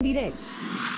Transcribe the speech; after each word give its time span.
direct. 0.00 0.97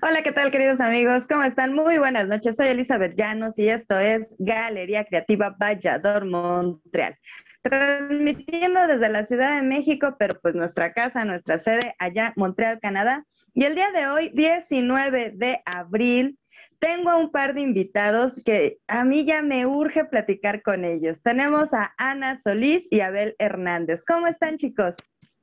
Hola, 0.00 0.22
¿qué 0.22 0.32
tal 0.32 0.50
queridos 0.50 0.80
amigos? 0.80 1.26
¿Cómo 1.26 1.42
están? 1.42 1.74
Muy 1.74 1.98
buenas 1.98 2.26
noches. 2.26 2.56
Soy 2.56 2.68
Elizabeth 2.68 3.16
Llanos 3.16 3.58
y 3.58 3.68
esto 3.68 3.98
es 3.98 4.34
Galería 4.38 5.04
Creativa 5.04 5.54
Vallador 5.60 6.24
Montreal. 6.24 7.18
Transmitiendo 7.62 8.86
desde 8.86 9.10
la 9.10 9.24
Ciudad 9.24 9.56
de 9.56 9.66
México, 9.66 10.16
pero 10.18 10.40
pues 10.40 10.54
nuestra 10.54 10.94
casa, 10.94 11.24
nuestra 11.26 11.58
sede 11.58 11.94
allá, 11.98 12.32
Montreal, 12.36 12.80
Canadá. 12.80 13.26
Y 13.52 13.64
el 13.64 13.74
día 13.74 13.90
de 13.90 14.06
hoy, 14.06 14.30
19 14.34 15.32
de 15.34 15.60
abril, 15.66 16.38
tengo 16.78 17.10
a 17.10 17.16
un 17.16 17.30
par 17.30 17.54
de 17.54 17.60
invitados 17.60 18.42
que 18.42 18.78
a 18.86 19.04
mí 19.04 19.26
ya 19.26 19.42
me 19.42 19.66
urge 19.66 20.06
platicar 20.06 20.62
con 20.62 20.84
ellos. 20.84 21.20
Tenemos 21.20 21.74
a 21.74 21.92
Ana 21.98 22.38
Solís 22.38 22.86
y 22.90 23.00
Abel 23.00 23.34
Hernández. 23.38 24.02
¿Cómo 24.02 24.28
están 24.28 24.56
chicos? 24.56 24.94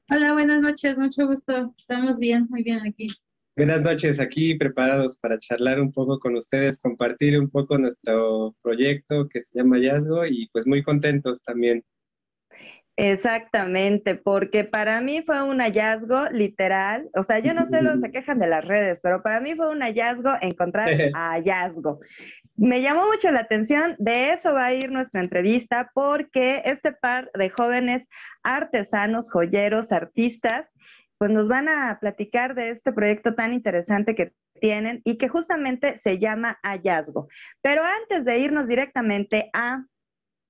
Hola, 0.10 0.34
buenas 0.34 0.62
noches, 0.62 0.98
mucho 0.98 1.28
gusto. 1.28 1.74
Estamos 1.78 2.20
bien, 2.20 2.48
muy 2.50 2.64
bien 2.64 2.82
aquí. 2.88 3.08
Buenas 3.56 3.84
noches, 3.84 4.20
aquí 4.20 4.56
preparados 4.56 5.20
para 5.20 5.38
charlar 5.38 5.80
un 5.80 5.92
poco 5.92 6.18
con 6.18 6.36
ustedes, 6.36 6.80
compartir 6.80 7.40
un 7.40 7.52
poco 7.52 7.78
nuestro 7.78 8.56
proyecto 8.64 9.30
que 9.30 9.42
se 9.44 9.60
llama 9.60 9.76
Hallazgo 9.76 10.26
y 10.26 10.50
pues 10.52 10.66
muy 10.66 10.82
contentos 10.82 11.44
también. 11.44 11.86
Exactamente, 12.96 14.16
porque 14.16 14.64
para 14.64 15.02
mí 15.02 15.22
fue 15.22 15.44
un 15.44 15.60
hallazgo 15.60 16.30
literal, 16.32 17.10
o 17.16 17.22
sea, 17.22 17.40
yo 17.40 17.54
no 17.54 17.68
sé, 17.68 17.84
los 17.84 18.00
se 18.00 18.12
quejan 18.12 18.40
de 18.40 18.48
las 18.48 18.66
redes, 18.66 19.00
pero 19.04 19.22
para 19.22 19.40
mí 19.40 19.54
fue 19.54 19.70
un 19.70 19.82
hallazgo 19.82 20.32
encontrar 20.42 20.90
hallazgo. 21.14 22.00
Me 22.56 22.82
llamó 22.82 23.06
mucho 23.06 23.32
la 23.32 23.42
atención, 23.42 23.96
de 24.00 24.34
eso 24.34 24.54
va 24.54 24.66
a 24.66 24.74
ir 24.74 24.92
nuestra 24.92 25.22
entrevista, 25.22 25.92
porque 25.94 26.64
este 26.66 26.92
par 26.92 27.30
de 27.36 27.50
jóvenes 27.50 28.10
artesanos, 28.42 29.30
joyeros, 29.30 29.92
artistas, 29.92 30.70
pues 31.24 31.32
nos 31.32 31.48
van 31.48 31.70
a 31.70 32.00
platicar 32.02 32.54
de 32.54 32.72
este 32.72 32.92
proyecto 32.92 33.34
tan 33.34 33.54
interesante 33.54 34.14
que 34.14 34.34
tienen 34.60 35.02
y 35.06 35.18
que 35.18 35.30
justamente 35.30 35.96
se 35.96 36.20
llama 36.20 36.60
Hallazgo. 36.64 37.30
Pero 37.62 37.82
antes 37.82 38.26
de 38.26 38.40
irnos 38.40 38.68
directamente 38.68 39.50
a 39.54 39.86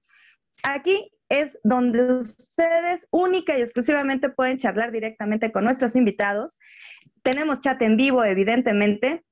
Aquí 0.62 1.10
es 1.30 1.56
donde 1.62 2.18
ustedes 2.18 3.06
única 3.10 3.56
y 3.56 3.62
exclusivamente 3.62 4.28
pueden 4.28 4.58
charlar 4.58 4.90
directamente 4.90 5.52
con 5.52 5.64
nuestros 5.64 5.96
invitados. 5.96 6.58
Tenemos 7.22 7.60
chat 7.60 7.80
en 7.82 7.96
vivo, 7.96 8.24
evidentemente. 8.24 9.24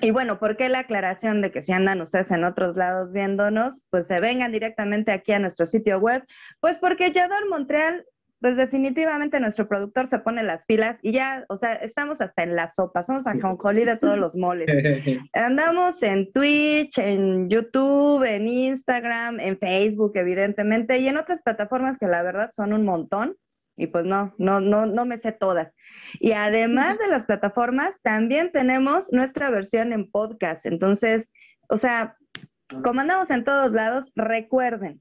Y 0.00 0.10
bueno, 0.12 0.38
¿por 0.38 0.56
qué 0.56 0.68
la 0.68 0.80
aclaración 0.80 1.42
de 1.42 1.50
que 1.50 1.60
si 1.60 1.72
andan 1.72 2.00
ustedes 2.00 2.30
en 2.30 2.44
otros 2.44 2.76
lados 2.76 3.12
viéndonos, 3.12 3.82
pues 3.90 4.06
se 4.06 4.16
vengan 4.20 4.52
directamente 4.52 5.12
aquí 5.12 5.32
a 5.32 5.38
nuestro 5.38 5.66
sitio 5.66 5.98
web? 5.98 6.24
Pues 6.60 6.78
porque 6.78 7.12
Yador 7.12 7.48
Montreal 7.50 8.06
pues 8.42 8.56
definitivamente 8.56 9.38
nuestro 9.38 9.68
productor 9.68 10.08
se 10.08 10.18
pone 10.18 10.42
las 10.42 10.64
pilas 10.64 10.98
y 11.00 11.12
ya, 11.12 11.44
o 11.48 11.56
sea, 11.56 11.74
estamos 11.74 12.20
hasta 12.20 12.42
en 12.42 12.56
la 12.56 12.68
sopa, 12.68 13.04
somos 13.04 13.28
a 13.28 13.40
jonjolí 13.40 13.84
de 13.84 13.96
todos 13.96 14.18
los 14.18 14.34
moles. 14.34 14.66
Andamos 15.32 16.02
en 16.02 16.32
Twitch, 16.32 16.98
en 16.98 17.48
YouTube, 17.48 18.24
en 18.24 18.48
Instagram, 18.48 19.38
en 19.38 19.56
Facebook, 19.58 20.12
evidentemente, 20.16 20.98
y 20.98 21.06
en 21.06 21.18
otras 21.18 21.40
plataformas 21.40 21.98
que 21.98 22.08
la 22.08 22.24
verdad 22.24 22.50
son 22.52 22.72
un 22.72 22.84
montón. 22.84 23.36
Y 23.76 23.86
pues 23.86 24.04
no, 24.04 24.34
no, 24.38 24.60
no, 24.60 24.86
no 24.86 25.04
me 25.06 25.18
sé 25.18 25.32
todas. 25.32 25.74
Y 26.20 26.32
además 26.32 26.98
de 26.98 27.08
las 27.08 27.24
plataformas, 27.24 28.00
también 28.02 28.50
tenemos 28.52 29.10
nuestra 29.12 29.50
versión 29.50 29.92
en 29.92 30.10
podcast. 30.10 30.66
Entonces, 30.66 31.32
o 31.68 31.78
sea, 31.78 32.16
como 32.82 33.00
andamos 33.00 33.30
en 33.30 33.44
todos 33.44 33.72
lados, 33.72 34.10
recuerden, 34.14 35.00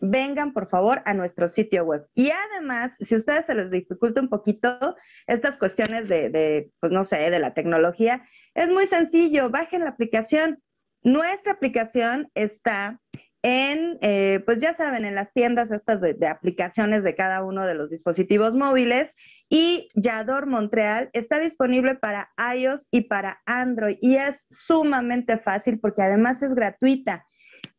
vengan 0.00 0.52
por 0.52 0.68
favor 0.68 1.02
a 1.04 1.14
nuestro 1.14 1.48
sitio 1.48 1.84
web. 1.84 2.06
Y 2.14 2.30
además, 2.30 2.94
si 2.98 3.14
a 3.14 3.18
ustedes 3.18 3.46
se 3.46 3.54
les 3.54 3.70
dificulta 3.70 4.20
un 4.20 4.28
poquito 4.28 4.96
estas 5.26 5.58
cuestiones 5.58 6.08
de, 6.08 6.70
pues 6.80 6.92
no 6.92 7.04
sé, 7.04 7.30
de 7.30 7.38
la 7.38 7.54
tecnología, 7.54 8.24
es 8.54 8.70
muy 8.70 8.86
sencillo, 8.86 9.50
bajen 9.50 9.82
la 9.82 9.90
aplicación. 9.90 10.62
Nuestra 11.02 11.52
aplicación 11.52 12.30
está 12.34 13.00
en, 13.42 13.98
eh, 14.00 14.42
pues 14.46 14.58
ya 14.58 14.72
saben, 14.72 15.04
en 15.04 15.14
las 15.14 15.32
tiendas 15.34 15.70
estas 15.70 16.00
de, 16.00 16.14
de, 16.14 16.26
aplicaciones 16.26 17.04
de 17.04 17.14
cada 17.14 17.44
uno 17.44 17.66
de 17.66 17.74
los 17.74 17.90
dispositivos 17.90 18.54
móviles 18.54 19.14
y 19.50 19.88
Yador 19.94 20.46
Montreal 20.46 21.10
está 21.12 21.38
disponible 21.38 21.94
para 21.94 22.30
iOS 22.56 22.88
y 22.90 23.02
para 23.02 23.42
Android 23.44 23.98
y 24.00 24.16
es 24.16 24.46
sumamente 24.48 25.36
fácil 25.38 25.78
porque 25.78 26.02
además 26.02 26.42
es 26.42 26.54
gratuita. 26.54 27.26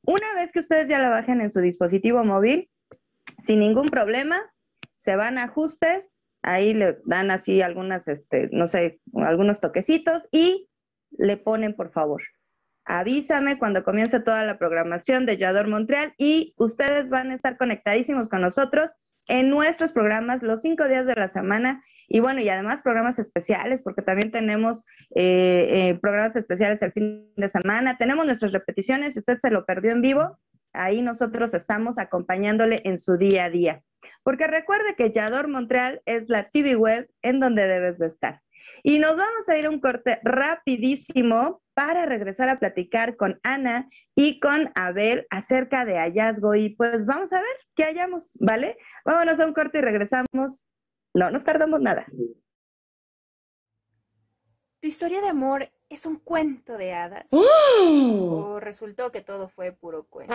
Una 0.06 0.34
vez 0.36 0.52
que 0.52 0.60
ustedes 0.60 0.88
ya 0.88 1.00
la 1.00 1.10
bajen 1.10 1.42
en 1.42 1.50
su 1.50 1.60
dispositivo 1.60 2.24
móvil, 2.24 2.70
sin 3.44 3.60
ningún 3.60 3.88
problema, 3.88 4.42
se 4.98 5.16
van 5.16 5.38
a 5.38 5.44
ajustes, 5.44 6.22
ahí 6.42 6.74
le 6.74 7.00
dan 7.06 7.32
así 7.32 7.62
algunas, 7.62 8.08
este, 8.08 8.50
no 8.52 8.68
sé, 8.68 9.00
algunos 9.14 9.60
toquecitos 9.60 10.28
y 10.32 10.70
le 11.12 11.38
ponen, 11.38 11.76
por 11.76 11.92
favor, 11.92 12.22
avísame 12.86 13.58
cuando 13.58 13.84
comience 13.84 14.20
toda 14.20 14.46
la 14.46 14.58
programación 14.58 15.26
de 15.26 15.38
Yador 15.38 15.68
Montreal 15.68 16.14
y 16.18 16.54
ustedes 16.58 17.10
van 17.10 17.32
a 17.32 17.36
estar 17.36 17.58
conectadísimos 17.58 18.30
con 18.30 18.42
nosotros 18.42 18.94
en 19.28 19.50
nuestros 19.50 19.92
programas 19.92 20.44
los 20.44 20.62
cinco 20.62 20.88
días 20.88 21.06
de 21.06 21.16
la 21.16 21.28
semana. 21.28 21.84
Y 22.08 22.20
bueno, 22.20 22.42
y 22.42 22.50
además 22.50 22.82
programas 22.82 23.18
especiales, 23.18 23.82
porque 23.82 24.02
también 24.02 24.32
tenemos 24.32 24.84
eh, 25.16 25.90
eh, 25.90 26.00
programas 26.02 26.36
especiales 26.36 26.82
el 26.82 26.92
fin 26.92 27.32
de 27.36 27.50
semana, 27.50 27.98
tenemos 27.98 28.26
nuestras 28.26 28.52
repeticiones, 28.52 29.14
si 29.14 29.20
usted 29.20 29.38
se 29.38 29.50
lo 29.50 29.66
perdió 29.66 29.92
en 29.92 30.02
vivo, 30.02 30.38
ahí 30.76 31.02
nosotros 31.02 31.54
estamos 31.54 31.98
acompañándole 31.98 32.80
en 32.84 32.98
su 32.98 33.18
día 33.18 33.46
a 33.46 33.50
día. 33.50 33.84
Porque 34.24 34.48
recuerde 34.48 34.96
que 34.96 35.12
Yador 35.12 35.48
Montreal 35.48 36.02
es 36.06 36.30
la 36.30 36.50
TV 36.50 36.76
web 36.76 37.10
en 37.22 37.40
donde 37.40 37.68
debes 37.68 37.98
de 37.98 38.08
estar. 38.08 38.42
Y 38.84 39.00
nos 39.00 39.18
vamos 39.18 39.48
a 39.48 39.58
ir 39.58 39.66
a 39.66 39.70
un 39.70 39.80
corte 39.80 40.20
rapidísimo 40.24 41.62
para 41.74 42.06
regresar 42.06 42.50
a 42.50 42.60
platicar 42.60 43.18
con 43.18 43.40
Ana 43.44 43.90
y 44.16 44.40
con 44.40 44.72
Abel 44.76 45.28
acerca 45.30 45.86
de 45.86 45.98
hallazgo. 45.98 46.56
Y 46.56 46.70
pues 46.76 47.06
vamos 47.06 47.34
a 47.34 47.40
ver 47.40 47.56
qué 47.76 47.84
hallamos, 47.84 48.32
¿vale? 48.40 48.78
Vámonos 49.04 49.40
a 49.40 49.46
un 49.46 49.54
corte 49.54 49.80
y 49.80 49.82
regresamos. 49.82 50.66
No 51.14 51.32
nos 51.32 51.44
tardamos 51.44 51.82
nada. 51.82 52.06
Tu 54.80 54.88
historia 54.88 55.22
de 55.22 55.30
amor 55.30 55.70
es 55.90 56.06
un 56.06 56.18
cuento 56.18 56.78
de 56.78 56.94
hadas. 56.94 57.28
¿O 57.32 58.60
resultó 58.60 59.12
que 59.12 59.22
todo 59.22 59.48
fue 59.48 59.72
puro 59.72 60.06
cuento? 60.06 60.34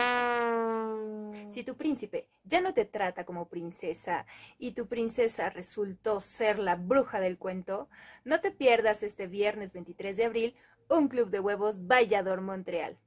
Si 1.49 1.63
tu 1.63 1.75
príncipe 1.75 2.27
ya 2.43 2.61
no 2.61 2.73
te 2.73 2.85
trata 2.85 3.25
como 3.25 3.47
princesa 3.47 4.25
y 4.57 4.71
tu 4.71 4.87
princesa 4.87 5.49
resultó 5.49 6.21
ser 6.21 6.59
la 6.59 6.75
bruja 6.75 7.19
del 7.19 7.37
cuento, 7.37 7.89
no 8.23 8.39
te 8.41 8.51
pierdas 8.51 9.03
este 9.03 9.27
viernes 9.27 9.73
23 9.73 10.17
de 10.17 10.25
abril 10.25 10.55
un 10.89 11.07
club 11.07 11.29
de 11.29 11.39
huevos 11.39 11.87
Vallador 11.87 12.41
Montreal. 12.41 12.97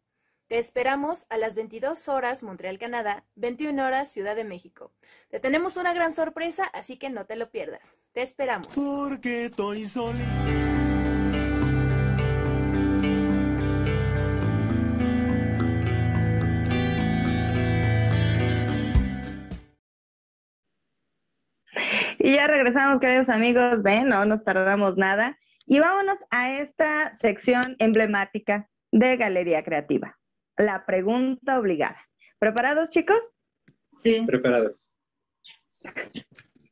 Te 0.46 0.58
esperamos 0.58 1.26
a 1.30 1.38
las 1.38 1.54
22 1.54 2.08
horas 2.08 2.42
Montreal, 2.42 2.78
Canadá, 2.78 3.24
21 3.36 3.82
horas 3.84 4.12
Ciudad 4.12 4.36
de 4.36 4.44
México. 4.44 4.92
Te 5.30 5.40
tenemos 5.40 5.76
una 5.76 5.94
gran 5.94 6.12
sorpresa, 6.12 6.64
así 6.64 6.98
que 6.98 7.08
no 7.08 7.24
te 7.24 7.36
lo 7.36 7.50
pierdas. 7.50 7.98
Te 8.12 8.22
esperamos. 8.22 8.68
Porque 8.74 9.46
estoy 9.46 9.86
Y 22.24 22.36
ya 22.36 22.46
regresamos, 22.46 23.00
queridos 23.00 23.28
amigos. 23.28 23.82
Ven, 23.82 24.08
no 24.08 24.24
nos 24.24 24.42
tardamos 24.44 24.96
nada. 24.96 25.38
Y 25.66 25.78
vámonos 25.78 26.20
a 26.30 26.56
esta 26.56 27.12
sección 27.12 27.76
emblemática 27.78 28.70
de 28.90 29.18
Galería 29.18 29.62
Creativa. 29.62 30.18
La 30.56 30.86
pregunta 30.86 31.58
obligada. 31.58 31.98
¿Preparados, 32.38 32.88
chicos? 32.88 33.18
Sí. 33.98 34.24
Preparados. 34.26 34.94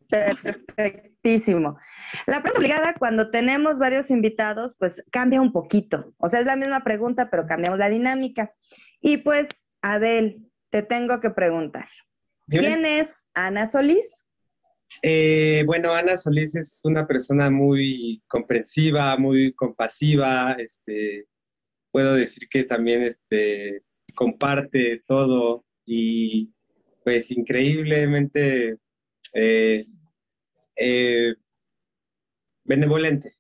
Perfectísimo. 0.08 1.78
La 2.24 2.40
pregunta 2.40 2.58
obligada 2.58 2.94
cuando 2.94 3.30
tenemos 3.30 3.78
varios 3.78 4.08
invitados, 4.08 4.74
pues 4.78 5.04
cambia 5.12 5.42
un 5.42 5.52
poquito. 5.52 6.14
O 6.16 6.30
sea, 6.30 6.40
es 6.40 6.46
la 6.46 6.56
misma 6.56 6.80
pregunta, 6.80 7.28
pero 7.28 7.46
cambiamos 7.46 7.78
la 7.78 7.90
dinámica. 7.90 8.54
Y 9.02 9.18
pues, 9.18 9.68
Abel, 9.82 10.50
te 10.70 10.80
tengo 10.82 11.20
que 11.20 11.28
preguntar. 11.28 11.90
¿Quién 12.48 12.86
es 12.86 13.26
Ana 13.34 13.66
Solís? 13.66 14.21
Eh, 15.00 15.62
bueno, 15.66 15.92
Ana 15.92 16.16
Solís 16.16 16.54
es 16.54 16.80
una 16.84 17.06
persona 17.06 17.50
muy 17.50 18.22
comprensiva, 18.28 19.16
muy 19.16 19.52
compasiva, 19.54 20.52
este, 20.58 21.26
puedo 21.90 22.14
decir 22.14 22.48
que 22.50 22.64
también 22.64 23.02
este, 23.02 23.82
comparte 24.14 25.02
todo 25.06 25.64
y 25.86 26.52
pues 27.04 27.30
increíblemente 27.30 28.78
eh, 29.34 29.84
eh, 30.76 31.34
benevolente. 32.64 33.32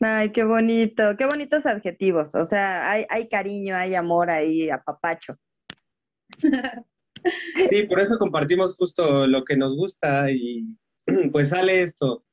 Ay, 0.00 0.32
qué 0.32 0.44
bonito, 0.44 1.16
qué 1.18 1.26
bonitos 1.26 1.66
adjetivos. 1.66 2.34
O 2.34 2.44
sea, 2.44 2.90
hay, 2.90 3.04
hay 3.10 3.28
cariño, 3.28 3.76
hay 3.76 3.94
amor 3.94 4.30
ahí, 4.30 4.70
apapacho. 4.70 5.36
Sí, 7.68 7.82
por 7.84 8.00
eso 8.00 8.18
compartimos 8.18 8.76
justo 8.76 9.26
lo 9.26 9.44
que 9.44 9.56
nos 9.56 9.76
gusta 9.76 10.30
y 10.30 10.76
pues 11.32 11.50
sale 11.50 11.82
esto. 11.82 12.24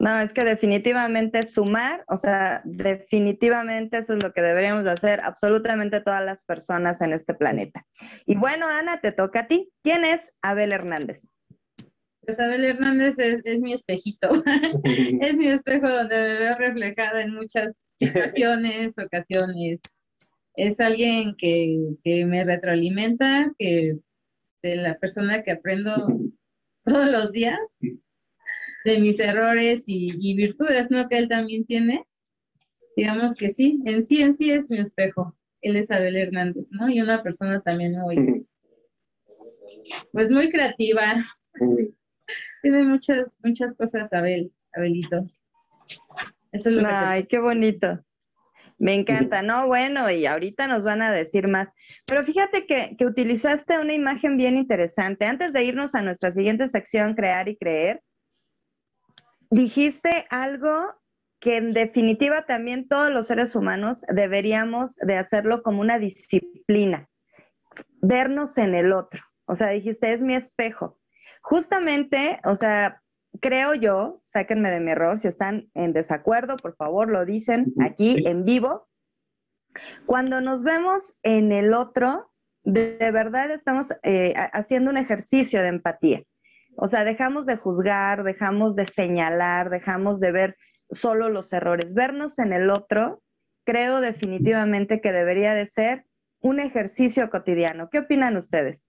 No, 0.00 0.20
es 0.20 0.32
que 0.32 0.44
definitivamente 0.44 1.42
sumar, 1.42 2.04
o 2.06 2.16
sea, 2.16 2.62
definitivamente 2.64 3.98
eso 3.98 4.14
es 4.14 4.22
lo 4.22 4.32
que 4.32 4.42
deberíamos 4.42 4.84
de 4.84 4.92
hacer 4.92 5.20
absolutamente 5.20 6.00
todas 6.00 6.24
las 6.24 6.40
personas 6.40 7.00
en 7.00 7.12
este 7.12 7.34
planeta. 7.34 7.84
Y 8.24 8.36
bueno, 8.36 8.68
Ana, 8.68 9.00
te 9.00 9.10
toca 9.10 9.40
a 9.40 9.46
ti. 9.48 9.72
¿Quién 9.82 10.04
es 10.04 10.32
Abel 10.40 10.72
Hernández? 10.72 11.28
Pues 12.20 12.38
Abel 12.38 12.64
Hernández 12.64 13.18
es, 13.18 13.40
es 13.44 13.60
mi 13.60 13.72
espejito. 13.72 14.28
es 14.84 15.36
mi 15.36 15.48
espejo 15.48 15.88
donde 15.88 16.14
me 16.14 16.34
veo 16.34 16.54
reflejada 16.56 17.22
en 17.22 17.34
muchas 17.34 17.74
situaciones, 17.98 18.94
ocasiones. 18.98 19.80
Es 20.60 20.80
alguien 20.80 21.36
que, 21.36 21.94
que 22.02 22.26
me 22.26 22.42
retroalimenta, 22.44 23.52
que 23.58 23.98
de 24.62 24.76
la 24.76 24.98
persona 24.98 25.42
que 25.44 25.52
aprendo 25.52 25.94
todos 26.84 27.08
los 27.10 27.30
días, 27.32 27.58
de 28.84 28.98
mis 29.00 29.20
errores 29.20 29.84
y, 29.86 30.08
y 30.18 30.34
virtudes, 30.34 30.90
¿no? 30.90 31.08
Que 31.08 31.18
él 31.18 31.28
también 31.28 31.64
tiene. 31.64 32.04
Digamos 32.96 33.34
que 33.36 33.50
sí, 33.50 33.80
en 33.86 34.02
sí, 34.02 34.20
en 34.22 34.34
sí 34.34 34.50
es 34.50 34.68
mi 34.68 34.78
espejo. 34.78 35.36
Él 35.60 35.76
es 35.76 35.90
Abel 35.92 36.16
Hernández, 36.16 36.68
¿no? 36.72 36.88
Y 36.88 37.00
una 37.00 37.22
persona 37.22 37.60
también 37.60 37.92
muy, 38.00 38.46
pues 40.12 40.30
muy 40.30 40.50
creativa. 40.50 41.14
Tiene 42.62 42.82
muchas, 42.84 43.38
muchas 43.44 43.74
cosas, 43.74 44.12
Abel, 44.12 44.52
Abelito. 44.72 45.22
Eso 46.50 46.68
es 46.70 46.74
lo 46.74 46.80
que 46.80 46.86
te- 46.88 46.92
Ay, 46.94 47.26
qué 47.26 47.38
bonito. 47.38 48.04
Me 48.78 48.94
encanta, 48.94 49.42
¿no? 49.42 49.66
Bueno, 49.66 50.08
y 50.10 50.24
ahorita 50.26 50.68
nos 50.68 50.84
van 50.84 51.02
a 51.02 51.10
decir 51.10 51.50
más. 51.50 51.68
Pero 52.06 52.24
fíjate 52.24 52.64
que, 52.66 52.94
que 52.96 53.06
utilizaste 53.06 53.78
una 53.78 53.92
imagen 53.92 54.36
bien 54.36 54.56
interesante. 54.56 55.24
Antes 55.24 55.52
de 55.52 55.64
irnos 55.64 55.96
a 55.96 56.02
nuestra 56.02 56.30
siguiente 56.30 56.68
sección, 56.68 57.14
crear 57.14 57.48
y 57.48 57.56
creer, 57.56 58.02
dijiste 59.50 60.26
algo 60.30 60.94
que 61.40 61.56
en 61.56 61.72
definitiva 61.72 62.46
también 62.46 62.88
todos 62.88 63.10
los 63.10 63.26
seres 63.26 63.54
humanos 63.54 64.02
deberíamos 64.08 64.96
de 64.96 65.16
hacerlo 65.16 65.62
como 65.62 65.80
una 65.80 65.98
disciplina, 65.98 67.08
vernos 68.00 68.58
en 68.58 68.74
el 68.74 68.92
otro. 68.92 69.22
O 69.44 69.56
sea, 69.56 69.68
dijiste, 69.68 70.12
es 70.12 70.22
mi 70.22 70.34
espejo. 70.34 70.98
Justamente, 71.42 72.40
o 72.44 72.54
sea, 72.54 73.02
creo 73.40 73.74
yo, 73.74 74.20
sáquenme 74.24 74.70
de 74.70 74.80
mi 74.80 74.90
error, 74.92 75.18
si 75.18 75.28
están 75.28 75.70
en 75.74 75.92
desacuerdo, 75.92 76.56
por 76.56 76.74
favor, 76.76 77.10
lo 77.10 77.24
dicen 77.24 77.72
aquí 77.80 78.22
en 78.26 78.44
vivo. 78.44 78.88
Cuando 80.06 80.40
nos 80.40 80.62
vemos 80.62 81.18
en 81.22 81.52
el 81.52 81.72
otro, 81.74 82.32
de, 82.62 82.96
de 82.96 83.10
verdad 83.10 83.50
estamos 83.50 83.92
eh, 84.02 84.34
ha- 84.36 84.50
haciendo 84.58 84.90
un 84.90 84.96
ejercicio 84.96 85.62
de 85.62 85.68
empatía. 85.68 86.22
O 86.76 86.88
sea, 86.88 87.04
dejamos 87.04 87.46
de 87.46 87.56
juzgar, 87.56 88.22
dejamos 88.24 88.76
de 88.76 88.86
señalar, 88.86 89.70
dejamos 89.70 90.20
de 90.20 90.32
ver 90.32 90.56
solo 90.90 91.28
los 91.28 91.52
errores. 91.52 91.92
Vernos 91.92 92.38
en 92.38 92.52
el 92.52 92.70
otro, 92.70 93.22
creo 93.64 94.00
definitivamente 94.00 95.00
que 95.00 95.12
debería 95.12 95.54
de 95.54 95.66
ser 95.66 96.06
un 96.40 96.60
ejercicio 96.60 97.30
cotidiano. 97.30 97.88
¿Qué 97.90 97.98
opinan 97.98 98.36
ustedes? 98.36 98.86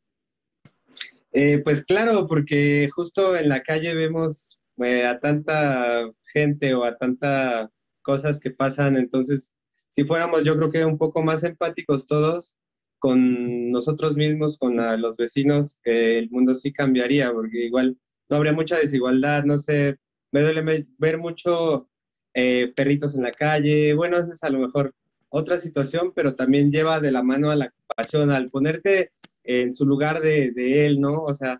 Eh, 1.31 1.59
pues 1.63 1.85
claro, 1.85 2.27
porque 2.27 2.89
justo 2.91 3.35
en 3.35 3.49
la 3.49 3.61
calle 3.61 3.93
vemos 3.93 4.59
eh, 4.77 5.05
a 5.05 5.19
tanta 5.19 6.09
gente 6.33 6.73
o 6.73 6.83
a 6.83 6.97
tantas 6.97 7.69
cosas 8.01 8.39
que 8.39 8.51
pasan, 8.51 8.97
entonces 8.97 9.55
si 9.89 10.03
fuéramos 10.03 10.43
yo 10.43 10.55
creo 10.57 10.71
que 10.71 10.85
un 10.85 10.97
poco 10.97 11.21
más 11.21 11.43
empáticos 11.43 12.07
todos 12.07 12.55
con 12.99 13.71
nosotros 13.71 14.15
mismos, 14.15 14.57
con 14.57 14.77
los 15.01 15.17
vecinos, 15.17 15.79
eh, 15.85 16.19
el 16.19 16.29
mundo 16.29 16.53
sí 16.53 16.73
cambiaría, 16.73 17.31
porque 17.31 17.65
igual 17.65 17.97
no 18.29 18.37
habría 18.37 18.53
mucha 18.53 18.77
desigualdad, 18.77 19.45
no 19.45 19.57
sé, 19.57 19.97
me 20.31 20.41
duele 20.41 20.87
ver 20.97 21.17
mucho 21.17 21.89
eh, 22.33 22.71
perritos 22.75 23.15
en 23.15 23.23
la 23.23 23.31
calle, 23.31 23.93
bueno, 23.93 24.17
esa 24.17 24.33
es 24.33 24.43
a 24.43 24.49
lo 24.49 24.59
mejor 24.59 24.93
otra 25.29 25.57
situación, 25.57 26.11
pero 26.13 26.35
también 26.35 26.71
lleva 26.71 26.99
de 26.99 27.11
la 27.11 27.23
mano 27.23 27.51
a 27.51 27.55
la 27.55 27.71
compasión, 27.71 28.31
al 28.31 28.45
ponerte 28.45 29.11
en 29.49 29.73
su 29.73 29.83
lugar 29.85 30.21
de, 30.21 30.85
él, 30.85 31.01
¿no? 31.01 31.23
O 31.23 31.33
sea, 31.33 31.59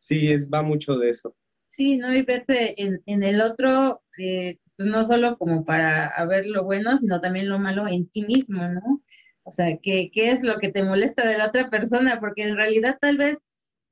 sí, 0.00 0.32
es, 0.32 0.50
va 0.50 0.62
mucho 0.62 0.96
de 0.96 1.10
eso. 1.10 1.36
Sí, 1.68 1.96
¿no? 1.96 2.12
Y 2.12 2.22
verte 2.22 2.82
en, 2.82 3.00
en 3.06 3.22
el 3.22 3.40
otro, 3.40 4.02
eh, 4.18 4.58
pues 4.76 4.88
no 4.88 5.04
solo 5.04 5.38
como 5.38 5.64
para 5.64 6.12
ver 6.26 6.46
lo 6.46 6.64
bueno, 6.64 6.96
sino 6.98 7.20
también 7.20 7.48
lo 7.48 7.60
malo 7.60 7.86
en 7.86 8.08
ti 8.08 8.22
mismo, 8.22 8.66
¿no? 8.66 9.02
O 9.44 9.50
sea, 9.52 9.78
¿qué, 9.80 10.10
qué 10.12 10.32
es 10.32 10.42
lo 10.42 10.58
que 10.58 10.68
te 10.68 10.82
molesta 10.82 11.26
de 11.26 11.38
la 11.38 11.46
otra 11.46 11.70
persona? 11.70 12.18
Porque 12.18 12.42
en 12.42 12.56
realidad 12.56 12.98
tal 13.00 13.18
vez 13.18 13.38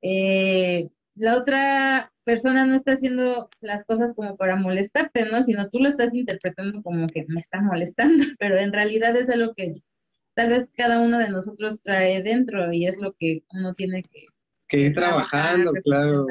eh, 0.01 0.89
la 1.15 1.37
otra 1.37 2.11
persona 2.25 2.65
no 2.65 2.75
está 2.75 2.93
haciendo 2.93 3.49
las 3.61 3.85
cosas 3.85 4.13
como 4.13 4.35
para 4.35 4.57
molestarte, 4.57 5.25
¿no? 5.25 5.41
Sino 5.41 5.69
tú 5.69 5.79
lo 5.79 5.87
estás 5.87 6.13
interpretando 6.15 6.83
como 6.83 7.07
que 7.07 7.25
me 7.29 7.39
está 7.39 7.61
molestando, 7.61 8.23
pero 8.39 8.57
en 8.57 8.73
realidad 8.73 9.15
es 9.15 9.29
algo 9.29 9.53
que 9.55 9.71
tal 10.33 10.49
vez 10.49 10.71
cada 10.75 10.99
uno 11.01 11.17
de 11.19 11.29
nosotros 11.29 11.81
trae 11.83 12.23
dentro 12.23 12.71
y 12.71 12.85
es 12.87 12.97
lo 12.97 13.13
que 13.13 13.43
uno 13.53 13.73
tiene 13.73 14.01
que 14.01 14.25
Que 14.67 14.77
ir 14.79 14.93
trabajando, 14.93 15.71
claro. 15.83 16.25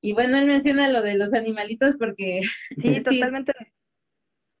Y 0.00 0.12
bueno, 0.14 0.36
él 0.38 0.46
menciona 0.46 0.88
lo 0.90 1.02
de 1.02 1.14
los 1.14 1.32
animalitos 1.32 1.96
porque 1.96 2.40
Sí, 2.76 3.00
totalmente. 3.04 3.52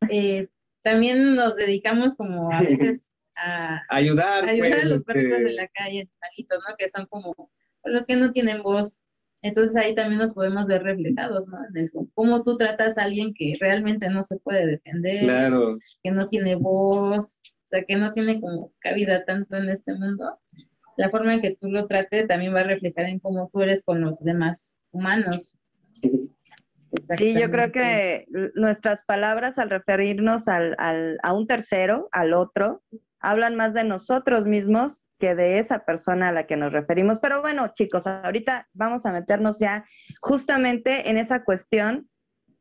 eh, 0.08 0.48
también 0.82 1.34
nos 1.34 1.56
dedicamos 1.56 2.16
como 2.16 2.52
a 2.52 2.60
veces 2.62 3.12
a, 3.36 3.80
Ayudar, 3.88 4.44
a 4.44 4.50
ayudar 4.50 4.70
pues, 4.72 4.84
a 4.84 4.88
los 4.88 5.04
perritos 5.04 5.38
este, 5.38 5.44
de 5.44 5.52
la 5.52 5.68
calle, 5.68 6.00
animalitos, 6.00 6.58
¿no? 6.68 6.76
Que 6.76 6.88
son 6.88 7.06
como 7.06 7.50
los 7.84 8.04
que 8.06 8.16
no 8.16 8.30
tienen 8.32 8.62
voz. 8.62 9.04
Entonces 9.42 9.74
ahí 9.76 9.94
también 9.94 10.20
nos 10.20 10.34
podemos 10.34 10.66
ver 10.66 10.82
reflejados, 10.84 11.48
¿no? 11.48 11.58
En 11.68 11.76
el 11.76 11.90
cómo 12.14 12.42
tú 12.42 12.56
tratas 12.56 12.96
a 12.96 13.04
alguien 13.04 13.34
que 13.34 13.56
realmente 13.60 14.08
no 14.08 14.22
se 14.22 14.36
puede 14.38 14.66
defender, 14.66 15.18
claro, 15.18 15.78
que 16.02 16.10
no 16.12 16.26
tiene 16.26 16.54
voz, 16.54 17.40
sea, 17.72 17.84
que 17.84 17.96
no 17.96 18.12
tiene 18.12 18.40
como 18.40 18.72
cabida 18.80 19.24
tanto 19.24 19.56
en 19.56 19.68
este 19.68 19.94
mundo. 19.94 20.38
La 20.96 21.08
forma 21.08 21.34
en 21.34 21.40
que 21.40 21.56
tú 21.58 21.70
lo 21.70 21.86
trates 21.86 22.28
también 22.28 22.54
va 22.54 22.60
a 22.60 22.64
reflejar 22.64 23.06
en 23.06 23.18
cómo 23.18 23.48
tú 23.52 23.62
eres 23.62 23.82
con 23.84 24.00
los 24.02 24.22
demás 24.22 24.82
humanos. 24.90 25.62
Sí, 27.16 27.32
yo 27.34 27.50
creo 27.50 27.72
que 27.72 28.26
nuestras 28.54 29.02
palabras 29.04 29.58
al 29.58 29.70
referirnos 29.70 30.48
al, 30.48 30.74
al- 30.78 31.18
a 31.22 31.32
un 31.32 31.46
tercero, 31.46 32.08
al 32.12 32.34
otro, 32.34 32.82
hablan 33.20 33.56
más 33.56 33.72
de 33.74 33.84
nosotros 33.84 34.44
mismos 34.46 35.04
que 35.18 35.34
de 35.34 35.58
esa 35.58 35.84
persona 35.84 36.28
a 36.28 36.32
la 36.32 36.46
que 36.46 36.56
nos 36.56 36.72
referimos. 36.72 37.18
Pero 37.20 37.40
bueno, 37.40 37.72
chicos, 37.74 38.06
ahorita 38.06 38.68
vamos 38.74 39.06
a 39.06 39.12
meternos 39.12 39.58
ya 39.58 39.84
justamente 40.20 41.08
en 41.10 41.16
esa 41.16 41.44
cuestión 41.44 42.08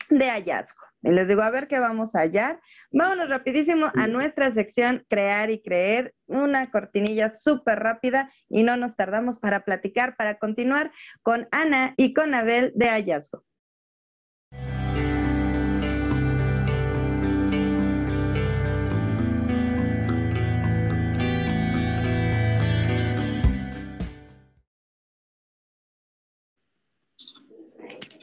de 0.10 0.30
hallazgo. 0.30 0.82
Y 1.02 1.10
les 1.10 1.28
digo, 1.28 1.42
a 1.42 1.50
ver 1.50 1.68
qué 1.68 1.80
vamos 1.80 2.16
a 2.16 2.20
hallar. 2.20 2.60
Vámonos 2.92 3.30
rapidísimo 3.30 3.88
a 3.96 4.08
nuestra 4.08 4.52
sección 4.52 5.06
Crear 5.10 5.50
y 5.50 5.62
Creer, 5.62 6.14
una 6.28 6.70
cortinilla 6.70 7.30
súper 7.30 7.80
rápida 7.80 8.32
y 8.50 8.64
no 8.64 8.78
nos 8.78 8.96
tardamos 8.96 9.40
para 9.40 9.66
platicar, 9.66 10.16
para 10.16 10.38
continuar 10.38 10.92
con 11.24 11.48
Ana 11.52 11.94
y 11.98 12.14
con 12.14 12.34
Abel 12.34 12.72
de 12.76 12.90
hallazgo. 12.90 13.44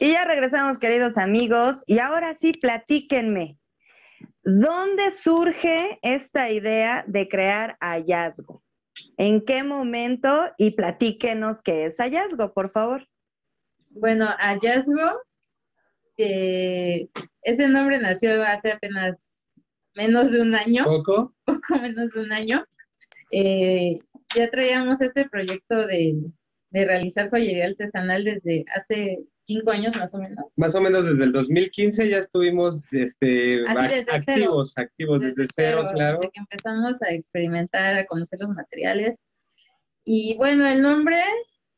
Y 0.01 0.13
ya 0.13 0.23
regresamos, 0.23 0.79
queridos 0.79 1.17
amigos, 1.17 1.83
y 1.85 1.99
ahora 1.99 2.33
sí, 2.33 2.53
platíquenme. 2.53 3.59
¿Dónde 4.43 5.11
surge 5.11 5.99
esta 6.01 6.49
idea 6.51 7.03
de 7.05 7.27
crear 7.27 7.77
hallazgo? 7.81 8.63
¿En 9.17 9.43
qué 9.43 9.63
momento? 9.63 10.51
Y 10.57 10.71
platíquenos 10.71 11.61
qué 11.61 11.85
es 11.85 11.97
hallazgo, 11.97 12.53
por 12.53 12.71
favor. 12.71 13.05
Bueno, 13.89 14.27
hallazgo, 14.37 15.21
ese 16.15 17.67
nombre 17.67 17.99
nació 17.99 18.41
hace 18.43 18.71
apenas 18.71 19.43
menos 19.95 20.31
de 20.31 20.41
un 20.41 20.55
año. 20.55 20.85
¿Poco? 20.85 21.35
Poco 21.45 21.75
menos 21.75 22.11
de 22.11 22.21
un 22.21 22.31
año. 22.31 22.65
Eh, 23.33 23.97
ya 24.33 24.49
traíamos 24.49 25.01
este 25.01 25.27
proyecto 25.27 25.87
de, 25.87 26.21
de 26.71 26.85
realizar 26.85 27.29
joyería 27.29 27.65
artesanal 27.65 28.23
desde 28.23 28.63
hace 28.75 29.17
cinco 29.37 29.71
años 29.71 29.95
más 29.95 30.13
o 30.13 30.19
menos. 30.19 30.45
Más 30.57 30.75
o 30.75 30.81
menos 30.81 31.05
desde 31.05 31.23
el 31.23 31.31
2015 31.31 32.09
ya 32.09 32.17
estuvimos 32.17 32.91
este, 32.93 33.67
activos, 33.67 34.77
activos 34.77 35.21
desde, 35.21 35.47
cero, 35.53 35.89
claro. 35.93 36.19
Desde 36.19 36.31
que 36.31 36.39
empezamos 36.39 37.01
a 37.01 37.13
experimentar, 37.13 37.95
a 37.95 38.05
conocer 38.05 38.39
los 38.39 38.49
materiales. 38.49 39.25
Y 40.03 40.37
bueno, 40.37 40.67
el 40.67 40.81
nombre 40.81 41.21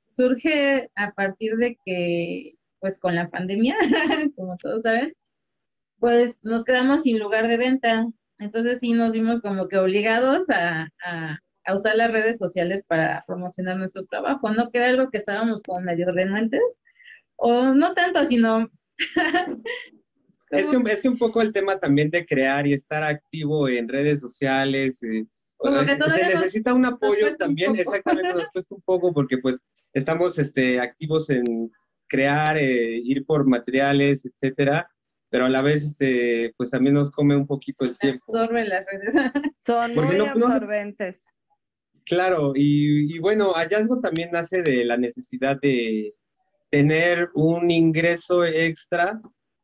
surge 0.09 0.89
a 0.95 1.11
partir 1.11 1.55
de 1.55 1.77
que, 1.83 2.55
pues 2.79 2.99
con 2.99 3.15
la 3.15 3.29
pandemia, 3.29 3.77
como 4.35 4.57
todos 4.57 4.81
saben, 4.81 5.13
pues 5.99 6.39
nos 6.41 6.65
quedamos 6.65 7.03
sin 7.03 7.17
lugar 7.19 7.47
de 7.47 7.57
venta. 7.57 8.07
Entonces 8.39 8.79
sí 8.79 8.91
nos 8.91 9.13
vimos 9.13 9.41
como 9.41 9.67
que 9.69 9.77
obligados 9.77 10.49
a 10.49 10.89
a 11.05 11.39
usar 11.75 11.95
las 11.95 12.11
redes 12.11 12.37
sociales 12.37 12.85
para 12.85 13.23
promocionar 13.27 13.77
nuestro 13.77 14.03
trabajo, 14.03 14.51
¿no? 14.51 14.69
Que 14.69 14.79
era 14.79 14.87
algo 14.87 15.09
que 15.09 15.17
estábamos 15.17 15.63
como 15.63 15.81
medio 15.81 16.11
renuentes, 16.11 16.81
o 17.35 17.73
no 17.73 17.93
tanto, 17.93 18.25
sino... 18.25 18.69
es, 20.51 20.67
que, 20.67 20.91
es 20.91 21.01
que 21.01 21.09
un 21.09 21.17
poco 21.17 21.41
el 21.41 21.51
tema 21.51 21.79
también 21.79 22.09
de 22.09 22.25
crear 22.25 22.67
y 22.67 22.73
estar 22.73 23.03
activo 23.03 23.67
en 23.67 23.87
redes 23.87 24.19
sociales, 24.19 25.01
eh, 25.03 25.25
se 26.09 26.27
necesita 26.27 26.73
un 26.73 26.85
apoyo 26.85 27.35
también, 27.37 27.75
exactamente, 27.75 28.33
nos 28.33 28.49
cuesta 28.53 28.75
un 28.75 28.81
poco 28.81 29.13
porque 29.13 29.37
pues 29.37 29.61
estamos 29.93 30.39
este, 30.39 30.79
activos 30.79 31.29
en 31.29 31.71
crear, 32.07 32.57
eh, 32.57 32.97
ir 33.03 33.25
por 33.25 33.45
materiales, 33.47 34.25
etcétera, 34.25 34.89
pero 35.29 35.45
a 35.45 35.49
la 35.49 35.61
vez, 35.61 35.83
este, 35.83 36.53
pues 36.57 36.71
también 36.71 36.95
nos 36.95 37.09
come 37.11 37.35
un 37.35 37.47
poquito 37.47 37.85
el 37.85 37.97
tiempo. 37.97 38.21
Absorbe 38.27 38.65
las 38.65 38.85
redes. 38.85 39.13
Son 39.65 39.95
muy 39.95 40.19
absorbentes. 40.19 41.27
Claro, 42.11 42.51
y, 42.55 43.19
bueno, 43.19 43.53
hallazgo 43.53 44.01
también 44.01 44.31
nace 44.33 44.61
de 44.63 44.83
la 44.83 44.97
necesidad 44.97 45.57
de 45.61 46.13
tener 46.69 47.29
un 47.35 47.71
ingreso 47.71 48.43
extra, 48.43 49.21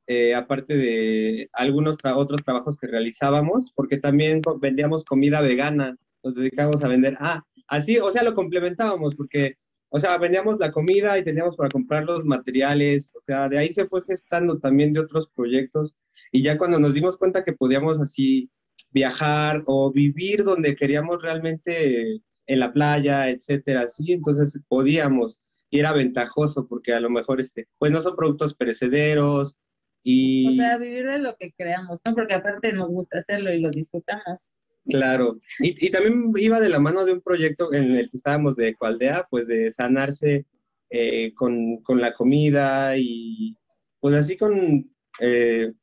eh, 0.08 0.34
aparte 0.34 0.78
de 0.78 1.50
algunos 1.52 1.98
otros 2.16 2.42
trabajos 2.46 2.78
que 2.78 2.88
realizábamos, 2.88 3.74
porque 3.76 3.98
también 3.98 4.42
vendíamos 4.62 5.04
comida 5.04 5.42
vegana, 5.42 5.98
nos 6.24 6.36
dedicábamos 6.36 6.82
a 6.86 6.88
vender, 6.88 7.18
ah, 7.20 7.44
así, 7.68 7.98
o 7.98 8.10
sea, 8.12 8.24
lo 8.24 8.34
complementábamos, 8.34 9.14
porque, 9.16 9.58
o 9.90 10.00
sea, 10.00 10.18
vendíamos 10.18 10.58
la 10.58 10.72
comida 10.72 11.20
y 11.20 11.26
teníamos 11.26 11.58
para 11.58 11.68
comprar 11.68 12.06
los 12.06 12.24
materiales, 12.24 13.14
o 13.18 13.22
sea, 13.24 13.50
de 13.50 13.58
ahí 13.58 13.74
se 13.74 13.84
fue 13.84 14.04
gestando 14.06 14.58
también 14.58 14.94
de 14.94 15.02
otros 15.02 15.30
proyectos, 15.36 15.98
y 16.32 16.44
ya 16.44 16.58
cuando 16.58 16.80
nos 16.80 16.94
dimos 16.94 17.18
cuenta 17.18 17.44
que 17.44 17.52
podíamos 17.52 18.00
así 18.00 18.50
viajar 18.92 19.58
o 19.68 19.92
vivir 19.92 20.46
donde 20.46 20.78
queríamos 20.78 21.22
realmente 21.22 22.22
en 22.48 22.60
la 22.60 22.74
playa, 22.74 23.30
etcétera, 23.30 23.88
sí, 23.88 24.14
entonces 24.14 24.62
podíamos 24.68 25.40
y 25.70 25.80
era 25.80 25.94
ventajoso 25.94 26.68
porque 26.68 26.94
a 26.94 27.00
lo 27.00 27.10
mejor 27.10 27.42
este, 27.42 27.68
pues 27.78 27.92
no 27.92 28.00
son 28.00 28.16
productos 28.16 28.56
perecederos 28.56 29.58
y... 30.04 30.48
O 30.48 30.52
sea, 30.54 30.78
vivir 30.78 31.06
de 31.06 31.20
lo 31.20 31.36
que 31.36 31.52
creamos, 31.52 32.00
¿no? 32.06 32.16
Porque 32.16 32.34
aparte 32.34 32.72
nos 32.72 32.88
gusta 32.88 33.20
hacerlo 33.20 33.54
y 33.54 33.60
lo 33.60 33.70
disfrutamos. 33.70 34.56
Claro, 34.86 35.42
y, 35.60 35.86
y 35.86 35.90
también 35.90 36.32
iba 36.38 36.62
de 36.62 36.70
la 36.70 36.80
mano 36.80 37.04
de 37.04 37.12
un 37.12 37.22
proyecto 37.22 37.74
en 37.74 37.92
el 37.92 38.10
que 38.10 38.16
estábamos 38.16 38.56
de 38.56 38.70
Ecualdea, 38.70 39.28
pues 39.30 39.48
de 39.48 39.70
sanarse 39.70 40.46
eh, 40.90 41.34
con, 41.34 41.82
con, 41.84 42.00
la 42.00 42.14
comida 42.14 42.96
y 42.98 43.58
pues 44.00 44.16
así 44.16 44.38
con 44.38 44.90
eh, 45.20 45.74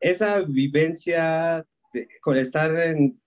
esa 0.00 0.40
vivencia, 0.40 1.66
de, 1.92 2.08
con 2.22 2.38
estar 2.38 2.74
en, 2.74 3.20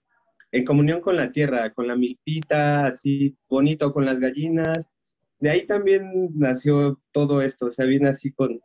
en 0.58 0.66
comunión 0.66 1.02
con 1.02 1.16
la 1.16 1.32
tierra, 1.32 1.72
con 1.74 1.88
la 1.88 1.96
milpita, 1.96 2.88
así 2.88 3.38
bonito, 3.48 3.94
con 3.94 4.06
las 4.06 4.20
gallinas. 4.20 4.90
De 5.40 5.50
ahí 5.52 5.66
también 5.66 6.32
nació 6.34 7.00
todo 7.12 7.42
esto, 7.42 7.68
o 7.68 7.70
sea, 7.70 7.86
viene 7.86 8.10
así 8.10 8.32
con, 8.32 8.60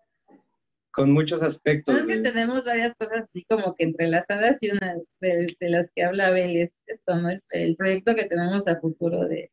con 0.91 1.11
muchos 1.11 1.43
aspectos. 1.43 2.01
Es 2.01 2.07
que 2.07 2.19
tenemos 2.19 2.65
varias 2.65 2.95
cosas 2.95 3.25
así 3.25 3.45
como 3.45 3.75
que 3.75 3.85
entrelazadas 3.85 4.63
y 4.63 4.71
una 4.71 4.97
de, 5.21 5.55
las 5.61 5.93
que 5.95 6.05
habla 6.05 6.29
Abel 6.29 6.57
es 6.57 6.83
esto, 6.87 7.15
¿no? 7.17 7.29
El, 7.51 7.77
proyecto 7.77 8.15
que 8.15 8.25
tenemos 8.25 8.67
a 8.69 8.81
futuro 8.81 9.29
de, 9.29 9.51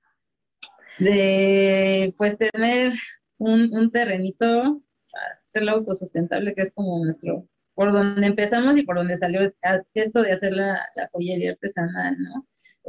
de 0.99 2.13
pues 2.17 2.37
tener 2.37 2.93
un, 3.37 3.73
un 3.73 3.91
terrenito, 3.91 4.81
hacerlo 5.43 5.71
autosustentable, 5.71 6.55
que 6.55 6.61
es 6.61 6.71
como 6.71 7.03
nuestro 7.03 7.47
por 7.79 7.93
donde 7.93 8.27
empezamos 8.27 8.77
y 8.77 8.83
por 8.83 8.97
donde 8.97 9.15
salió 9.15 9.39
esto 9.93 10.21
de 10.21 10.33
hacer 10.33 10.51
la, 10.51 10.85
joyería 11.13 11.51
artesanal, 11.51 12.17
¿no? 12.19 12.45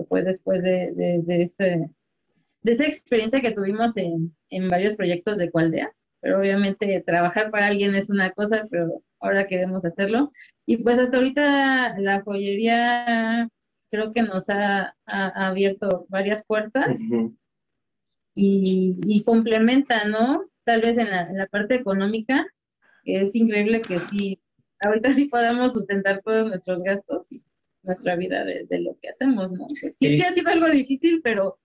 Fue 0.09 0.25
después 0.25 0.64
de, 0.64 0.90
de, 0.97 1.42
ese, 1.42 1.88
de 2.62 2.73
esa 2.73 2.87
experiencia 2.87 3.40
que 3.40 3.52
tuvimos 3.52 3.97
en, 3.97 4.35
en 4.49 4.66
varios 4.66 4.97
proyectos 4.97 5.38
de 5.38 5.49
Cualdeas, 5.49 6.09
pero 6.18 6.40
obviamente 6.40 7.04
trabajar 7.06 7.50
para 7.50 7.68
alguien 7.68 7.94
es 7.94 8.11
una 8.11 8.32
cosa, 8.32 8.66
pero 8.68 9.04
ahora 9.20 9.47
queremos 9.47 9.85
hacerlo. 9.85 10.32
Y 10.66 10.78
pues 10.78 10.99
hasta 10.99 11.18
ahorita 11.18 11.97
la 12.00 12.23
joyería 12.23 13.49
creo 13.90 14.11
que 14.12 14.23
nos 14.23 14.50
ha, 14.50 14.97
abierto 15.06 16.06
varias 16.09 16.44
puertas 16.44 17.00
y, 18.35 18.99
y, 19.04 19.23
complementa, 19.23 20.02
¿no? 20.06 20.50
Tal 20.64 20.80
vez 20.80 20.99
en 20.99 21.11
la, 21.11 21.28
en 21.28 21.38
la 21.38 21.47
parte 21.47 21.76
económica, 21.76 22.44
es 23.04 23.37
increíble 23.37 23.82
que 23.82 24.00
sí 24.00 24.40
ahorita 24.80 25.12
sí 25.12 25.26
podemos 25.26 25.72
sustentar 25.72 26.22
todos 26.25 26.49
nuestros 26.49 26.82
gastos 26.82 27.32
y 27.32 27.44
nuestra 27.82 28.16
vida 28.16 28.44
de, 28.44 28.80
lo 28.80 28.96
que 29.00 29.08
hacemos, 29.08 29.52
¿no? 29.52 29.66
Pues 29.80 29.96
sí, 29.96 30.16
sí, 30.16 30.22
ha 30.22 30.32
sido 30.32 30.50
algo 30.50 30.68
difícil, 30.68 31.20
pero... 31.22 31.58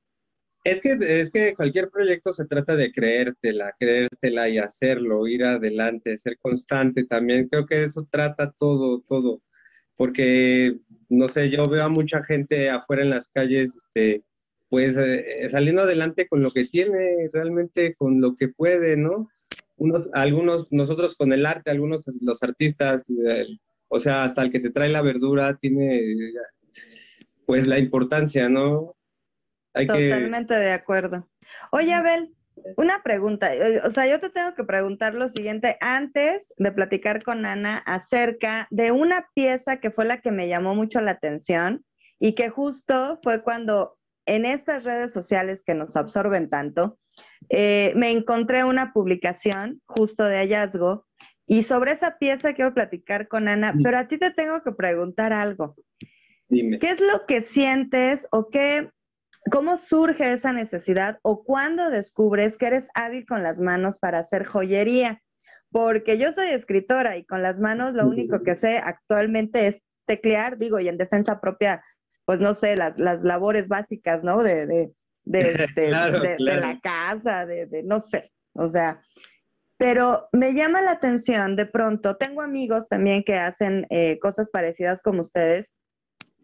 Es 0.63 0.81
que, 0.81 0.97
es 0.99 1.29
que 1.29 1.53
cualquier 1.53 1.91
proyecto 1.91 2.33
se 2.33 2.45
trata 2.45 2.75
de 2.75 2.91
creértela, 2.91 3.75
creértela 3.77 4.49
y 4.49 4.57
hacerlo, 4.57 5.27
ir 5.27 5.43
adelante, 5.43 6.17
ser 6.17 6.39
constante 6.39 7.03
también. 7.03 7.47
Creo 7.47 7.67
que 7.67 7.83
eso 7.83 8.07
trata 8.09 8.51
todo, 8.51 9.01
todo. 9.01 9.43
Porque, 9.95 10.79
no 11.07 11.27
sé, 11.27 11.51
yo 11.51 11.65
veo 11.65 11.83
a 11.83 11.89
mucha 11.89 12.23
gente 12.23 12.71
afuera 12.71 13.03
en 13.03 13.11
las 13.11 13.29
calles, 13.29 13.75
este, 13.75 14.23
pues 14.67 14.97
eh, 14.97 15.47
saliendo 15.49 15.83
adelante 15.83 16.27
con 16.27 16.41
lo 16.41 16.49
que 16.49 16.65
tiene, 16.65 17.29
realmente 17.31 17.93
con 17.93 18.19
lo 18.19 18.35
que 18.35 18.47
puede, 18.47 18.97
¿no? 18.97 19.29
Unos, 19.77 20.09
algunos, 20.13 20.71
nosotros 20.71 21.15
con 21.15 21.33
el 21.33 21.45
arte, 21.45 21.71
algunos 21.71 22.05
los 22.21 22.43
artistas, 22.43 23.11
o 23.87 23.99
sea, 23.99 24.23
hasta 24.23 24.41
el 24.41 24.51
que 24.51 24.59
te 24.59 24.71
trae 24.71 24.89
la 24.89 25.01
verdura 25.01 25.57
tiene 25.57 26.01
pues 27.45 27.67
la 27.67 27.77
importancia, 27.77 28.49
¿no? 28.49 28.95
Totalmente 29.73 30.53
de 30.53 30.71
acuerdo. 30.71 31.27
Oye, 31.71 31.93
Abel, 31.93 32.33
una 32.77 33.03
pregunta, 33.03 33.51
o 33.83 33.91
sea, 33.91 34.07
yo 34.07 34.19
te 34.19 34.29
tengo 34.29 34.55
que 34.55 34.63
preguntar 34.63 35.13
lo 35.13 35.27
siguiente 35.29 35.77
antes 35.81 36.53
de 36.57 36.71
platicar 36.71 37.21
con 37.23 37.45
Ana 37.45 37.77
acerca 37.85 38.67
de 38.71 38.91
una 38.91 39.27
pieza 39.33 39.79
que 39.79 39.91
fue 39.91 40.05
la 40.05 40.21
que 40.21 40.31
me 40.31 40.47
llamó 40.47 40.73
mucho 40.73 41.01
la 41.01 41.11
atención 41.11 41.85
y 42.19 42.33
que 42.33 42.49
justo 42.49 43.19
fue 43.21 43.43
cuando 43.43 43.97
en 44.25 44.45
estas 44.45 44.83
redes 44.83 45.13
sociales 45.13 45.63
que 45.63 45.75
nos 45.75 45.95
absorben 45.95 46.49
tanto, 46.49 46.97
eh, 47.49 47.93
me 47.95 48.11
encontré 48.11 48.63
una 48.63 48.91
publicación 48.93 49.81
justo 49.85 50.23
de 50.23 50.37
hallazgo 50.37 51.05
y 51.47 51.63
sobre 51.63 51.91
esa 51.91 52.17
pieza 52.17 52.53
quiero 52.53 52.73
platicar 52.73 53.27
con 53.27 53.47
Ana, 53.47 53.75
pero 53.83 53.97
a 53.97 54.07
ti 54.07 54.17
te 54.17 54.31
tengo 54.31 54.63
que 54.63 54.71
preguntar 54.71 55.31
algo. 55.31 55.75
Dime. 56.47 56.79
¿Qué 56.79 56.91
es 56.91 56.99
lo 56.99 57.25
que 57.27 57.41
sientes 57.41 58.27
o 58.31 58.49
qué, 58.49 58.89
cómo 59.51 59.77
surge 59.77 60.31
esa 60.31 60.53
necesidad 60.53 61.19
o 61.21 61.43
cuándo 61.43 61.89
descubres 61.89 62.57
que 62.57 62.67
eres 62.67 62.89
hábil 62.95 63.25
con 63.25 63.43
las 63.43 63.59
manos 63.59 63.99
para 63.99 64.19
hacer 64.19 64.45
joyería? 64.45 65.21
Porque 65.71 66.17
yo 66.17 66.31
soy 66.31 66.47
escritora 66.47 67.17
y 67.17 67.25
con 67.25 67.43
las 67.43 67.59
manos 67.59 67.93
lo 67.93 68.07
único 68.07 68.41
que 68.43 68.55
sé 68.55 68.77
actualmente 68.77 69.67
es 69.67 69.81
teclear, 70.07 70.57
digo, 70.57 70.79
y 70.79 70.87
en 70.87 70.97
defensa 70.97 71.41
propia, 71.41 71.83
pues 72.25 72.39
no 72.39 72.53
sé, 72.53 72.75
las, 72.75 72.97
las 72.97 73.23
labores 73.23 73.67
básicas, 73.67 74.23
¿no? 74.23 74.37
de 74.37 74.91
de, 75.25 75.89
la 76.39 76.79
casa, 76.81 77.45
de, 77.45 77.83
no 77.83 77.99
sé, 77.99 78.31
o 78.53 78.67
sea, 78.67 79.01
pero 79.77 80.29
me 80.31 80.53
llama 80.53 80.81
la 80.81 80.91
atención 80.91 81.55
de 81.55 81.65
pronto, 81.65 82.15
tengo 82.15 82.41
amigos 82.41 82.87
también 82.87 83.23
que 83.23 83.35
hacen 83.35 83.85
eh, 83.89 84.19
cosas 84.19 84.49
parecidas 84.49 85.01
como 85.01 85.21
ustedes, 85.21 85.71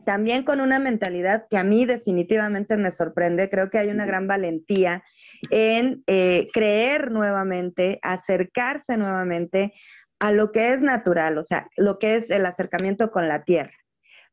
también 0.05 0.43
con 0.43 0.59
una 0.61 0.79
mentalidad 0.79 1.45
que 1.49 1.57
a 1.57 1.63
mí 1.63 1.85
definitivamente 1.85 2.75
me 2.75 2.89
sorprende. 2.89 3.51
Creo 3.51 3.69
que 3.69 3.77
hay 3.77 3.89
una 3.89 4.07
gran 4.07 4.27
valentía 4.27 5.03
en 5.51 6.03
eh, 6.07 6.47
creer 6.51 7.11
nuevamente, 7.11 7.99
acercarse 8.01 8.97
nuevamente 8.97 9.73
a 10.17 10.31
lo 10.31 10.51
que 10.51 10.73
es 10.73 10.81
natural, 10.81 11.37
o 11.37 11.43
sea, 11.43 11.69
lo 11.77 11.99
que 11.99 12.15
es 12.15 12.31
el 12.31 12.47
acercamiento 12.47 13.11
con 13.11 13.27
la 13.27 13.43
tierra. 13.43 13.73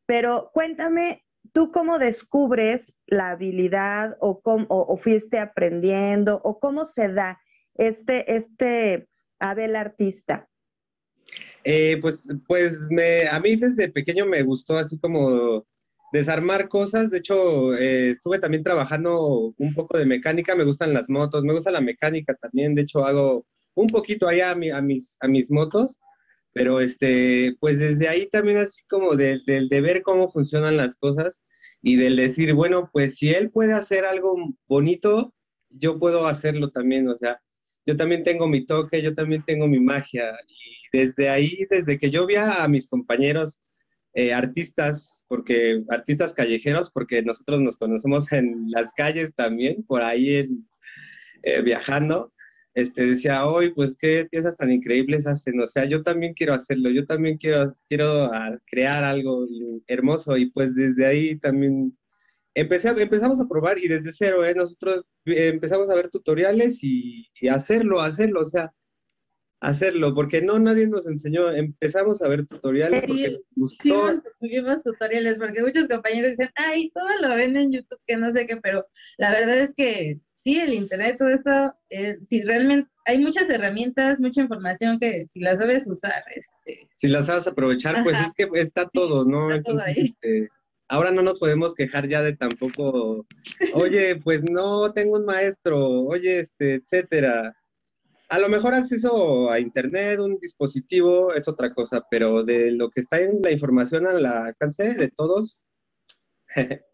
Pero 0.06 0.50
cuéntame, 0.54 1.22
¿tú 1.52 1.70
cómo 1.72 1.98
descubres 1.98 2.96
la 3.06 3.30
habilidad 3.30 4.16
o, 4.20 4.40
cómo, 4.40 4.66
o, 4.68 4.96
fuiste 4.96 5.38
aprendiendo 5.38 6.40
o 6.44 6.58
cómo 6.58 6.84
se 6.84 7.08
da 7.08 7.40
este, 7.74 8.36
este 8.36 9.08
Abel 9.38 9.76
artista? 9.76 10.48
Eh, 11.64 11.98
pues, 12.00 12.28
pues 12.46 12.88
me, 12.90 13.28
a 13.28 13.38
mí 13.40 13.56
desde 13.56 13.90
pequeño 13.90 14.26
me 14.26 14.42
gustó 14.42 14.78
así 14.78 14.98
como 14.98 15.66
desarmar 16.12 16.68
cosas. 16.68 17.10
De 17.10 17.18
hecho, 17.18 17.74
eh, 17.74 18.10
estuve 18.10 18.38
también 18.38 18.62
trabajando 18.62 19.54
un 19.56 19.74
poco 19.74 19.98
de 19.98 20.06
mecánica. 20.06 20.54
Me 20.54 20.64
gustan 20.64 20.94
las 20.94 21.10
motos, 21.10 21.44
me 21.44 21.52
gusta 21.52 21.70
la 21.70 21.80
mecánica 21.80 22.34
también. 22.34 22.74
De 22.74 22.82
hecho, 22.82 23.04
hago 23.04 23.46
un 23.74 23.86
poquito 23.88 24.28
allá 24.28 24.50
a, 24.50 24.78
a, 24.78 24.82
mis, 24.82 25.16
a 25.20 25.28
mis 25.28 25.50
motos. 25.50 26.00
Pero 26.58 26.80
este, 26.80 27.54
pues 27.60 27.78
desde 27.78 28.08
ahí 28.08 28.26
también 28.26 28.56
así 28.56 28.82
como 28.88 29.14
del 29.14 29.44
de, 29.46 29.80
ver 29.80 30.02
cómo 30.02 30.26
funcionan 30.26 30.76
las 30.76 30.96
cosas 30.96 31.40
y 31.82 31.94
del 31.94 32.16
decir, 32.16 32.52
bueno, 32.52 32.90
pues 32.92 33.14
si 33.14 33.30
él 33.30 33.52
puede 33.52 33.74
hacer 33.74 34.04
algo 34.04 34.34
bonito, 34.66 35.32
yo 35.70 36.00
puedo 36.00 36.26
hacerlo 36.26 36.72
también. 36.72 37.06
O 37.06 37.14
sea, 37.14 37.40
yo 37.86 37.96
también 37.96 38.24
tengo 38.24 38.48
mi 38.48 38.66
toque, 38.66 39.02
yo 39.02 39.14
también 39.14 39.44
tengo 39.46 39.68
mi 39.68 39.78
magia. 39.78 40.32
Y 40.48 40.98
desde 40.98 41.28
ahí, 41.28 41.64
desde 41.70 41.96
que 41.96 42.10
yo 42.10 42.26
vi 42.26 42.34
a 42.34 42.66
mis 42.66 42.88
compañeros 42.88 43.60
eh, 44.14 44.32
artistas, 44.32 45.24
porque 45.28 45.84
artistas 45.90 46.34
callejeros, 46.34 46.90
porque 46.90 47.22
nosotros 47.22 47.60
nos 47.60 47.78
conocemos 47.78 48.32
en 48.32 48.68
las 48.72 48.90
calles 48.90 49.32
también, 49.36 49.84
por 49.84 50.02
ahí 50.02 50.48
eh, 51.44 51.62
viajando. 51.62 52.32
Este, 52.78 53.06
decía, 53.06 53.44
hoy, 53.44 53.74
pues 53.74 53.96
qué 53.96 54.28
piezas 54.30 54.56
tan 54.56 54.70
increíbles 54.70 55.26
hacen, 55.26 55.60
o 55.60 55.66
sea, 55.66 55.84
yo 55.84 56.04
también 56.04 56.32
quiero 56.32 56.54
hacerlo, 56.54 56.90
yo 56.90 57.06
también 57.06 57.36
quiero, 57.36 57.66
quiero 57.88 58.26
ah, 58.32 58.56
crear 58.66 59.02
algo 59.02 59.48
hermoso 59.88 60.36
y 60.36 60.50
pues 60.52 60.76
desde 60.76 61.04
ahí 61.04 61.36
también 61.40 61.98
empecé, 62.54 62.90
empezamos 62.90 63.40
a 63.40 63.48
probar 63.48 63.80
y 63.80 63.88
desde 63.88 64.12
cero, 64.12 64.44
¿eh? 64.44 64.54
nosotros 64.54 65.02
empezamos 65.24 65.90
a 65.90 65.96
ver 65.96 66.08
tutoriales 66.08 66.84
y, 66.84 67.26
y 67.40 67.48
hacerlo, 67.48 68.00
hacerlo, 68.00 68.42
o 68.42 68.44
sea, 68.44 68.72
hacerlo, 69.60 70.14
porque 70.14 70.42
no, 70.42 70.58
nadie 70.58 70.86
nos 70.86 71.06
enseñó. 71.06 71.50
Empezamos 71.50 72.22
a 72.22 72.28
ver 72.28 72.46
tutoriales 72.46 73.04
porque 73.06 73.30
nos 73.30 73.40
gustó. 73.56 74.12
Sí, 74.12 74.20
tutoriales, 74.84 75.38
porque 75.38 75.62
muchos 75.62 75.88
compañeros 75.88 76.30
dicen, 76.32 76.50
ay, 76.54 76.90
todo 76.90 77.08
lo 77.20 77.34
ven 77.34 77.56
en 77.56 77.72
YouTube, 77.72 78.00
que 78.06 78.16
no 78.16 78.30
sé 78.32 78.46
qué, 78.46 78.56
pero 78.56 78.86
la 79.16 79.32
verdad 79.32 79.58
es 79.58 79.74
que 79.76 80.20
sí, 80.34 80.58
el 80.58 80.74
Internet, 80.74 81.16
todo 81.18 81.28
esto, 81.28 81.74
eh, 81.90 82.18
si 82.20 82.42
realmente 82.42 82.88
hay 83.04 83.18
muchas 83.18 83.48
herramientas, 83.50 84.20
mucha 84.20 84.42
información 84.42 84.98
que 84.98 85.26
si 85.26 85.40
las 85.40 85.58
sabes 85.58 85.88
usar, 85.88 86.22
este... 86.34 86.88
Si 86.92 87.08
las 87.08 87.26
sabes 87.26 87.46
aprovechar, 87.46 88.02
pues 88.04 88.20
es 88.20 88.34
que 88.34 88.48
está 88.54 88.88
todo, 88.88 89.24
¿no? 89.24 89.52
Entonces, 89.52 89.96
este 89.96 90.48
ahora 90.90 91.10
no 91.10 91.20
nos 91.20 91.38
podemos 91.38 91.74
quejar 91.74 92.08
ya 92.08 92.22
de 92.22 92.34
tampoco, 92.34 93.26
oye, 93.74 94.16
pues 94.16 94.50
no 94.50 94.90
tengo 94.92 95.16
un 95.16 95.26
maestro, 95.26 95.86
oye, 96.04 96.40
este, 96.40 96.76
etcétera 96.76 97.54
a 98.28 98.38
lo 98.38 98.48
mejor 98.48 98.74
acceso 98.74 99.50
a 99.50 99.58
Internet, 99.58 100.20
un 100.20 100.38
dispositivo, 100.38 101.32
es 101.34 101.48
otra 101.48 101.72
cosa, 101.72 102.06
pero 102.10 102.44
de 102.44 102.72
lo 102.72 102.90
que 102.90 103.00
está 103.00 103.20
en 103.20 103.40
la 103.42 103.50
información 103.50 104.06
al 104.06 104.24
alcance 104.26 104.94
de 104.94 105.08
todos. 105.08 105.68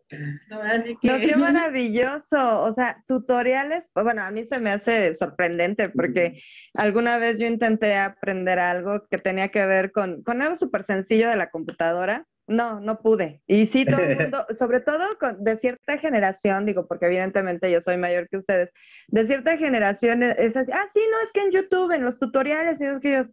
Así 0.63 0.97
que... 1.01 1.09
No, 1.09 1.19
qué 1.19 1.37
maravilloso. 1.37 2.63
O 2.63 2.73
sea, 2.73 3.03
tutoriales, 3.09 3.89
bueno, 3.95 4.23
a 4.23 4.31
mí 4.31 4.45
se 4.45 4.61
me 4.61 4.71
hace 4.71 5.15
sorprendente 5.15 5.89
porque 5.89 6.41
alguna 6.75 7.19
vez 7.19 7.39
yo 7.39 7.47
intenté 7.47 7.97
aprender 7.97 8.59
algo 8.59 9.07
que 9.11 9.17
tenía 9.17 9.49
que 9.49 9.67
ver 9.67 9.93
con, 9.93 10.23
con 10.23 10.41
algo 10.43 10.57
súper 10.57 10.85
sencillo 10.85 11.29
de 11.29 11.37
la 11.37 11.51
computadora 11.51 12.27
no, 12.47 12.81
no 12.81 12.99
pude. 13.01 13.43
Y 13.47 13.67
sí, 13.67 13.85
todo 13.85 14.01
el 14.01 14.19
mundo, 14.19 14.47
sobre 14.51 14.81
todo 14.81 15.05
de 15.39 15.57
cierta 15.57 15.99
generación, 15.99 16.67
digo, 16.67 16.87
porque 16.87 17.07
evidentemente 17.07 17.71
yo 17.71 17.81
soy 17.81 17.97
mayor 17.97 18.29
que 18.29 18.37
ustedes, 18.37 18.73
de 19.09 19.27
cierta 19.27 19.57
generación 19.57 20.23
es 20.23 20.57
así, 20.57 20.71
ah, 20.73 20.85
sí, 20.93 21.01
no, 21.11 21.21
es 21.23 21.33
que 21.33 21.41
en 21.41 21.51
YouTube, 21.51 21.93
en 21.93 22.05
los 22.05 22.19
tutoriales, 22.19 22.81
y 22.81 22.85
es 22.85 23.01
que 23.01 23.13
yo, 23.13 23.25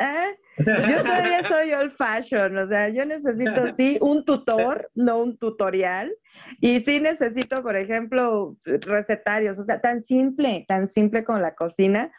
¿eh? 0.00 0.36
Yo 0.58 1.02
todavía 1.02 1.42
soy 1.48 1.72
old 1.72 1.92
fashion, 1.96 2.56
o 2.58 2.66
sea, 2.66 2.88
yo 2.88 3.04
necesito 3.04 3.68
sí 3.76 3.98
un 4.00 4.24
tutor, 4.24 4.90
no 4.94 5.18
un 5.18 5.38
tutorial, 5.38 6.12
y 6.60 6.80
sí 6.80 7.00
necesito, 7.00 7.62
por 7.62 7.76
ejemplo, 7.76 8.56
recetarios, 8.64 9.58
o 9.58 9.62
sea, 9.62 9.80
tan 9.80 10.00
simple, 10.00 10.64
tan 10.68 10.86
simple 10.86 11.24
como 11.24 11.38
la 11.38 11.54
cocina, 11.54 12.10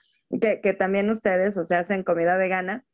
que, 0.42 0.62
que 0.62 0.74
también 0.74 1.10
ustedes, 1.10 1.58
o 1.58 1.66
sea, 1.66 1.80
hacen 1.80 2.04
comida 2.04 2.38
vegana, 2.38 2.86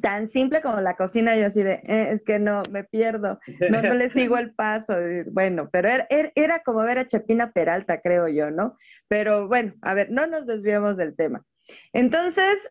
tan 0.00 0.28
simple 0.28 0.60
como 0.60 0.80
la 0.80 0.94
cocina, 0.94 1.36
yo 1.36 1.46
así 1.46 1.62
de, 1.62 1.82
eh, 1.86 2.08
es 2.12 2.24
que 2.24 2.38
no, 2.38 2.62
me 2.70 2.84
pierdo, 2.84 3.40
no, 3.70 3.82
no 3.82 3.94
le 3.94 4.08
sigo 4.10 4.38
el 4.38 4.54
paso. 4.54 4.94
Bueno, 5.32 5.68
pero 5.72 5.88
era, 5.88 6.06
era, 6.34 6.62
como 6.62 6.82
ver 6.82 6.98
a 6.98 7.06
Chepina 7.06 7.52
Peralta, 7.52 8.00
creo 8.00 8.28
yo, 8.28 8.50
¿no? 8.50 8.76
Pero 9.08 9.48
bueno, 9.48 9.74
a 9.82 9.94
ver, 9.94 10.10
no 10.10 10.26
nos 10.26 10.46
desviemos 10.46 10.96
del 10.96 11.16
tema. 11.16 11.44
Entonces, 11.92 12.70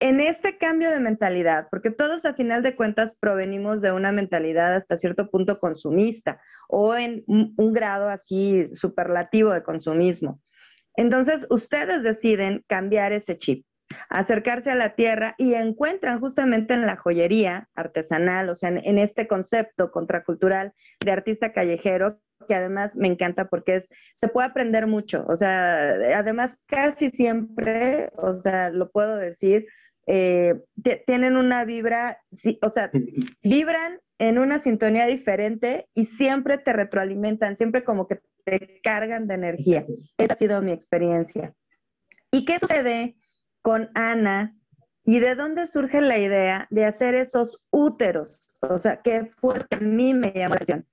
en 0.00 0.20
este 0.20 0.58
cambio 0.58 0.90
de 0.90 1.00
mentalidad, 1.00 1.68
porque 1.70 1.90
todos 1.90 2.24
a 2.24 2.34
final 2.34 2.62
de 2.62 2.76
cuentas 2.76 3.16
provenimos 3.18 3.80
de 3.80 3.92
una 3.92 4.12
mentalidad 4.12 4.74
hasta 4.74 4.96
cierto 4.96 5.30
punto 5.30 5.58
consumista 5.58 6.40
o 6.68 6.94
en 6.94 7.24
un 7.26 7.72
grado 7.72 8.08
así 8.08 8.68
superlativo 8.74 9.50
de 9.52 9.62
consumismo. 9.62 10.40
Entonces, 10.96 11.46
ustedes 11.50 12.02
deciden 12.02 12.64
cambiar 12.68 13.12
ese 13.12 13.38
chip 13.38 13.64
acercarse 14.08 14.70
a 14.70 14.74
la 14.74 14.94
tierra 14.94 15.34
y 15.38 15.54
encuentran 15.54 16.20
justamente 16.20 16.74
en 16.74 16.86
la 16.86 16.96
joyería 16.96 17.68
artesanal, 17.74 18.48
o 18.48 18.54
sea, 18.54 18.70
en, 18.70 18.98
este 18.98 19.26
concepto 19.26 19.90
contracultural 19.90 20.72
de 21.04 21.12
artista 21.12 21.52
callejero, 21.52 22.20
que 22.48 22.54
además 22.54 22.94
me 22.94 23.08
encanta 23.08 23.48
porque 23.48 23.76
es, 23.76 23.88
se 24.14 24.28
puede 24.28 24.48
aprender 24.48 24.86
mucho, 24.86 25.24
o 25.28 25.36
sea, 25.36 25.94
además 26.16 26.56
casi 26.66 27.10
siempre, 27.10 28.10
o 28.16 28.34
sea, 28.34 28.70
lo 28.70 28.90
puedo 28.90 29.16
decir, 29.16 29.66
eh, 30.06 30.54
tienen 31.06 31.36
una 31.36 31.64
vibra, 31.64 32.18
o 32.62 32.68
sea, 32.68 32.90
vibran 33.42 34.00
en 34.18 34.38
una 34.38 34.58
sintonía 34.58 35.06
diferente 35.06 35.88
y 35.94 36.04
siempre 36.04 36.58
te 36.58 36.72
retroalimentan, 36.72 37.56
siempre 37.56 37.84
como 37.84 38.06
que 38.06 38.20
te 38.44 38.80
cargan 38.82 39.26
de 39.26 39.34
energía. 39.34 39.86
Esa 40.18 40.34
ha 40.34 40.36
sido 40.36 40.62
mi 40.62 40.72
experiencia. 40.72 41.54
¿Y 42.30 42.44
qué 42.44 42.58
sucede 42.58 43.16
con 43.64 43.90
Ana 43.94 44.54
y 45.06 45.20
de 45.20 45.34
dónde 45.34 45.66
surge 45.66 46.02
la 46.02 46.18
idea 46.18 46.66
de 46.70 46.84
hacer 46.84 47.14
esos 47.14 47.64
úteros. 47.70 48.54
O 48.60 48.76
sea, 48.76 49.00
qué 49.00 49.24
fue 49.24 49.56
a 49.70 49.76
mí 49.80 50.12
me 50.12 50.32
llamó 50.32 50.50
la 50.50 50.56
atención. 50.56 50.86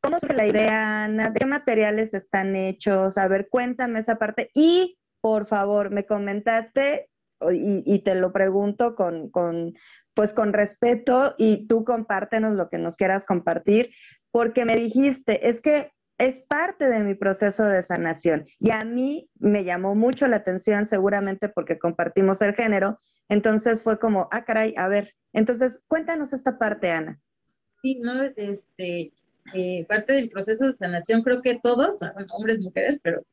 ¿Cómo 0.00 0.18
surge 0.18 0.34
la 0.34 0.46
idea, 0.46 1.04
Ana? 1.04 1.28
¿De 1.30 1.40
qué 1.40 1.46
materiales 1.46 2.14
están 2.14 2.56
hechos? 2.56 3.18
A 3.18 3.28
ver, 3.28 3.48
cuéntame 3.50 3.98
esa 3.98 4.16
parte. 4.16 4.50
Y, 4.54 4.98
por 5.20 5.46
favor, 5.46 5.90
me 5.90 6.06
comentaste, 6.06 7.10
y, 7.52 7.98
te 8.00 8.14
lo 8.14 8.32
pregunto 8.32 8.94
con, 8.94 9.28
con, 9.30 9.74
pues 10.14 10.32
con 10.32 10.54
respeto, 10.54 11.34
y 11.36 11.66
tú 11.66 11.84
compártenos 11.84 12.54
lo 12.54 12.70
que 12.70 12.78
nos 12.78 12.96
quieras 12.96 13.26
compartir, 13.26 13.90
porque 14.30 14.64
me 14.64 14.76
dijiste, 14.76 15.46
es 15.48 15.60
que 15.60 15.92
es 16.18 16.38
parte 16.48 16.88
de 16.88 17.00
mi 17.00 17.14
proceso 17.14 17.64
de 17.64 17.82
sanación. 17.82 18.44
Y 18.60 18.70
a 18.70 18.84
mí 18.84 19.28
me 19.38 19.64
llamó 19.64 19.94
mucho 19.94 20.28
la 20.28 20.36
atención, 20.36 20.86
seguramente 20.86 21.48
porque 21.48 21.78
compartimos 21.78 22.40
el 22.42 22.54
género. 22.54 22.98
Entonces 23.28 23.82
fue 23.82 23.98
como, 23.98 24.28
ah, 24.30 24.44
caray, 24.44 24.74
a 24.76 24.88
ver. 24.88 25.14
Entonces, 25.32 25.82
cuéntanos 25.88 26.32
esta 26.32 26.58
parte, 26.58 26.90
Ana. 26.90 27.20
Sí, 27.82 28.00
no, 28.00 28.22
este, 28.22 29.12
eh, 29.52 29.84
parte 29.86 30.12
del 30.14 30.30
proceso 30.30 30.66
de 30.66 30.72
sanación, 30.72 31.22
creo 31.22 31.42
que 31.42 31.58
todos, 31.60 31.98
hombres, 32.38 32.60
mujeres, 32.60 33.00
pero 33.02 33.26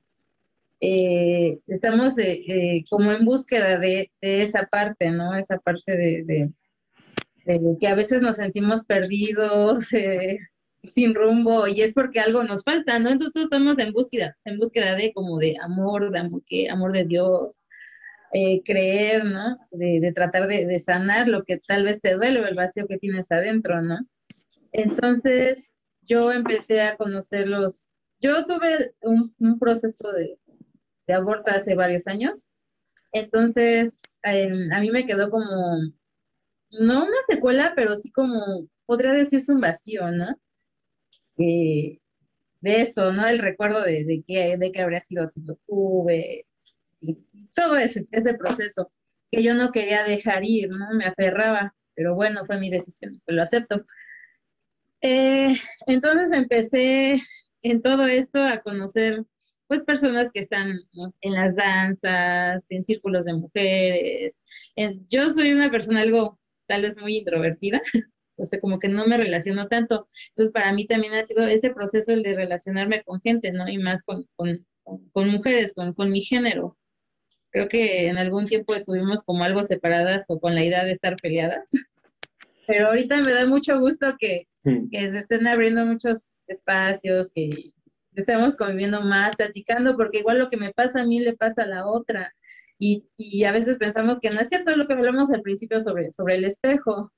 eh, 0.82 1.60
estamos 1.68 2.18
eh, 2.18 2.84
como 2.90 3.12
en 3.12 3.24
búsqueda 3.24 3.78
de, 3.78 4.12
esa 4.20 4.66
parte, 4.66 5.12
¿no? 5.12 5.36
Esa 5.36 5.60
parte 5.60 5.96
de, 5.96 6.50
de, 7.46 7.78
que 7.80 7.88
a 7.88 7.96
veces 7.96 8.22
nos 8.22 8.38
sentimos 8.38 8.84
perdidos, 8.86 9.90
sin 10.84 11.14
rumbo 11.14 11.68
y 11.68 11.82
es 11.82 11.94
porque 11.94 12.20
algo 12.20 12.44
nos 12.44 12.64
falta, 12.64 13.00
¿no? 13.00 13.10
Entonces 13.10 13.44
estamos 13.44 13.78
en 13.80 13.92
búsqueda, 13.94 14.38
en 14.46 14.58
búsqueda 14.58 14.96
de 14.96 15.14
como 15.14 15.38
de 15.38 15.56
amor, 15.62 16.12
de 16.12 16.20
amor, 16.20 16.42
que, 16.46 16.70
amor 16.70 16.92
de 16.92 17.06
Dios, 17.06 17.62
eh, 18.34 18.62
creer, 18.64 19.26
¿no? 19.26 19.58
De, 19.72 20.12
tratar 20.14 20.48
de, 20.48 20.80
sanar 20.80 21.28
lo 21.28 21.44
que 21.44 21.58
tal 21.60 21.84
vez 21.84 22.02
te 22.02 22.14
duele 22.16 22.42
o 22.42 22.48
el 22.48 22.56
vacío 22.56 22.88
que 22.88 22.98
tienes 22.98 23.32
adentro, 23.32 23.82
¿no? 23.82 24.00
Entonces 24.74 25.72
yo 26.02 26.32
empecé 26.32 26.82
a 26.82 26.98
conocerlos. 26.98 27.90
Yo 28.20 28.46
tuve 28.46 28.94
un, 29.02 29.60
proceso 29.60 30.12
de, 30.12 30.38
aborto 31.14 31.52
hace 31.52 31.76
varios 31.76 32.08
años, 32.08 32.52
entonces 33.12 34.02
em, 34.24 34.72
a 34.72 34.80
mí 34.80 34.92
me 34.92 35.06
quedó 35.06 35.30
como, 35.30 35.52
no 36.72 37.04
una 37.04 37.22
secuela, 37.28 37.74
pero 37.76 37.96
sí 37.98 38.12
como, 38.12 38.68
podría 38.86 39.12
decirse 39.12 39.52
un 39.52 39.60
vacío, 39.60 40.10
¿no? 40.12 40.40
De 41.38 42.02
eso, 42.62 43.12
¿no? 43.14 43.28
El 43.28 43.40
recuerdo 43.40 43.82
de, 43.84 44.06
de, 44.06 44.24
que, 44.26 44.58
de 44.58 44.72
que 44.72 44.82
habría 44.82 45.02
sido 45.02 45.26
si 45.28 45.42
lo 45.42 45.58
tuve, 45.68 46.46
todo 47.56 47.78
ese, 47.78 48.06
ese 48.12 48.34
proceso 48.36 48.90
que 49.32 49.44
yo 49.44 49.54
no 49.54 49.72
quería 49.72 50.04
dejar 50.04 50.44
ir, 50.44 50.70
¿no? 50.70 50.94
Me 50.94 51.06
aferraba, 51.06 51.74
pero 51.96 52.16
bueno, 52.16 52.46
fue 52.46 52.60
mi 52.60 52.70
decisión, 52.70 53.22
pues 53.26 53.36
lo 53.36 53.44
acepto. 53.44 53.84
Eh, 55.02 55.56
entonces 55.88 56.32
empecé 56.32 57.22
en 57.64 57.82
todo 57.82 58.06
esto 58.06 58.44
a 58.44 58.60
conocer 58.60 59.24
pues 59.68 59.84
personas 59.84 60.32
que 60.32 60.40
están 60.40 60.82
en 61.22 61.34
las 61.34 61.56
danzas, 61.56 62.70
en 62.70 62.84
círculos 62.84 63.24
de 63.26 63.34
mujeres. 63.36 64.42
yo 65.10 65.30
soy 65.30 65.54
una 65.54 65.72
persona 65.72 66.02
algo 66.02 66.38
tal 66.68 66.82
vez 66.82 67.00
muy 67.00 67.18
introvertida, 67.18 67.82
o 68.42 68.46
sea, 68.46 68.60
como 68.60 68.80
que 68.80 68.90
no 68.90 69.06
me 69.06 69.18
relaciono 69.18 69.68
tanto. 69.68 70.08
Entonces, 70.30 70.52
para 70.52 70.74
mí 70.74 70.86
también 70.86 71.14
ha 71.14 71.24
sido 71.24 71.44
ese 71.44 71.72
proceso 71.72 72.12
de 72.12 72.34
relacionarme 72.36 73.04
con 73.04 73.22
gente, 73.22 73.52
¿no? 73.52 73.68
Y 73.70 73.78
más 73.78 74.04
con, 74.04 74.28
con, 74.36 74.66
con 75.12 75.30
mujeres, 75.30 75.74
con, 75.74 75.94
con 75.94 76.12
mi 76.12 76.22
género. 76.22 76.78
Creo 77.52 77.68
que 77.68 78.08
en 78.08 78.18
algún 78.18 78.46
tiempo 78.46 78.74
estuvimos 78.74 79.24
como 79.24 79.44
algo 79.44 79.64
separadas 79.64 80.26
o 80.30 80.40
con 80.40 80.56
la 80.56 80.64
idea 80.64 80.86
de 80.86 80.92
estar 80.92 81.16
peleadas. 81.18 81.70
Pero 82.68 82.88
ahorita 82.88 83.22
me 83.22 83.34
da 83.34 83.46
mucho 83.46 83.80
gusto 83.80 84.16
que, 84.20 84.48
que 84.64 85.12
se 85.12 85.20
estén 85.20 85.48
abriendo 85.48 85.86
muchos 85.86 86.44
espacios, 86.48 87.30
que 87.34 87.50
estemos 88.16 88.56
conviviendo 88.56 89.02
más, 89.02 89.36
platicando, 89.36 89.98
porque 89.98 90.20
igual 90.20 90.40
lo 90.40 90.50
que 90.50 90.58
me 90.58 90.72
pasa 90.72 91.02
a 91.02 91.06
mí 91.06 91.20
le 91.20 91.36
pasa 91.36 91.64
a 91.64 91.68
la 91.68 91.86
otra. 91.86 92.34
Y, 92.78 93.06
y, 93.18 93.44
a 93.44 93.52
veces 93.52 93.78
pensamos 93.78 94.20
que 94.20 94.32
no 94.32 94.40
es 94.40 94.50
cierto 94.50 94.76
lo 94.76 94.88
que 94.88 94.94
hablamos 94.94 95.30
al 95.32 95.42
principio 95.42 95.80
sobre, 95.80 96.10
sobre 96.10 96.36
el 96.36 96.46
espejo. 96.46 97.12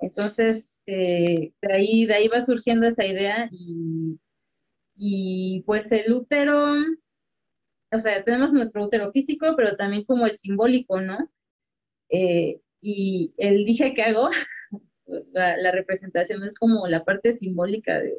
Entonces, 0.00 0.82
eh, 0.86 1.52
de, 1.60 1.72
ahí, 1.72 2.06
de 2.06 2.14
ahí 2.14 2.28
va 2.28 2.40
surgiendo 2.40 2.86
esa 2.86 3.04
idea 3.04 3.48
y, 3.50 4.18
y 4.94 5.62
pues 5.66 5.90
el 5.92 6.12
útero, 6.12 6.74
o 7.92 8.00
sea, 8.00 8.22
tenemos 8.24 8.52
nuestro 8.52 8.84
útero 8.84 9.10
físico, 9.12 9.54
pero 9.56 9.76
también 9.76 10.04
como 10.04 10.26
el 10.26 10.34
simbólico, 10.34 11.00
¿no? 11.00 11.30
Eh, 12.10 12.60
y 12.80 13.34
el 13.38 13.64
dije 13.64 13.94
que 13.94 14.02
hago, 14.02 14.30
la, 15.32 15.70
representación 15.72 16.44
es 16.44 16.54
como 16.54 16.86
la 16.86 17.04
parte 17.04 17.32
simbólica 17.32 17.98
de, 18.00 18.14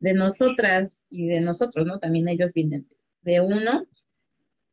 de, 0.00 0.14
nosotras 0.14 1.06
y 1.10 1.28
de 1.28 1.40
nosotros, 1.40 1.86
¿no? 1.86 1.98
También 1.98 2.28
ellos 2.28 2.54
vienen 2.54 2.88
de, 3.22 3.40
uno, 3.40 3.86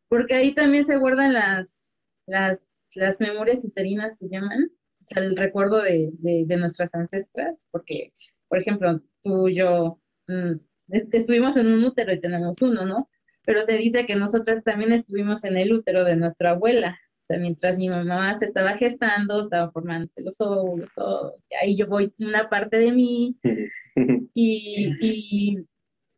porque 0.09 0.35
ahí 0.35 0.53
también 0.53 0.85
se 0.85 0.97
guardan 0.97 1.33
las, 1.33 2.01
las, 2.25 2.91
las 2.95 3.21
memorias 3.21 3.63
uterinas, 3.65 4.17
se 4.17 4.29
llaman, 4.29 4.71
sea, 5.07 5.23
el 5.23 5.35
recuerdo 5.37 5.81
de, 5.81 6.11
de, 6.19 6.57
nuestras 6.57 6.95
ancestras, 6.95 7.67
porque, 7.71 8.13
por 8.47 8.59
ejemplo, 8.59 9.01
tú 9.23 9.47
y 9.47 9.55
yo 9.55 9.99
mm, 10.27 10.53
estuvimos 11.11 11.57
en 11.57 11.67
un 11.67 11.83
útero 11.83 12.13
y 12.13 12.21
tenemos 12.21 12.61
uno, 12.61 12.85
¿no? 12.85 13.09
Pero 13.45 13.63
se 13.63 13.77
dice 13.77 14.05
que 14.05 14.15
nosotras 14.15 14.63
también 14.63 14.91
estuvimos 14.91 15.43
en 15.43 15.57
el 15.57 15.73
útero 15.73 16.03
de 16.03 16.17
nuestra 16.17 16.51
abuela, 16.51 16.99
sea, 17.27 17.39
mientras 17.39 17.77
mi 17.77 17.89
mamá 17.89 18.37
se 18.37 18.45
estaba 18.45 18.77
gestando, 18.77 19.41
estaba 19.41 19.71
formándose 19.71 20.21
los 20.21 20.39
óvulos, 20.41 20.93
todo, 20.93 21.35
y 21.49 21.55
ahí 21.55 21.77
yo 21.77 21.87
voy 21.87 22.13
una 22.19 22.49
parte 22.49 22.77
de 22.77 22.91
mí. 22.91 23.37
Y, 24.39 24.93
y, 25.01 25.67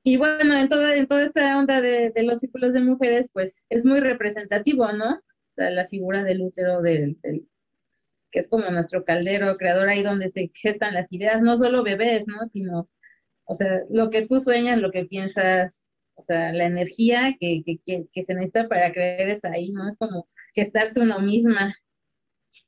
y 0.03 0.17
bueno, 0.17 0.53
en 0.57 0.67
toda, 0.67 0.93
en 0.97 1.07
toda 1.07 1.23
esta 1.23 1.57
onda 1.57 1.79
de, 1.79 2.09
de, 2.09 2.23
los 2.23 2.39
círculos 2.39 2.73
de 2.73 2.81
mujeres, 2.81 3.29
pues 3.31 3.65
es 3.69 3.85
muy 3.85 4.01
representativo, 4.01 4.91
¿no? 4.91 5.13
O 5.13 5.51
sea, 5.51 5.69
la 5.69 5.87
figura 5.87 6.25
del 6.25 6.41
útero, 6.41 6.81
del, 6.81 7.17
del, 7.21 7.47
que 8.31 8.39
es 8.39 8.47
como 8.47 8.69
nuestro 8.69 9.03
caldero 9.05 9.53
creador, 9.55 9.89
ahí 9.89 10.03
donde 10.03 10.29
se 10.29 10.51
gestan 10.53 10.93
las 10.93 11.11
ideas, 11.11 11.41
no 11.41 11.57
solo 11.57 11.83
bebés, 11.83 12.27
¿no? 12.27 12.45
Sino, 12.45 12.89
o 13.45 13.53
sea, 13.53 13.81
lo 13.89 14.09
que 14.09 14.25
tú 14.25 14.39
sueñas, 14.39 14.79
lo 14.79 14.91
que 14.91 15.05
piensas, 15.05 15.85
o 16.15 16.21
sea, 16.21 16.51
la 16.53 16.65
energía 16.65 17.35
que, 17.39 17.63
que, 17.65 18.05
que, 18.11 18.23
se 18.23 18.33
necesita 18.33 18.67
para 18.67 18.91
creer 18.91 19.29
es 19.29 19.45
ahí, 19.45 19.71
¿no? 19.71 19.87
Es 19.87 19.97
como 19.97 20.27
gestarse 20.53 21.01
uno 21.01 21.19
misma. 21.19 21.73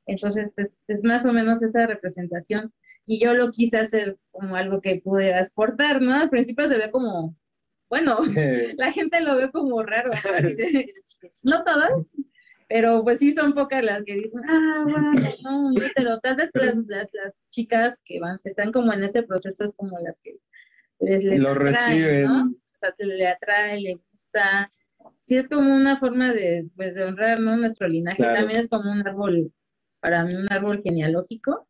Entonces, 0.06 0.58
es, 0.58 0.84
es, 0.88 1.04
más 1.04 1.26
o 1.26 1.34
menos 1.34 1.62
esa 1.62 1.86
representación. 1.86 2.74
Y 3.06 3.20
yo 3.20 3.34
lo 3.34 3.52
quise 3.52 3.78
hacer 3.78 4.18
como 4.32 4.56
algo 4.56 4.82
que 4.82 5.02
pudieras 5.02 5.48
exportar, 5.48 6.02
¿no? 6.02 6.14
Al 6.14 6.30
principio 6.30 6.66
se 6.68 6.78
ve 6.78 6.92
como, 6.92 7.36
bueno, 7.90 8.18
la 8.78 8.92
gente 8.92 9.22
lo 9.22 9.36
ve 9.36 9.52
como 9.52 9.84
raro, 9.84 10.12
¿no? 11.44 11.64
todas, 11.66 11.92
pero 12.72 13.04
pues 13.04 13.20
sí 13.20 13.34
son 13.34 13.54
pocas 13.54 13.84
las 13.84 14.04
que 14.04 14.16
dicen, 14.16 14.42
ah, 14.48 14.86
bueno, 14.88 15.12
no, 15.44 15.74
pero 15.94 16.20
tal 16.20 16.38
vez 16.38 16.50
las, 16.54 16.76
las, 16.88 17.10
las, 17.14 17.46
chicas 17.50 18.02
que 18.06 18.20
van, 18.22 18.38
están 18.46 18.72
como 18.72 18.94
en 18.94 19.04
ese 19.04 19.24
proceso 19.24 19.66
es 19.66 19.76
como 19.76 20.00
las 20.00 20.20
que 20.20 20.38
les, 21.00 21.24
les 21.24 21.40
lo 21.42 21.54
reciben. 21.54 22.24
¿no? 22.24 22.56
sea, 22.82 22.94
le 22.98 23.28
atrae, 23.28 23.80
le 23.80 24.02
gusta. 24.12 24.68
Sí, 25.20 25.36
es 25.36 25.48
como 25.48 25.76
una 25.76 25.98
forma 25.98 26.34
de, 26.34 26.70
pues, 26.76 26.96
de 26.96 27.04
honrar, 27.04 27.40
¿no? 27.40 27.58
Nuestro 27.58 27.88
linaje. 27.88 28.24
También 28.24 28.60
es 28.60 28.70
como 28.70 28.92
un 28.92 29.06
árbol, 29.08 29.52
para 30.00 30.24
mí, 30.24 30.32
un 30.36 30.52
árbol 30.52 30.82
genealógico, 30.84 31.68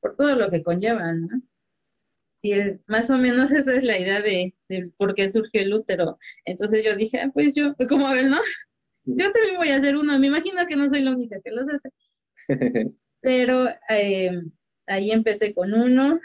por 0.00 0.16
todo 0.16 0.34
lo 0.36 0.50
que 0.50 0.62
conlleva, 0.62 1.12
¿no? 1.12 1.28
Sí, 2.28 2.52
más 2.86 3.10
o 3.10 3.18
menos 3.18 3.50
esa 3.52 3.72
es 3.72 3.82
la 3.82 3.98
idea 3.98 4.22
de, 4.22 4.52
por 4.96 5.14
qué 5.14 5.28
surgió 5.28 5.60
el 5.60 5.74
útero. 5.74 6.18
Entonces 6.44 6.84
yo 6.84 6.96
dije, 6.96 7.20
ah, 7.20 7.30
pues 7.32 7.54
yo, 7.54 7.74
como 7.88 8.10
ver, 8.10 8.26
¿no? 8.26 8.38
Yo 9.04 9.32
también 9.32 9.56
voy 9.56 9.68
a 9.68 9.76
hacer 9.76 9.96
uno. 9.96 10.18
Me 10.18 10.26
imagino 10.26 10.66
que 10.66 10.76
no 10.76 10.88
soy 10.88 11.02
la 11.02 11.12
única 11.12 11.40
que 11.42 11.50
los 11.50 11.66
hace. 11.68 11.90
Pero 13.20 13.68
eh, 13.88 14.42
ahí 14.86 15.10
empecé 15.10 15.54
con 15.54 15.72
uno, 15.72 16.18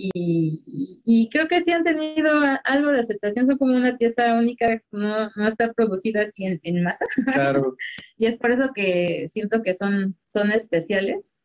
y, 0.00 1.28
creo 1.32 1.48
que 1.48 1.60
sí 1.60 1.72
han 1.72 1.82
tenido 1.82 2.40
algo 2.64 2.92
de 2.92 3.00
aceptación, 3.00 3.46
son 3.46 3.58
como 3.58 3.74
una 3.74 3.96
pieza 3.96 4.34
única, 4.34 4.80
no, 4.92 5.28
no 5.34 5.48
está 5.48 5.72
producida 5.72 6.22
así 6.22 6.44
en, 6.44 6.82
masa. 6.82 7.06
Claro. 7.32 7.76
y 8.16 8.26
es 8.26 8.36
por 8.36 8.52
eso 8.52 8.70
que 8.72 9.26
siento 9.26 9.62
que 9.62 9.74
son, 9.74 10.14
son 10.24 10.52
especiales. 10.52 11.42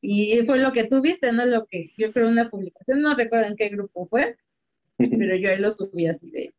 Y 0.00 0.44
fue 0.46 0.58
lo 0.58 0.72
que 0.72 0.84
tú 0.84 1.00
viste, 1.00 1.32
¿no? 1.32 1.44
Lo 1.44 1.66
que 1.66 1.92
yo 1.96 2.12
creo 2.12 2.28
una 2.28 2.50
publicación, 2.50 3.00
no 3.02 3.14
recuerdo 3.14 3.46
en 3.46 3.56
qué 3.56 3.68
grupo 3.68 4.04
fue, 4.06 4.36
pero 4.98 5.36
yo 5.36 5.50
ahí 5.50 5.58
lo 5.58 5.70
subí 5.70 6.06
así 6.06 6.30
de, 6.30 6.54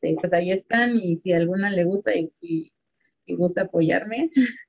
sí, 0.00 0.16
pues 0.20 0.32
ahí 0.32 0.52
están 0.52 0.96
y 0.96 1.16
si 1.16 1.32
alguna 1.32 1.70
le 1.70 1.84
gusta 1.84 2.12
y, 2.14 2.32
y 2.40 3.36
gusta 3.36 3.62
apoyarme, 3.62 4.30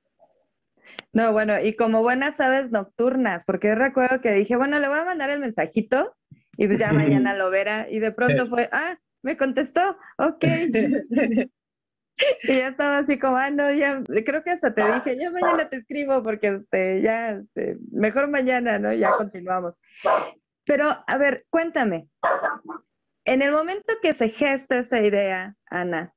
no, 1.14 1.32
bueno, 1.34 1.60
y 1.60 1.76
como 1.76 2.02
buenas 2.02 2.40
aves 2.40 2.72
nocturnas, 2.72 3.44
porque 3.46 3.76
recuerdo 3.76 4.22
que 4.22 4.32
dije, 4.32 4.56
bueno, 4.56 4.80
le 4.80 4.88
voy 4.88 5.00
a 5.00 5.06
mandar 5.06 5.30
el 5.30 5.40
mensajito 5.40 6.16
y 6.58 6.68
pues 6.68 6.80
ya 6.80 6.92
mañana 6.92 7.34
lo 7.36 7.50
verá. 7.50 7.88
Y 7.90 8.00
de 8.00 8.12
pronto 8.12 8.48
fue, 8.48 8.70
ah, 8.72 8.98
me 9.22 9.38
contestó, 9.38 9.98
ok. 10.18 10.44
y 12.44 12.54
ya 12.54 12.68
estaba 12.68 12.98
así 12.98 13.18
como, 13.18 13.38
ah, 13.38 13.50
no, 13.50 13.72
ya, 13.72 14.04
creo 14.26 14.44
que 14.44 14.52
hasta 14.52 14.74
te 14.74 14.84
dije, 14.94 15.18
ya 15.18 15.32
mañana 15.32 15.70
te 15.70 15.78
escribo 15.78 16.22
porque 16.22 16.48
este, 16.48 17.02
ya, 17.02 17.32
este, 17.32 17.78
mejor 17.92 18.30
mañana, 18.30 18.78
¿no? 18.78 18.94
Ya 18.94 19.12
continuamos. 19.18 19.80
Pero, 20.66 20.90
a 21.08 21.18
ver, 21.18 21.46
cuéntame, 21.50 22.08
en 23.30 23.44
el 23.44 23.52
momento 23.52 23.94
que 24.02 24.16
se 24.16 24.30
gesta 24.30 24.80
esa 24.80 25.02
idea, 25.02 25.56
Ana, 25.70 26.16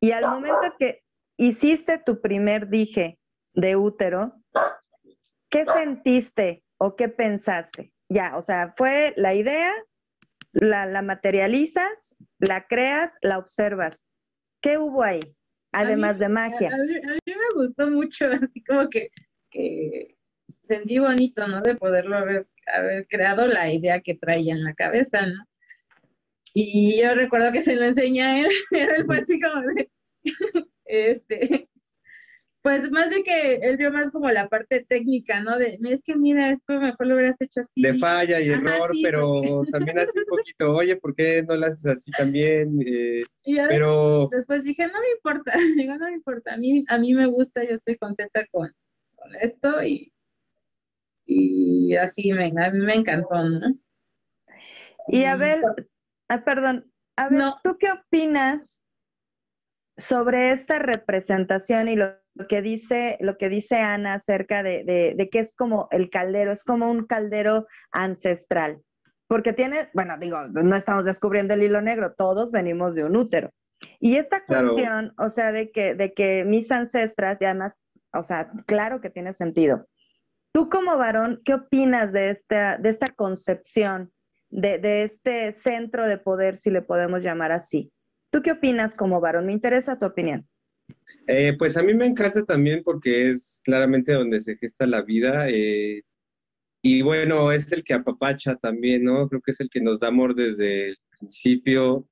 y 0.00 0.12
al 0.12 0.24
momento 0.24 0.74
que 0.78 1.02
hiciste 1.36 1.98
tu 1.98 2.22
primer 2.22 2.68
dije, 2.68 3.18
de 3.52 3.76
útero, 3.76 4.32
¿qué 5.50 5.66
sentiste 5.66 6.64
o 6.78 6.96
qué 6.96 7.10
pensaste? 7.10 7.92
Ya, 8.08 8.38
o 8.38 8.42
sea, 8.42 8.72
fue 8.78 9.12
la 9.18 9.34
idea, 9.34 9.74
la, 10.52 11.02
materializas, 11.02 12.16
la 12.38 12.66
creas, 12.66 13.12
la 13.20 13.36
observas. 13.36 14.02
¿Qué 14.62 14.78
hubo 14.78 15.02
ahí? 15.02 15.20
Además 15.70 16.18
de 16.18 16.30
magia. 16.30 16.68
A 16.68 16.78
mí, 16.78 16.94
me 17.26 17.60
gustó 17.60 17.90
mucho, 17.90 18.24
así 18.42 18.64
como 18.64 18.88
que, 18.88 19.10
sentí 20.62 20.98
bonito, 20.98 21.46
¿no? 21.46 21.60
De 21.60 21.74
poderlo 21.74 22.16
haber, 22.16 22.42
haber 22.72 23.06
creado 23.06 23.46
la 23.46 23.70
idea 23.70 24.00
que 24.00 24.14
traía 24.14 24.54
en 24.54 24.64
la 24.64 24.72
cabeza, 24.72 25.26
¿no? 25.26 25.44
Y 26.54 27.00
yo 27.00 27.14
recuerdo 27.14 27.50
que 27.52 27.62
se 27.62 27.76
lo 27.76 27.84
enseñé 27.84 28.22
a 28.22 28.40
él, 28.40 28.48
él 28.72 29.04
fue 29.06 29.18
así 29.18 29.40
como 29.40 29.62
de, 29.62 29.90
este, 30.84 31.68
pues 32.62 32.90
más 32.92 33.10
de 33.10 33.24
que 33.24 33.56
él 33.56 33.76
vio 33.76 33.90
más 33.90 34.10
como 34.12 34.30
la 34.30 34.48
parte 34.48 34.84
técnica, 34.88 35.40
¿no? 35.40 35.58
De, 35.58 35.78
es 35.82 36.02
que 36.04 36.14
mira, 36.16 36.50
esto 36.50 36.78
mejor 36.78 37.06
lo 37.06 37.14
hubieras 37.16 37.40
hecho 37.40 37.60
así. 37.60 37.82
De 37.82 37.94
falla 37.94 38.40
y 38.40 38.50
error, 38.50 38.90
pero 39.02 39.62
también 39.72 39.98
hace 39.98 40.20
un 40.20 40.26
poquito, 40.26 40.72
oye, 40.72 40.96
¿por 40.96 41.14
qué 41.14 41.42
no 41.42 41.56
lo 41.56 41.66
haces 41.66 41.86
así 41.86 42.10
también? 42.12 42.80
Eh, 42.86 43.22
y 43.44 43.56
pero... 43.56 44.28
después 44.30 44.62
dije, 44.62 44.86
no 44.86 45.00
me 45.00 45.10
importa, 45.16 45.52
digo, 45.76 45.96
no 45.96 46.06
me 46.06 46.14
importa, 46.14 46.54
a 46.54 46.56
mí, 46.56 46.84
a 46.88 46.98
mí 46.98 47.14
me 47.14 47.26
gusta, 47.26 47.64
yo 47.64 47.74
estoy 47.74 47.96
contenta 47.96 48.46
con, 48.52 48.72
con 49.16 49.34
esto 49.34 49.82
y, 49.82 50.12
y 51.26 51.96
así 51.96 52.32
me, 52.32 52.52
a 52.62 52.70
mí 52.70 52.78
me 52.78 52.94
encantó, 52.94 53.42
¿no? 53.42 53.74
Y 55.08 55.24
a 55.24 55.34
ver, 55.34 55.60
ah, 56.34 56.44
perdón, 56.44 56.92
a 57.16 57.28
ver, 57.28 57.42
¿tú 57.62 57.76
qué 57.78 57.90
opinas 57.92 58.82
sobre 59.96 60.52
esta 60.52 60.78
representación 60.78 61.88
y 61.88 61.96
lo 61.96 62.22
lo 62.34 62.46
que 62.46 62.62
dice, 62.62 63.18
lo 63.20 63.36
que 63.36 63.48
dice 63.48 63.76
Ana 63.76 64.14
acerca 64.14 64.62
de, 64.62 64.84
de, 65.16 65.28
que 65.28 65.38
es 65.38 65.54
como 65.54 65.88
el 65.90 66.10
caldero, 66.10 66.52
es 66.52 66.64
como 66.64 66.90
un 66.90 67.06
caldero 67.06 67.66
ancestral. 67.90 68.82
porque 69.26 69.54
tiene, 69.54 69.88
bueno, 69.94 70.18
digo, 70.18 70.46
no 70.48 70.76
estamos 70.76 71.06
descubriendo 71.06 71.54
el 71.54 71.62
hilo 71.62 71.80
negro, 71.80 72.12
todos 72.12 72.50
venimos 72.50 72.94
de 72.94 73.04
un 73.04 73.16
útero. 73.16 73.50
Y 73.98 74.16
esta 74.16 74.44
cuestión, 74.44 75.14
o 75.16 75.30
sea, 75.30 75.52
de 75.52 75.70
que, 75.72 75.94
de 75.94 76.12
que 76.12 76.44
mis 76.44 76.70
ancestras, 76.70 77.40
y 77.40 77.46
además, 77.46 77.74
o 78.12 78.22
sea, 78.22 78.50
claro 78.66 79.00
que 79.00 79.08
tiene 79.08 79.32
sentido. 79.32 79.86
Tú 80.52 80.68
como 80.68 80.98
varón, 80.98 81.40
¿qué 81.46 81.54
opinas 81.54 82.12
de 82.12 82.28
esta, 82.28 82.76
de 82.76 82.90
esta 82.90 83.06
concepción, 83.06 84.12
de, 84.52 84.78
de 84.78 85.02
este 85.02 85.50
centro 85.50 86.06
de 86.06 86.18
poder, 86.18 86.56
si 86.56 86.70
le 86.70 86.82
podemos 86.82 87.24
llamar 87.24 87.50
así? 87.50 87.90
¿Tú 88.30 88.42
qué 88.42 88.52
opinas 88.52 88.94
como 88.94 89.20
varón? 89.20 89.46
Me 89.46 89.52
interesa 89.52 89.98
tu 89.98 90.06
opinión. 90.06 90.48
Eh, 91.26 91.54
pues 91.58 91.76
a 91.76 91.82
mí 91.82 91.94
me 91.94 92.06
encanta 92.06 92.44
también 92.44 92.82
porque 92.84 93.30
es 93.30 93.60
claramente 93.64 94.12
donde 94.12 94.40
se 94.40 94.56
gesta 94.56 94.86
la 94.86 95.02
vida. 95.02 95.48
Eh, 95.48 96.02
y 96.82 97.02
bueno, 97.02 97.50
es 97.50 97.72
el 97.72 97.82
que 97.82 97.94
apapacha 97.94 98.54
también, 98.56 99.04
¿no? 99.04 99.28
Creo 99.28 99.40
que 99.40 99.50
es 99.50 99.60
el 99.60 99.68
que 99.68 99.80
nos 99.80 99.98
da 99.98 100.08
amor 100.08 100.34
desde 100.34 100.90
el 100.90 100.96
principio 101.18 102.08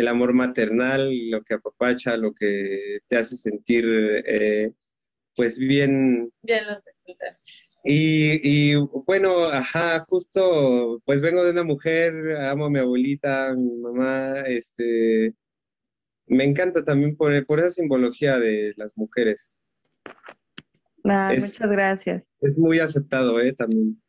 el 0.00 0.08
amor 0.08 0.32
maternal, 0.32 1.10
lo 1.30 1.42
que 1.42 1.54
apapacha, 1.54 2.16
lo 2.16 2.34
que 2.34 3.00
te 3.06 3.16
hace 3.16 3.36
sentir, 3.36 3.84
eh, 4.26 4.72
pues 5.36 5.58
bien. 5.58 6.32
Bien 6.42 6.66
los 6.66 6.84
y, 7.82 8.72
y, 8.72 8.76
bueno, 9.06 9.44
ajá, 9.44 10.00
justo, 10.00 11.00
pues 11.04 11.20
vengo 11.20 11.44
de 11.44 11.52
una 11.52 11.64
mujer, 11.64 12.36
amo 12.36 12.66
a 12.66 12.70
mi 12.70 12.78
abuelita, 12.78 13.48
a 13.48 13.54
mi 13.54 13.74
mamá, 13.78 14.40
este, 14.46 15.34
me 16.26 16.44
encanta 16.44 16.84
también 16.84 17.16
por, 17.16 17.46
por 17.46 17.58
esa 17.58 17.70
simbología 17.70 18.38
de 18.38 18.74
las 18.76 18.96
mujeres. 18.96 19.64
muchas 21.02 21.70
gracias. 21.70 22.22
Es 22.40 22.58
muy 22.58 22.80
aceptado, 22.80 23.40
¿eh? 23.40 23.54
También. 23.54 24.00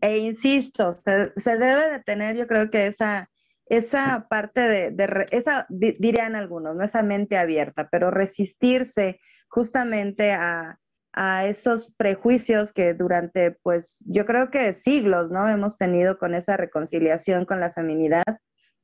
e, 0.00 0.18
insisto, 0.18 0.92
se, 0.92 1.32
se, 1.36 1.58
debe 1.58 1.90
de 1.90 2.02
tener, 2.04 2.36
yo 2.36 2.46
creo 2.46 2.70
que 2.70 2.86
esa, 2.86 3.28
esa 3.66 4.28
parte 4.30 4.60
de, 4.60 5.26
esa, 5.32 5.66
dirían 5.68 6.36
algunos, 6.36 6.76
¿no? 6.76 6.84
esa 6.84 7.02
mente 7.02 7.36
abierta, 7.36 7.88
pero 7.90 8.12
resistirse 8.12 9.18
justamente 9.48 10.32
a, 10.32 10.78
esos 11.16 11.92
prejuicios 11.96 12.72
que 12.72 12.94
durante, 12.94 13.52
pues, 13.62 14.02
yo 14.06 14.26
creo 14.26 14.50
que 14.50 14.72
siglos, 14.72 15.30
¿no? 15.30 15.48
Hemos 15.48 15.78
tenido 15.78 16.18
con 16.18 16.34
esa 16.34 16.56
reconciliación 16.56 17.44
con 17.44 17.60
la 17.60 17.72
feminidad. 17.72 18.24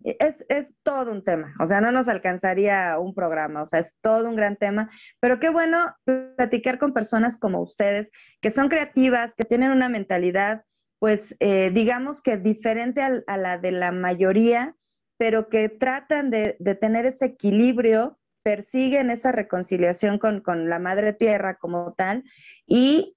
Es, 0.04 0.44
es, 0.48 0.74
todo 0.82 1.12
un 1.12 1.22
tema, 1.22 1.54
o 1.60 1.66
sea, 1.66 1.80
no 1.80 1.92
nos 1.92 2.08
alcanzaría 2.08 2.98
un 2.98 3.14
programa, 3.14 3.62
o 3.62 3.66
sea, 3.66 3.78
es 3.78 3.96
todo 4.00 4.28
un 4.28 4.34
gran 4.34 4.56
tema, 4.56 4.90
pero 5.20 5.38
qué 5.38 5.48
bueno 5.48 5.94
platicar 6.36 6.80
con 6.80 6.92
personas 6.92 7.36
como 7.36 7.60
ustedes, 7.60 8.10
que 8.40 8.50
son 8.50 8.68
creativas, 8.68 9.34
que 9.34 9.44
tienen 9.44 9.70
una 9.70 9.88
mentalidad 9.88 10.64
pues 11.02 11.34
eh, 11.40 11.72
digamos 11.74 12.22
que 12.22 12.36
diferente 12.36 13.02
a, 13.02 13.36
la 13.36 13.58
de 13.58 13.72
la 13.72 13.90
mayoría, 13.90 14.76
pero 15.16 15.48
que 15.48 15.68
tratan 15.68 16.30
de, 16.30 16.52
tener 16.80 17.06
ese 17.06 17.24
equilibrio, 17.24 18.20
persiguen 18.42 19.10
esa 19.10 19.32
reconciliación 19.32 20.18
con, 20.18 20.68
la 20.68 20.78
madre 20.78 21.12
tierra 21.12 21.56
como 21.56 21.94
tal 21.94 22.24
y 22.66 23.16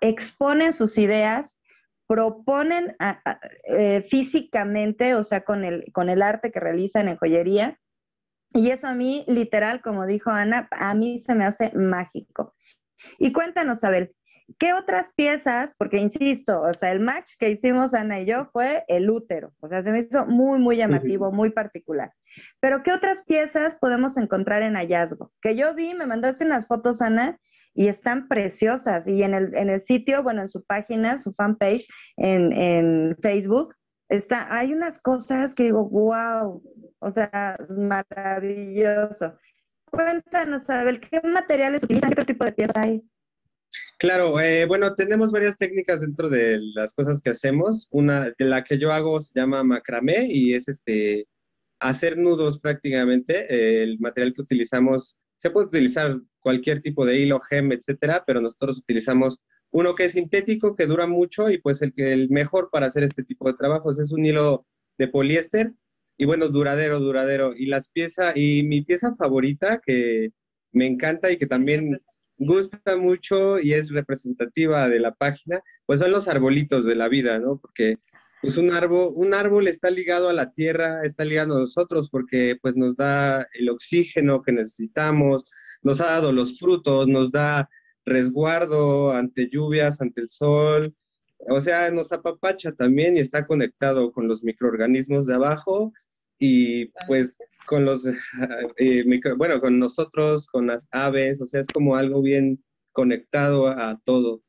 exponen 0.00 0.72
sus 0.72 0.98
ideas, 0.98 1.60
proponen 2.06 2.96
eh, 3.64 4.06
físicamente, 4.10 5.14
o 5.14 5.24
sea, 5.24 5.42
con 5.42 5.64
el, 5.64 5.84
con 5.92 6.08
el 6.08 6.22
arte 6.22 6.50
que 6.50 6.60
realizan 6.60 7.08
en 7.08 7.16
joyería. 7.16 7.78
Y 8.52 8.70
eso 8.70 8.88
a 8.88 8.94
mí, 8.94 9.24
literal, 9.28 9.80
como 9.80 10.06
dijo 10.06 10.30
Ana, 10.30 10.68
a 10.72 10.94
mí 10.94 11.18
se 11.18 11.34
me 11.34 11.44
hace 11.44 11.70
mágico. 11.74 12.54
Y 13.18 13.32
cuéntanos, 13.32 13.84
Abel, 13.84 14.14
¿Qué 14.58 14.72
otras 14.72 15.12
piezas? 15.14 15.74
Porque 15.78 15.98
insisto, 15.98 16.62
o 16.62 16.72
sea, 16.72 16.92
el 16.92 17.00
match 17.00 17.32
que 17.38 17.50
hicimos 17.50 17.94
Ana 17.94 18.20
y 18.20 18.26
yo 18.26 18.48
fue 18.52 18.84
el 18.88 19.10
útero. 19.10 19.52
O 19.60 19.68
sea, 19.68 19.82
se 19.82 19.90
me 19.90 20.00
hizo 20.00 20.26
muy, 20.26 20.58
muy 20.58 20.76
llamativo, 20.76 21.32
muy 21.32 21.50
particular. 21.50 22.12
Pero 22.60 22.82
¿qué 22.82 22.92
otras 22.92 23.22
piezas 23.22 23.76
podemos 23.76 24.16
encontrar 24.16 24.62
en 24.62 24.74
hallazgo? 24.74 25.32
Que 25.40 25.56
yo 25.56 25.74
vi, 25.74 25.94
me 25.94 26.06
mandaste 26.06 26.44
unas 26.44 26.66
fotos, 26.66 27.02
Ana, 27.02 27.38
y 27.74 27.88
están 27.88 28.28
preciosas. 28.28 29.06
Y 29.06 29.22
en 29.22 29.34
el, 29.34 29.54
en 29.54 29.70
el 29.70 29.80
sitio, 29.80 30.22
bueno, 30.22 30.42
en 30.42 30.48
su 30.48 30.64
página, 30.64 31.18
su 31.18 31.32
fanpage, 31.32 31.86
en, 32.16 32.52
en 32.52 33.16
Facebook, 33.22 33.74
está, 34.08 34.54
hay 34.54 34.72
unas 34.72 34.98
cosas 34.98 35.54
que 35.54 35.64
digo, 35.64 35.88
wow, 35.88 36.62
o 36.98 37.10
sea, 37.10 37.56
maravilloso. 37.68 39.34
Cuéntanos, 39.90 40.68
Abel, 40.70 41.00
¿qué 41.00 41.20
materiales 41.22 41.82
utilizan? 41.82 42.10
¿Qué 42.10 42.24
tipo 42.24 42.44
de 42.44 42.52
piezas 42.52 42.76
hay? 42.76 43.02
Claro, 43.98 44.40
eh, 44.40 44.66
bueno, 44.66 44.94
tenemos 44.94 45.30
varias 45.30 45.56
técnicas 45.56 46.00
dentro 46.00 46.28
de 46.28 46.58
las 46.74 46.92
cosas 46.92 47.20
que 47.20 47.30
hacemos. 47.30 47.88
Una 47.90 48.32
de 48.36 48.44
la 48.44 48.64
que 48.64 48.78
yo 48.78 48.92
hago 48.92 49.20
se 49.20 49.38
llama 49.38 49.62
macramé 49.62 50.26
y 50.28 50.54
es 50.54 50.68
este 50.68 51.28
hacer 51.80 52.18
nudos 52.18 52.58
prácticamente. 52.58 53.82
el 53.82 53.98
material 54.00 54.34
que 54.34 54.42
utilizamos 54.42 55.18
se 55.36 55.50
puede 55.50 55.68
utilizar 55.68 56.20
cualquier 56.40 56.82
tipo 56.82 57.06
de 57.06 57.18
hilo, 57.18 57.40
gem, 57.40 57.72
etcétera, 57.72 58.24
pero 58.26 58.40
nosotros 58.40 58.78
utilizamos 58.78 59.40
uno 59.70 59.94
que 59.94 60.04
es 60.06 60.12
sintético, 60.12 60.74
que 60.76 60.86
dura 60.86 61.06
mucho 61.06 61.48
y 61.50 61.58
pues 61.58 61.80
el, 61.80 61.94
el 61.96 62.28
mejor 62.28 62.70
para 62.70 62.88
hacer 62.88 63.04
este 63.04 63.24
tipo 63.24 63.48
de 63.48 63.56
trabajos 63.56 63.98
es 63.98 64.12
un 64.12 64.26
hilo 64.26 64.66
de 64.98 65.08
poliéster 65.08 65.72
y 66.20 66.26
bueno, 66.26 66.50
duradero, 66.50 67.00
duradero. 67.00 67.54
Y 67.56 67.64
las 67.64 67.88
piezas, 67.88 68.36
y 68.36 68.62
mi 68.62 68.82
pieza 68.82 69.14
favorita 69.14 69.80
que 69.80 70.32
me 70.70 70.86
encanta 70.86 71.32
y 71.32 71.38
que 71.38 71.46
también 71.46 71.96
gusta 72.40 72.96
mucho 72.96 73.60
y 73.60 73.74
es 73.74 73.90
representativa 73.90 74.88
de 74.88 74.98
la 74.98 75.14
página, 75.14 75.62
pues 75.86 76.00
son 76.00 76.10
los 76.10 76.26
arbolitos 76.26 76.84
de 76.86 76.96
la 76.96 77.08
vida, 77.08 77.38
¿no? 77.38 77.58
Porque 77.58 77.98
pues 78.40 78.56
un 78.56 78.72
árbol, 78.72 79.12
un 79.14 79.34
árbol 79.34 79.68
está 79.68 79.90
ligado 79.90 80.30
a 80.30 80.32
la 80.32 80.52
tierra, 80.52 81.04
está 81.04 81.24
ligado 81.24 81.56
a 81.56 81.60
nosotros 81.60 82.08
porque 82.10 82.56
pues 82.60 82.74
nos 82.76 82.96
da 82.96 83.46
el 83.52 83.68
oxígeno 83.68 84.40
que 84.42 84.52
necesitamos, 84.52 85.44
nos 85.82 86.00
ha 86.00 86.06
dado 86.06 86.32
los 86.32 86.58
frutos, 86.58 87.06
nos 87.06 87.30
da 87.30 87.68
resguardo 88.06 89.12
ante 89.12 89.50
lluvias, 89.50 90.00
ante 90.00 90.22
el 90.22 90.30
sol, 90.30 90.94
o 91.48 91.60
sea, 91.60 91.90
nos 91.90 92.12
apapacha 92.12 92.72
también 92.72 93.16
y 93.16 93.20
está 93.20 93.46
conectado 93.46 94.10
con 94.12 94.26
los 94.26 94.42
microorganismos 94.42 95.26
de 95.26 95.34
abajo 95.34 95.92
y 96.38 96.86
pues 97.06 97.36
con 97.66 97.84
los, 97.84 98.06
eh, 98.76 99.04
bueno, 99.36 99.60
con 99.60 99.78
nosotros, 99.78 100.46
con 100.48 100.66
las 100.66 100.88
aves, 100.90 101.40
o 101.40 101.46
sea, 101.46 101.60
es 101.60 101.68
como 101.68 101.96
algo 101.96 102.22
bien 102.22 102.62
conectado 102.92 103.68
a 103.68 104.00
todo. 104.04 104.42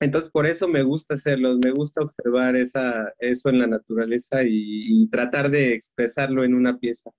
Entonces, 0.00 0.30
por 0.30 0.46
eso 0.46 0.68
me 0.68 0.82
gusta 0.82 1.14
hacerlo, 1.14 1.56
me 1.64 1.70
gusta 1.70 2.02
observar 2.02 2.56
esa, 2.56 3.12
eso 3.18 3.48
en 3.48 3.60
la 3.60 3.66
naturaleza 3.66 4.42
y, 4.44 5.08
tratar 5.08 5.50
de 5.50 5.72
expresarlo 5.72 6.44
en 6.44 6.54
una 6.54 6.78
pieza. 6.78 7.10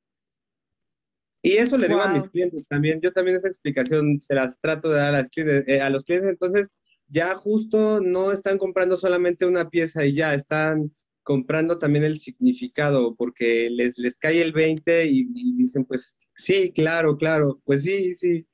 Y 1.41 1.53
eso 1.53 1.77
le 1.77 1.87
digo 1.87 2.01
a 2.01 2.09
mis 2.09 2.29
clientes 2.29 2.65
también. 2.67 2.99
Yo 3.01 3.11
también 3.13 3.37
esa 3.37 3.47
explicación 3.47 4.19
se 4.19 4.35
las 4.35 4.59
trato 4.59 4.89
de 4.89 4.97
dar 4.97 5.09
a, 5.09 5.19
las 5.19 5.29
clientes, 5.29 5.63
eh, 5.67 5.81
a 5.81 5.89
los 5.89 6.03
clientes. 6.03 6.29
Entonces, 6.29 6.69
ya 7.07 7.35
justo 7.35 8.01
no 8.01 8.31
están 8.31 8.57
comprando 8.57 8.97
solamente 8.97 9.45
una 9.45 9.69
pieza 9.69 10.05
y 10.05 10.13
ya 10.13 10.33
están 10.33 10.91
comprando 11.25 11.79
también 11.79 12.05
el 12.05 12.19
significado, 12.19 13.15
porque 13.15 13.67
les, 13.71 13.97
les 13.97 14.17
cae 14.17 14.41
el 14.41 14.53
20 14.53 15.05
y, 15.07 15.25
dicen, 15.57 15.83
pues 15.83 16.17
sí, 16.35 16.71
claro, 16.71 17.17
claro, 17.17 17.59
pues 17.65 17.81
sí, 17.81 18.13
sí. 18.13 18.47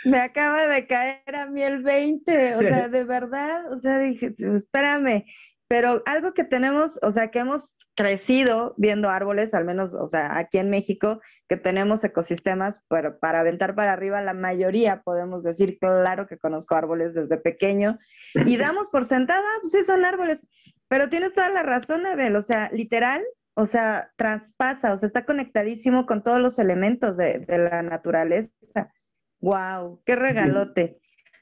Me 0.04 0.18
acaba 0.18 0.66
de 0.68 0.88
caer 0.88 1.36
a 1.36 1.46
mí 1.46 1.62
el 1.62 1.84
20, 1.84 2.56
o 2.56 2.60
sea, 2.62 2.90
de 2.90 3.04
verdad, 3.04 3.72
o 3.72 3.78
sea, 3.80 4.00
dije, 4.00 4.34
espérame, 4.36 5.26
pero 5.68 6.02
algo 6.08 6.34
que 6.34 6.44
tenemos, 6.44 7.00
o 7.04 7.12
sea, 7.12 7.30
que 7.30 7.40
hemos 7.40 7.72
crecido 7.98 8.76
viendo 8.78 9.10
árboles, 9.10 9.56
al 9.56 9.66
menos, 9.66 9.96
o 9.96 10.08
sea, 10.08 10.38
aquí 10.38 10.60
en 10.60 10.70
México, 10.70 11.20
que 11.50 11.58
tenemos 11.58 12.04
ecosistemas, 12.04 12.84
pero 12.88 13.18
para 13.20 13.40
aventar 13.40 13.74
para 13.74 13.92
arriba, 13.92 14.22
la 14.22 14.36
mayoría 14.36 15.02
podemos 15.02 15.42
decir, 15.42 15.80
claro 15.80 16.28
que 16.28 16.38
conozco 16.38 16.76
árboles 16.76 17.16
desde 17.16 17.38
pequeño, 17.38 17.98
y 18.36 18.56
damos 18.58 18.90
por 18.90 19.06
sentada, 19.06 19.48
pues 19.62 19.72
sí 19.72 19.84
son 19.84 20.06
árboles, 20.06 20.46
pero 20.88 21.10
tienes 21.10 21.34
toda 21.34 21.50
la 21.50 21.64
razón, 21.64 22.06
Abel, 22.06 22.36
o 22.36 22.42
sea, 22.44 22.70
literal, 22.72 23.24
o 23.56 23.66
sea, 23.66 24.12
traspasa, 24.16 24.94
o 24.94 24.98
sea, 25.00 25.08
está 25.08 25.26
conectadísimo 25.26 26.06
con 26.06 26.22
todos 26.22 26.40
los 26.40 26.60
elementos 26.60 27.18
de, 27.18 27.44
la 27.48 27.82
naturaleza. 27.82 28.94
¡Wow! 29.42 30.04
¡Qué 30.06 30.16
regalote! 30.16 31.00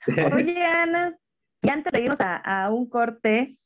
Oye, 0.34 0.64
Ana, 0.66 1.18
y 1.62 1.70
antes 1.70 1.92
de 1.92 2.02
irnos 2.02 2.22
a 2.22 2.70
un 2.72 2.88
corte, 2.88 3.58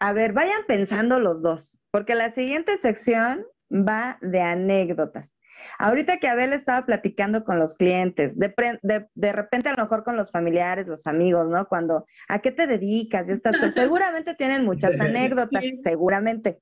a 0.00 0.12
ver, 0.12 0.32
vayan 0.32 0.62
pensando 0.66 1.20
los 1.20 1.42
dos, 1.42 1.78
porque 1.90 2.14
la 2.14 2.30
siguiente 2.30 2.76
sección 2.78 3.44
va 3.70 4.18
de 4.22 4.40
anécdotas. 4.40 5.36
Ahorita 5.78 6.18
que 6.18 6.26
Abel 6.26 6.52
estaba 6.52 6.86
platicando 6.86 7.44
con 7.44 7.58
los 7.58 7.74
clientes, 7.74 8.36
de, 8.38 9.32
repente 9.32 9.68
a 9.68 9.74
lo 9.74 9.82
mejor 9.82 10.02
con 10.02 10.16
los 10.16 10.30
familiares, 10.30 10.86
los 10.86 11.06
amigos, 11.06 11.48
¿no? 11.48 11.68
Cuando, 11.68 12.06
¿a 12.28 12.38
qué 12.38 12.50
te 12.50 12.66
dedicas? 12.66 13.28
Y 13.28 13.32
estas 13.32 13.56
cosas, 13.56 13.74
seguramente 13.74 14.34
tienen 14.34 14.64
muchas 14.64 14.98
anécdotas, 15.00 15.62
seguramente. 15.82 16.60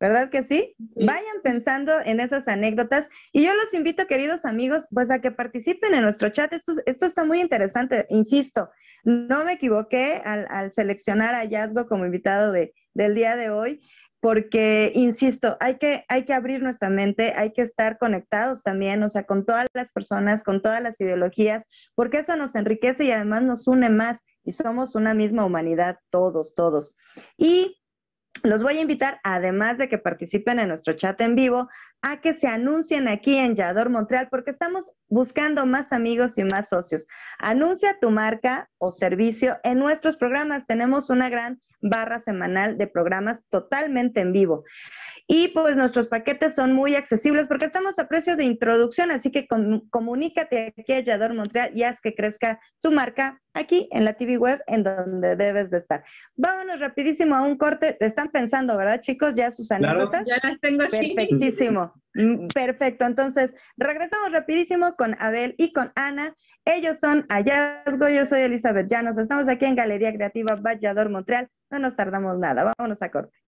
¿Verdad 0.00 0.30
que 0.30 0.42
sí? 0.42 0.74
Vayan 0.78 1.42
pensando 1.44 2.00
en 2.04 2.20
esas 2.20 2.48
anécdotas 2.48 3.08
y 3.32 3.44
yo 3.44 3.54
los 3.54 3.72
invito, 3.74 4.06
queridos 4.06 4.44
amigos, 4.44 4.88
pues 4.90 5.10
a 5.10 5.20
que 5.20 5.30
participen 5.30 5.94
en 5.94 6.02
nuestro 6.02 6.30
chat. 6.30 6.52
Esto, 6.52 6.72
esto 6.86 7.06
está 7.06 7.24
muy 7.24 7.40
interesante, 7.40 8.06
insisto, 8.08 8.70
no 9.04 9.44
me 9.44 9.52
equivoqué 9.52 10.22
al, 10.24 10.72
seleccionar 10.72 11.34
a 11.34 11.40
Hallazgo 11.40 11.86
como 11.86 12.06
invitado 12.06 12.50
de, 12.50 12.74
del 12.94 13.14
día 13.14 13.36
de 13.36 13.50
hoy 13.50 13.80
porque, 14.20 14.92
insisto, 14.94 15.56
hay 15.60 15.78
que, 15.78 16.04
hay 16.08 16.26
que 16.26 16.34
abrir 16.34 16.62
nuestra 16.62 16.90
mente, 16.90 17.32
hay 17.34 17.52
que 17.52 17.62
estar 17.62 17.96
conectados 17.96 18.62
también, 18.62 19.02
o 19.02 19.08
sea, 19.08 19.24
con 19.24 19.46
todas 19.46 19.64
las 19.72 19.90
personas, 19.90 20.42
con 20.42 20.60
todas 20.60 20.82
las 20.82 21.00
ideologías, 21.00 21.64
porque 21.94 22.18
eso 22.18 22.36
nos 22.36 22.54
enriquece 22.54 23.04
y 23.04 23.12
además 23.12 23.42
nos 23.42 23.66
une 23.66 23.88
más 23.88 24.22
y 24.44 24.52
somos 24.52 24.94
una 24.94 25.14
misma 25.14 25.46
humanidad, 25.46 25.96
todos, 26.10 26.54
todos. 26.54 26.94
Y 27.38 27.79
los 28.42 28.62
voy 28.62 28.78
a 28.78 28.80
invitar, 28.80 29.20
además 29.22 29.78
de 29.78 29.88
que 29.88 29.98
participen 29.98 30.58
en 30.58 30.68
nuestro 30.68 30.94
chat 30.94 31.20
en 31.20 31.34
vivo, 31.34 31.68
a 32.02 32.20
que 32.20 32.34
se 32.34 32.46
anuncien 32.46 33.08
aquí 33.08 33.36
en 33.36 33.54
Yador 33.54 33.90
Montreal, 33.90 34.28
porque 34.30 34.50
estamos 34.50 34.92
buscando 35.08 35.66
más 35.66 35.92
amigos 35.92 36.38
y 36.38 36.44
más 36.44 36.70
socios. 36.70 37.06
Anuncia 37.38 37.98
tu 38.00 38.10
marca 38.10 38.70
o 38.78 38.90
servicio 38.90 39.58
en 39.62 39.78
nuestros 39.78 40.16
programas. 40.16 40.66
Tenemos 40.66 41.10
una 41.10 41.28
gran 41.28 41.60
barra 41.82 42.18
semanal 42.18 42.78
de 42.78 42.86
programas 42.86 43.42
totalmente 43.50 44.20
en 44.20 44.32
vivo. 44.32 44.64
Y 45.32 45.46
pues 45.46 45.76
nuestros 45.76 46.08
paquetes 46.08 46.56
son 46.56 46.72
muy 46.72 46.96
accesibles 46.96 47.46
porque 47.46 47.64
estamos 47.64 48.00
a 48.00 48.08
precio 48.08 48.34
de 48.34 48.42
introducción, 48.42 49.12
así 49.12 49.30
que 49.30 49.46
comunícate 49.46 50.74
aquí 50.76 50.92
a 50.92 50.98
Yador 50.98 51.34
Montreal 51.34 51.70
y 51.72 51.84
haz 51.84 52.00
que 52.00 52.16
crezca 52.16 52.58
tu 52.80 52.90
marca 52.90 53.40
aquí 53.54 53.88
en 53.92 54.04
la 54.04 54.14
TV 54.14 54.38
web 54.38 54.60
en 54.66 54.82
donde 54.82 55.36
debes 55.36 55.70
de 55.70 55.76
estar. 55.76 56.02
Vámonos 56.34 56.80
rapidísimo 56.80 57.36
a 57.36 57.42
un 57.42 57.56
corte. 57.56 57.96
Están 58.00 58.30
pensando, 58.30 58.76
¿verdad, 58.76 59.00
chicos? 59.00 59.36
Ya 59.36 59.52
sus 59.52 59.70
anécdotas. 59.70 60.26
ya 60.26 60.40
las 60.42 60.58
tengo 60.58 60.82
aquí. 60.82 61.14
Perfectísimo. 61.14 61.94
Mm, 62.14 62.48
perfecto. 62.48 63.04
Entonces, 63.04 63.54
regresamos 63.76 64.32
rapidísimo 64.32 64.96
con 64.96 65.14
Abel 65.20 65.54
y 65.58 65.72
con 65.72 65.92
Ana. 65.94 66.34
Ellos 66.64 66.98
son 66.98 67.24
Hallazgo. 67.28 68.08
Yo 68.08 68.26
soy 68.26 68.40
Elizabeth 68.40 68.88
Llanos. 68.88 69.16
Estamos 69.16 69.46
aquí 69.46 69.64
en 69.64 69.76
Galería 69.76 70.12
Creativa 70.12 70.56
Vallador 70.56 71.08
Montreal. 71.08 71.48
No 71.70 71.78
nos 71.78 71.94
tardamos 71.94 72.36
nada. 72.36 72.72
Vámonos 72.76 73.00
a 73.00 73.12
corte. 73.12 73.38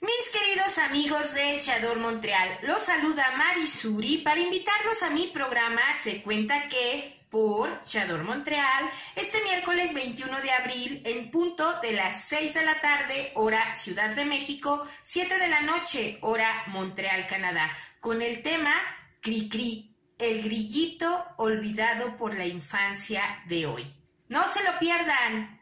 Mis 0.00 0.30
queridos 0.32 0.78
amigos 0.78 1.34
de 1.34 1.56
Echador 1.56 1.98
Montreal, 1.98 2.60
los 2.62 2.84
saluda 2.84 3.32
Marisuri 3.36 4.18
para 4.18 4.38
invitarlos 4.38 5.02
a 5.02 5.10
mi 5.10 5.26
programa 5.26 5.82
Se 6.00 6.22
cuenta 6.22 6.68
que 6.68 7.18
por 7.28 7.82
Chador 7.82 8.22
Montreal 8.22 8.88
este 9.16 9.42
miércoles 9.42 9.92
21 9.92 10.40
de 10.40 10.52
abril 10.52 11.02
en 11.04 11.32
punto 11.32 11.80
de 11.80 11.94
las 11.94 12.22
6 12.26 12.54
de 12.54 12.64
la 12.64 12.80
tarde 12.80 13.32
hora 13.34 13.74
Ciudad 13.74 14.10
de 14.10 14.24
México, 14.24 14.86
7 15.02 15.36
de 15.36 15.48
la 15.48 15.62
noche 15.62 16.18
hora 16.20 16.62
Montreal, 16.68 17.26
Canadá, 17.26 17.68
con 17.98 18.22
el 18.22 18.40
tema 18.42 18.72
Cri 19.20 19.96
el 20.16 20.42
grillito 20.44 21.26
olvidado 21.38 22.16
por 22.16 22.36
la 22.36 22.46
infancia 22.46 23.42
de 23.48 23.66
hoy. 23.66 23.84
No 24.28 24.46
se 24.46 24.62
lo 24.62 24.78
pierdan. 24.78 25.57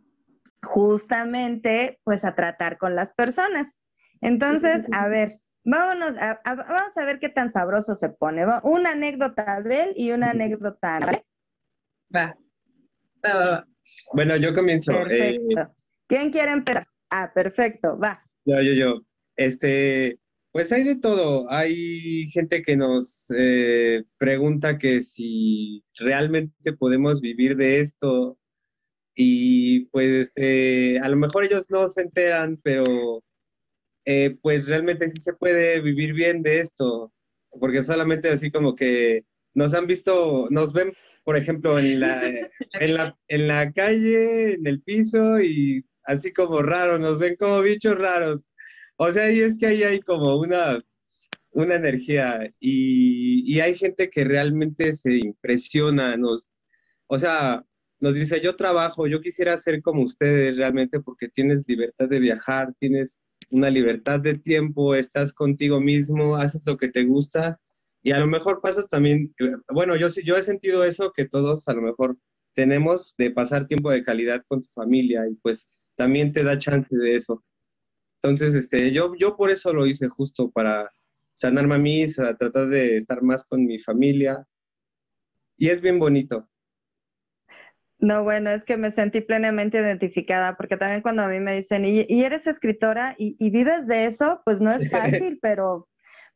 justamente 0.63 1.99
pues 2.03 2.25
a 2.25 2.35
tratar 2.35 2.77
con 2.77 2.95
las 2.95 3.11
personas. 3.13 3.75
Entonces, 4.21 4.85
a 4.91 5.07
ver, 5.07 5.39
vámonos 5.63 6.17
a, 6.17 6.41
vamos 6.43 6.97
a 6.97 7.05
ver 7.05 7.19
qué 7.19 7.29
tan 7.29 7.51
sabroso 7.51 7.93
se 7.93 8.09
pone. 8.09 8.45
Una 8.63 8.91
anécdota 8.91 9.55
Abel 9.55 9.93
y 9.95 10.11
una 10.11 10.31
anécdota 10.31 10.99
Va. 12.15 12.35
Va, 13.23 13.67
Bueno, 14.13 14.35
yo 14.37 14.55
comienzo. 14.55 14.93
Eh, 15.07 15.39
¿Quién 16.07 16.31
quiere 16.31 16.51
empezar? 16.51 16.87
Ah, 17.11 17.31
perfecto, 17.33 17.97
va. 17.99 18.13
Yo, 18.45 18.61
yo, 18.61 18.73
yo. 18.73 19.08
Este, 19.39 20.19
pues 20.51 20.71
hay 20.73 20.83
de 20.83 20.97
todo. 20.97 21.49
Hay 21.49 22.27
gente 22.31 22.61
que 22.61 22.75
nos 22.75 23.27
eh, 23.35 24.03
pregunta 24.17 24.77
que 24.77 25.01
si 25.01 25.83
realmente 25.97 26.73
podemos 26.73 27.21
vivir 27.21 27.55
de 27.55 27.79
esto. 27.79 28.37
Y 29.15 29.85
pues 29.91 30.09
este, 30.09 30.99
a 30.99 31.07
lo 31.09 31.15
mejor 31.15 31.45
ellos 31.45 31.67
no 31.69 31.89
se 31.89 32.01
enteran, 32.01 32.59
pero 32.63 33.23
eh, 34.05 34.37
pues 34.41 34.67
realmente 34.67 35.09
sí 35.09 35.19
se 35.21 35.33
puede 35.33 35.81
vivir 35.81 36.13
bien 36.13 36.43
de 36.43 36.59
esto, 36.59 37.13
porque 37.59 37.83
solamente 37.83 38.29
así 38.29 38.51
como 38.51 38.75
que 38.75 39.25
nos 39.53 39.73
han 39.73 39.87
visto, 39.87 40.47
nos 40.51 40.73
ven, 40.73 40.93
por 41.23 41.37
ejemplo, 41.37 41.79
en 41.79 42.01
la, 42.01 42.21
en 42.73 42.93
la, 42.93 43.17
en 43.29 43.47
la 43.47 43.71
calle, 43.73 44.53
en 44.55 44.67
el 44.67 44.81
piso 44.81 45.39
y 45.41 45.85
así 46.03 46.33
como 46.33 46.61
raros, 46.61 46.99
nos 46.99 47.19
ven 47.19 47.35
como 47.37 47.61
bichos 47.61 47.97
raros 47.97 48.49
o 49.01 49.11
sea, 49.13 49.31
y 49.31 49.39
es 49.39 49.57
que 49.57 49.67
ahí 49.67 49.83
hay 49.83 50.01
como 50.01 50.37
una, 50.37 50.77
una 51.51 51.75
energía 51.75 52.53
y, 52.59 53.59
hay 53.61 53.75
gente 53.75 54.09
que 54.09 54.25
realmente 54.25 54.91
se 54.93 55.15
impresiona, 55.15 56.17
nos, 56.17 56.49
o 57.07 57.17
sea, 57.17 57.65
nos 57.99 58.15
dice, 58.15 58.41
yo 58.41 58.57
trabajo, 58.57 59.07
yo 59.07 59.21
quisiera 59.21 59.57
ser 59.57 59.81
como 59.81 60.03
ustedes 60.03 60.57
realmente 60.57 60.99
porque 60.99 61.29
tienes 61.29 61.65
libertad 61.67 62.09
de 62.09 62.19
viajar, 62.19 62.73
tienes 62.77 63.21
una 63.49 63.69
libertad 63.69 64.19
de 64.19 64.35
tiempo, 64.35 64.95
estás 64.95 65.33
contigo 65.33 65.79
mismo, 65.79 66.35
haces 66.35 66.61
lo 66.65 66.75
que 66.77 66.89
te 66.89 67.05
gusta 67.05 67.59
y 68.03 68.11
a 68.11 68.19
lo 68.19 68.27
mejor 68.27 68.59
pasas 68.61 68.89
también, 68.89 69.33
bueno, 69.73 69.95
yo 69.95 70.09
sí, 70.09 70.23
yo 70.25 70.35
he 70.37 70.43
sentido 70.43 70.83
eso 70.83 71.13
que 71.15 71.25
todos 71.25 71.67
a 71.69 71.73
lo 71.73 71.81
mejor 71.81 72.17
tenemos 72.53 73.15
de 73.17 73.31
pasar 73.31 73.65
tiempo 73.65 73.91
de 73.91 74.03
calidad 74.03 74.43
con 74.47 74.61
tu 74.61 74.69
familia 74.71 75.25
y 75.29 75.35
pues 75.35 75.89
también 75.95 76.33
te 76.33 76.43
da 76.43 76.57
chance 76.57 76.95
de 76.95 77.15
eso. 77.15 77.45
Entonces, 78.21 78.53
este, 78.55 78.91
yo, 78.91 79.13
yo 79.15 79.37
por 79.37 79.49
eso 79.49 79.73
lo 79.73 79.85
hice 79.85 80.09
justo 80.09 80.51
para 80.51 80.91
sanarme 81.33 81.75
a 81.75 81.79
mí, 81.79 82.03
a 82.03 82.35
tratar 82.35 82.67
de 82.67 82.97
estar 82.97 83.21
más 83.21 83.45
con 83.45 83.65
mi 83.65 83.79
familia. 83.79 84.45
Y 85.57 85.69
es 85.69 85.79
bien 85.79 85.99
bonito. 85.99 86.49
No, 87.97 88.23
bueno, 88.23 88.49
es 88.51 88.63
que 88.63 88.77
me 88.77 88.91
sentí 88.91 89.21
plenamente 89.21 89.77
identificada, 89.77 90.55
porque 90.55 90.77
también 90.77 91.01
cuando 91.01 91.23
a 91.23 91.27
mí 91.27 91.39
me 91.39 91.55
dicen, 91.55 91.85
¿y, 91.85 92.23
eres 92.23 92.47
escritora 92.47 93.15
y, 93.17 93.49
vives 93.49 93.87
de 93.87 94.05
eso? 94.05 94.41
Pues 94.45 94.61
no 94.61 94.71
es 94.71 94.89
fácil, 94.91 95.39
pero, 95.41 95.87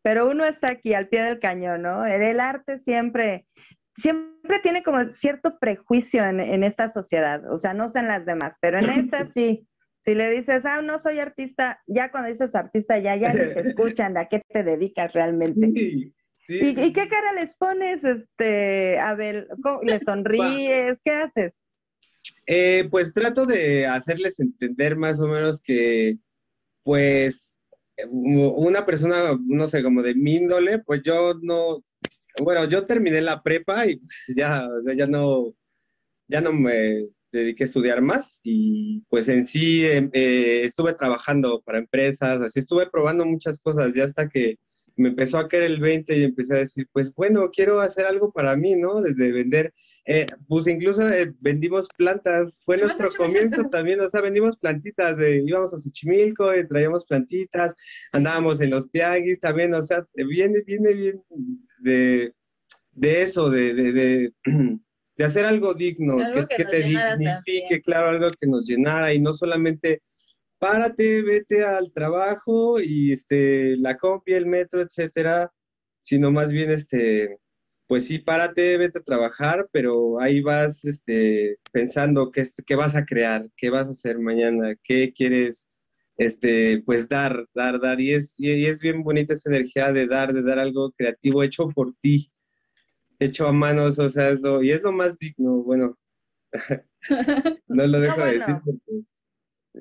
pero 0.02 0.30
uno 0.30 0.46
está 0.46 0.72
aquí 0.72 0.93
al 0.93 1.08
pie 1.08 1.24
del 1.24 1.39
cañón, 1.39 1.82
¿no? 1.82 2.06
El, 2.06 2.39
arte 2.39 2.78
siempre, 2.78 3.46
siempre 3.96 4.60
tiene 4.60 4.84
como 4.84 5.04
cierto 5.06 5.58
prejuicio 5.60 6.26
en, 6.26 6.41
en, 6.41 6.63
esta 6.63 6.89
sociedad, 6.89 7.41
o 7.50 7.58
sea, 7.58 7.74
no 7.74 7.88
sé 7.88 8.00
en 8.00 8.10
las 8.10 8.26
demás, 8.26 8.56
pero 8.60 8.80
en 8.80 8.89
esta 9.12 9.30
sí. 9.30 9.67
Si 10.04 10.15
le 10.15 10.29
dices, 10.29 10.65
ah, 10.65 10.81
no 10.81 10.99
soy 10.99 11.19
artista, 11.19 11.81
ya 11.87 12.12
cuando 12.12 12.29
dices 12.29 12.56
artista, 12.56 12.97
ya, 12.97 13.15
ya 13.15 13.31
te 13.31 13.60
escuchan 13.60 14.17
a 14.17 14.27
qué 14.27 14.41
te 14.49 14.63
dedicas 14.63 15.13
realmente. 15.13 15.71
Sí, 16.33 16.60
¿Y, 16.60 16.91
qué 16.91 17.08
cara 17.08 17.31
les 17.33 17.56
pones, 17.56 18.04
este, 18.04 18.99
a 18.99 19.15
ver, 19.15 19.47
¿le 19.83 19.99
sonríes? 19.99 21.01
¿Qué 21.01 21.12
haces? 21.12 21.58
Eh, 22.45 22.87
pues 22.91 23.13
trato 23.13 23.45
de 23.45 23.87
hacerles 23.87 24.41
entender 24.41 24.97
más 24.97 25.21
o 25.21 25.27
menos 25.27 25.62
que, 25.62 26.17
pues, 26.83 27.62
una 28.10 28.85
persona, 28.85 29.39
no 29.45 29.67
sé, 29.67 29.83
como 29.83 30.01
de 30.01 30.15
mi 30.15 30.35
índole, 30.35 30.79
pues 30.79 31.01
yo 31.04 31.35
no, 31.41 31.81
bueno, 32.41 32.65
yo 32.65 32.85
terminé 32.85 33.21
la 33.21 33.41
prepa 33.41 33.85
y 33.85 33.97
pues 33.97 34.33
ya, 34.35 34.67
o 34.67 34.81
sea, 34.81 34.93
ya 34.95 35.08
no, 35.08 35.54
ya 36.27 36.41
no 36.41 36.51
me 36.51 37.08
dediqué 37.40 37.63
a 37.63 37.65
estudiar 37.65 38.02
más 38.02 38.40
y 38.44 39.02
pues 39.10 39.29
en 39.29 39.44
sí 39.46 39.86
em, 39.86 40.10
eh, 40.13 40.62
estuve 40.63 40.94
trabajando 40.94 41.62
para 41.62 41.79
empresas, 41.79 42.42
así 42.42 42.60
estuve 42.60 42.90
probando 42.90 43.25
muchas 43.25 43.60
cosas 43.60 43.94
ya 43.94 44.06
hasta 44.06 44.29
que 44.29 44.58
me 44.96 45.10
empezó 45.10 45.38
a 45.38 45.48
caer 45.48 45.63
el 45.63 45.79
20 45.79 46.17
y 46.17 46.23
empecé 46.23 46.54
a 46.54 46.58
decir, 46.58 46.88
pues 46.92 47.13
bueno, 47.15 47.50
quiero 47.52 47.81
hacer 47.81 48.06
algo 48.06 48.31
para 48.31 48.56
mí, 48.56 48.75
¿no? 48.75 49.02
Desde 49.02 49.31
vender, 49.31 49.73
eh, 50.06 50.27
pues 50.48 50.67
incluso 50.67 51.08
eh, 51.10 51.34
vendimos 51.40 51.88
plantas, 51.98 52.62
fue 52.63 52.77
nuestro 52.77 53.10
comienzo 53.17 53.69
también, 53.69 54.02
o 54.02 54.08
sea, 54.08 54.21
vendimos 54.21 54.58
plantitas, 54.58 55.17
de, 55.17 55.42
íbamos 55.46 55.73
a 55.73 55.77
Xochimilco 55.77 56.56
y 56.56 56.67
traíamos 56.67 57.06
plantitas, 57.06 57.75
andábamos 58.12 58.62
en 58.62 58.69
los 58.69 58.92
tianguis 58.92 59.40
también, 59.40 59.73
o 59.73 59.81
sea, 59.81 60.06
viene, 60.13 60.62
viene 60.62 60.94
bien 60.94 61.23
de, 61.79 62.34
de 62.92 63.21
eso, 63.21 63.50
de, 63.50 63.73
de, 63.73 63.94
de, 63.94 64.34
de, 65.15 65.23
hacer 65.23 65.45
algo 65.45 65.73
digno, 65.73 66.17
que, 66.17 66.55
que, 66.57 66.65
te 66.65 66.83
dignifique, 66.83 67.81
claro, 67.81 68.09
algo 68.09 68.27
que 68.39 68.47
nos 68.47 68.65
llenara 68.65 69.13
y 69.13 69.19
no 69.19 69.33
solamente 69.33 70.01
párate, 70.63 71.21
vete 71.21 71.63
al 71.63 71.91
trabajo 71.91 72.79
y 72.79 73.11
este, 73.11 73.75
la 73.77 73.97
compi, 73.97 74.31
el 74.31 74.45
metro, 74.45 74.81
etcétera, 74.81 75.51
sino 75.99 76.31
más 76.31 76.53
bien, 76.53 76.71
este, 76.71 77.37
pues 77.85 78.07
sí, 78.07 78.19
párate, 78.19 78.77
vete 78.77 78.99
a 78.99 79.03
trabajar, 79.03 79.67
pero 79.73 80.21
ahí 80.21 80.41
vas 80.41 80.85
este, 80.85 81.59
pensando 81.73 82.31
qué, 82.31 82.47
qué 82.65 82.75
vas 82.75 82.95
a 82.95 83.05
crear, 83.05 83.49
qué 83.57 83.69
vas 83.69 83.87
a 83.87 83.91
hacer 83.91 84.19
mañana, 84.19 84.75
qué 84.83 85.11
quieres 85.11 85.67
este, 86.17 86.81
pues 86.85 87.09
dar, 87.09 87.45
dar, 87.53 87.81
dar. 87.81 87.99
Y 87.99 88.13
es, 88.13 88.35
y 88.37 88.65
es 88.65 88.79
bien 88.79 89.03
bonita 89.03 89.33
esa 89.33 89.49
energía 89.49 89.91
de 89.91 90.07
dar, 90.07 90.33
de 90.33 90.43
dar 90.43 90.59
algo 90.59 90.91
creativo 90.93 91.43
hecho 91.43 91.67
por 91.69 91.93
ti, 92.01 92.31
hecho 93.19 93.47
a 93.47 93.51
manos, 93.51 93.99
o 93.99 94.09
sea, 94.09 94.29
es 94.29 94.39
lo, 94.41 94.61
y 94.63 94.71
es 94.71 94.81
lo 94.83 94.91
más 94.91 95.17
digno, 95.17 95.63
bueno, 95.63 95.97
no 97.67 97.87
lo 97.87 97.99
dejo 97.99 98.21
de 98.21 98.39
decir 98.39 98.55
porque 98.63 99.03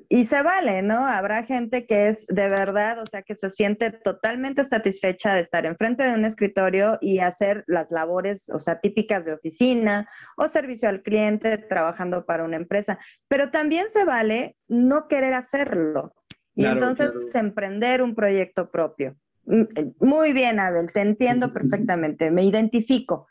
y 0.09 0.23
se 0.23 0.41
vale, 0.41 0.81
¿no? 0.81 1.05
Habrá 1.05 1.43
gente 1.43 1.85
que 1.85 2.07
es 2.07 2.25
de 2.27 2.49
verdad, 2.49 2.99
o 2.99 3.05
sea, 3.05 3.21
que 3.21 3.35
se 3.35 3.49
siente 3.49 3.91
totalmente 3.91 4.63
satisfecha 4.63 5.35
de 5.35 5.41
estar 5.41 5.65
enfrente 5.65 6.03
de 6.03 6.15
un 6.15 6.25
escritorio 6.25 6.97
y 6.99 7.19
hacer 7.19 7.63
las 7.67 7.91
labores, 7.91 8.49
o 8.49 8.59
sea, 8.59 8.79
típicas 8.79 9.25
de 9.25 9.33
oficina 9.33 10.09
o 10.35 10.49
servicio 10.49 10.89
al 10.89 11.03
cliente 11.03 11.59
trabajando 11.59 12.25
para 12.25 12.43
una 12.43 12.57
empresa. 12.57 12.97
Pero 13.27 13.51
también 13.51 13.89
se 13.89 14.03
vale 14.03 14.55
no 14.67 15.07
querer 15.07 15.35
hacerlo 15.35 16.15
y 16.55 16.65
entonces 16.65 17.13
emprender 17.35 18.01
un 18.01 18.15
proyecto 18.15 18.71
propio. 18.71 19.15
Mm, 19.45 19.63
muy 19.99 20.33
bien, 20.33 20.59
Abel, 20.59 20.91
te 20.91 21.01
entiendo 21.01 21.53
perfectamente, 21.53 22.31
me 22.31 22.43
identifico. 22.43 23.27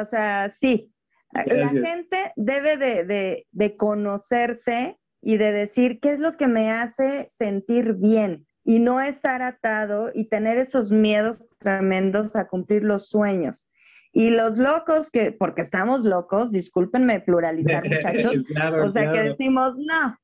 O 0.00 0.04
sea, 0.04 0.48
sí, 0.48 0.92
la 1.32 1.68
gente 1.68 2.32
debe 2.36 2.76
de, 2.76 3.04
de, 3.04 3.46
de 3.50 3.76
conocerse 3.76 4.98
y 5.20 5.36
de 5.36 5.52
decir 5.52 6.00
qué 6.00 6.12
es 6.12 6.20
lo 6.20 6.36
que 6.36 6.46
me 6.46 6.70
hace 6.70 7.26
sentir 7.28 7.94
bien 7.94 8.46
y 8.64 8.78
no 8.78 9.00
estar 9.00 9.42
atado 9.42 10.10
y 10.14 10.28
tener 10.28 10.58
esos 10.58 10.90
miedos 10.90 11.46
tremendos 11.58 12.36
a 12.36 12.48
cumplir 12.48 12.84
los 12.84 13.08
sueños. 13.08 13.66
Y 14.12 14.30
los 14.30 14.58
locos 14.58 15.10
que, 15.10 15.32
porque 15.32 15.62
estamos 15.62 16.02
locos, 16.02 16.50
discúlpenme 16.50 17.20
pluralizar 17.20 17.84
muchachos, 17.88 18.44
o 18.82 18.88
sea 18.88 19.12
que 19.12 19.22
decimos, 19.22 19.76
no, 19.78 20.16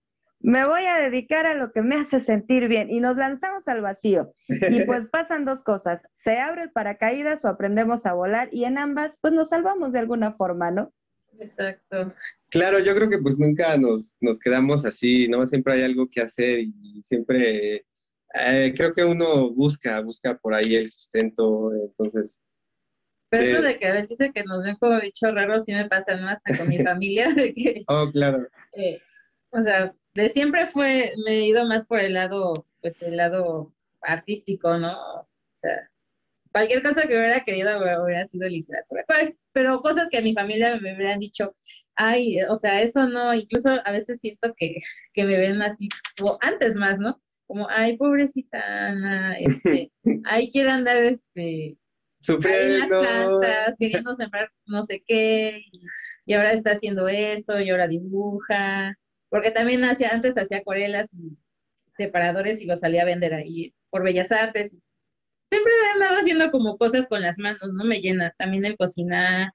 me 0.45 0.63
voy 0.67 0.85
a 0.85 0.99
dedicar 0.99 1.47
a 1.47 1.55
lo 1.55 1.73
que 1.73 1.81
me 1.81 1.97
hace 1.97 2.21
sentir 2.21 2.69
bien 2.69 2.91
y 2.91 3.01
nos 3.01 3.17
lanzamos 3.17 3.67
al 3.67 3.81
vacío. 3.81 4.35
Y 4.47 4.49
pues 4.87 5.07
pasan 5.07 5.47
dos 5.47 5.63
cosas, 5.63 6.07
se 6.13 6.39
abre 6.39 6.65
el 6.65 6.71
paracaídas 6.71 7.45
o 7.45 7.49
aprendemos 7.49 8.05
a 8.05 8.13
volar 8.13 8.51
y 8.53 8.65
en 8.65 8.77
ambas 8.77 9.17
pues 9.23 9.33
nos 9.33 9.49
salvamos 9.49 9.93
de 9.93 10.01
alguna 10.01 10.35
forma, 10.35 10.71
¿no? 10.71 10.93
Exacto. 11.39 12.09
Claro, 12.51 12.79
yo 12.79 12.95
creo 12.95 13.09
que 13.09 13.19
pues 13.19 13.39
nunca 13.39 13.79
nos, 13.79 14.19
nos 14.21 14.39
quedamos 14.39 14.85
así, 14.85 15.29
¿no? 15.29 15.47
Siempre 15.47 15.75
hay 15.75 15.83
algo 15.85 16.09
que 16.11 16.21
hacer 16.21 16.61
y 16.61 17.03
siempre 17.03 17.87
eh, 18.35 18.75
creo 18.77 18.93
que 18.93 19.03
uno 19.03 19.51
busca, 19.51 19.99
busca 20.01 20.37
por 20.37 20.55
ahí 20.55 20.75
el 20.75 20.91
sustento, 20.91 21.73
entonces... 21.73 22.45
Pero 23.31 23.45
eso 23.45 23.59
eh, 23.61 23.73
de 23.73 23.79
que 23.79 23.89
él 23.89 24.07
dice 24.09 24.31
que 24.33 24.45
nos 24.45 24.63
ven 24.63 24.77
como 24.77 25.01
bichos 25.01 25.35
raros 25.35 25.65
sí 25.65 25.73
me 25.73 25.89
pasa, 25.89 26.17
¿no? 26.17 26.29
Hasta 26.29 26.55
con 26.55 26.69
mi 26.69 26.79
familia, 26.85 27.33
de 27.33 27.55
que... 27.55 27.83
Oh, 27.89 28.11
claro. 28.13 28.47
Eh, 28.75 29.01
o 29.51 29.61
sea, 29.63 29.95
de 30.15 30.29
siempre 30.29 30.67
fue, 30.67 31.13
me 31.25 31.33
he 31.33 31.47
ido 31.47 31.67
más 31.67 31.87
por 31.87 32.01
el 32.01 32.15
lado, 32.15 32.67
pues 32.81 33.03
el 33.03 33.17
lado 33.17 33.73
artístico, 34.01 34.79
¿no? 34.79 34.93
O 34.93 35.27
sea, 35.53 35.91
cualquier 36.53 36.83
cosa 36.83 37.03
que 37.03 37.17
hubiera 37.17 37.41
querido 37.45 37.79
hubiera 37.79 38.25
sido 38.27 38.49
literatura, 38.49 39.05
pero 39.53 39.81
cosas 39.83 40.09
que 40.09 40.19
a 40.19 40.23
mi 40.23 40.35
familia 40.35 40.79
me 40.81 40.95
hubieran 40.95 41.19
dicho, 41.19 41.53
ay, 41.97 42.37
o 42.49 42.57
sea, 42.57 42.81
eso 42.83 43.09
no, 43.09 43.35
incluso 43.35 43.71
a 43.85 43.91
veces 43.93 44.21
siento 44.21 44.55
que, 44.57 44.77
que 45.13 45.25
me 45.25 45.37
ven 45.37 45.61
así, 45.63 45.89
o 46.23 46.39
antes 46.41 46.77
más, 46.77 46.99
¿no? 46.99 47.21
Como, 47.47 47.69
ay, 47.69 47.97
pobrecita 47.97 48.63
Ana, 48.65 49.37
este, 49.39 49.93
ay, 50.25 50.49
quiere 50.49 50.71
andar, 50.71 50.97
este, 50.99 51.77
sufriendo. 52.21 53.03
las 53.03 53.09
plantas, 53.09 53.77
queriendo 53.79 54.15
sembrar 54.15 54.49
no 54.67 54.83
sé 54.85 55.03
qué, 55.07 55.61
y, 56.25 56.35
ahora 56.35 56.53
está 56.53 56.73
haciendo 56.73 57.09
esto, 57.09 57.61
y 57.61 57.71
ahora 57.71 57.89
dibuja, 57.89 58.97
porque 59.35 59.51
también 59.51 59.83
hacía, 59.83 60.11
antes 60.13 60.39
hacía 60.39 60.59
acuarelas 60.59 61.13
y 61.13 61.37
separadores 61.97 62.61
y 62.61 62.67
los 62.67 62.79
salía 62.79 63.03
a 63.03 63.05
vender 63.05 63.35
ahí 63.35 63.75
por 63.91 64.05
Bellas 64.05 64.31
Artes, 64.31 64.81
siempre 65.43 65.73
he 65.73 65.93
andado 65.95 66.21
haciendo 66.21 66.53
como 66.53 66.79
cosas 66.79 67.09
con 67.09 67.21
las 67.21 67.41
manos, 67.41 67.73
¿no? 67.73 67.83
Me 67.83 67.99
llena 67.99 68.33
también 68.39 68.65
el 68.65 68.77
cocinar, 68.77 69.51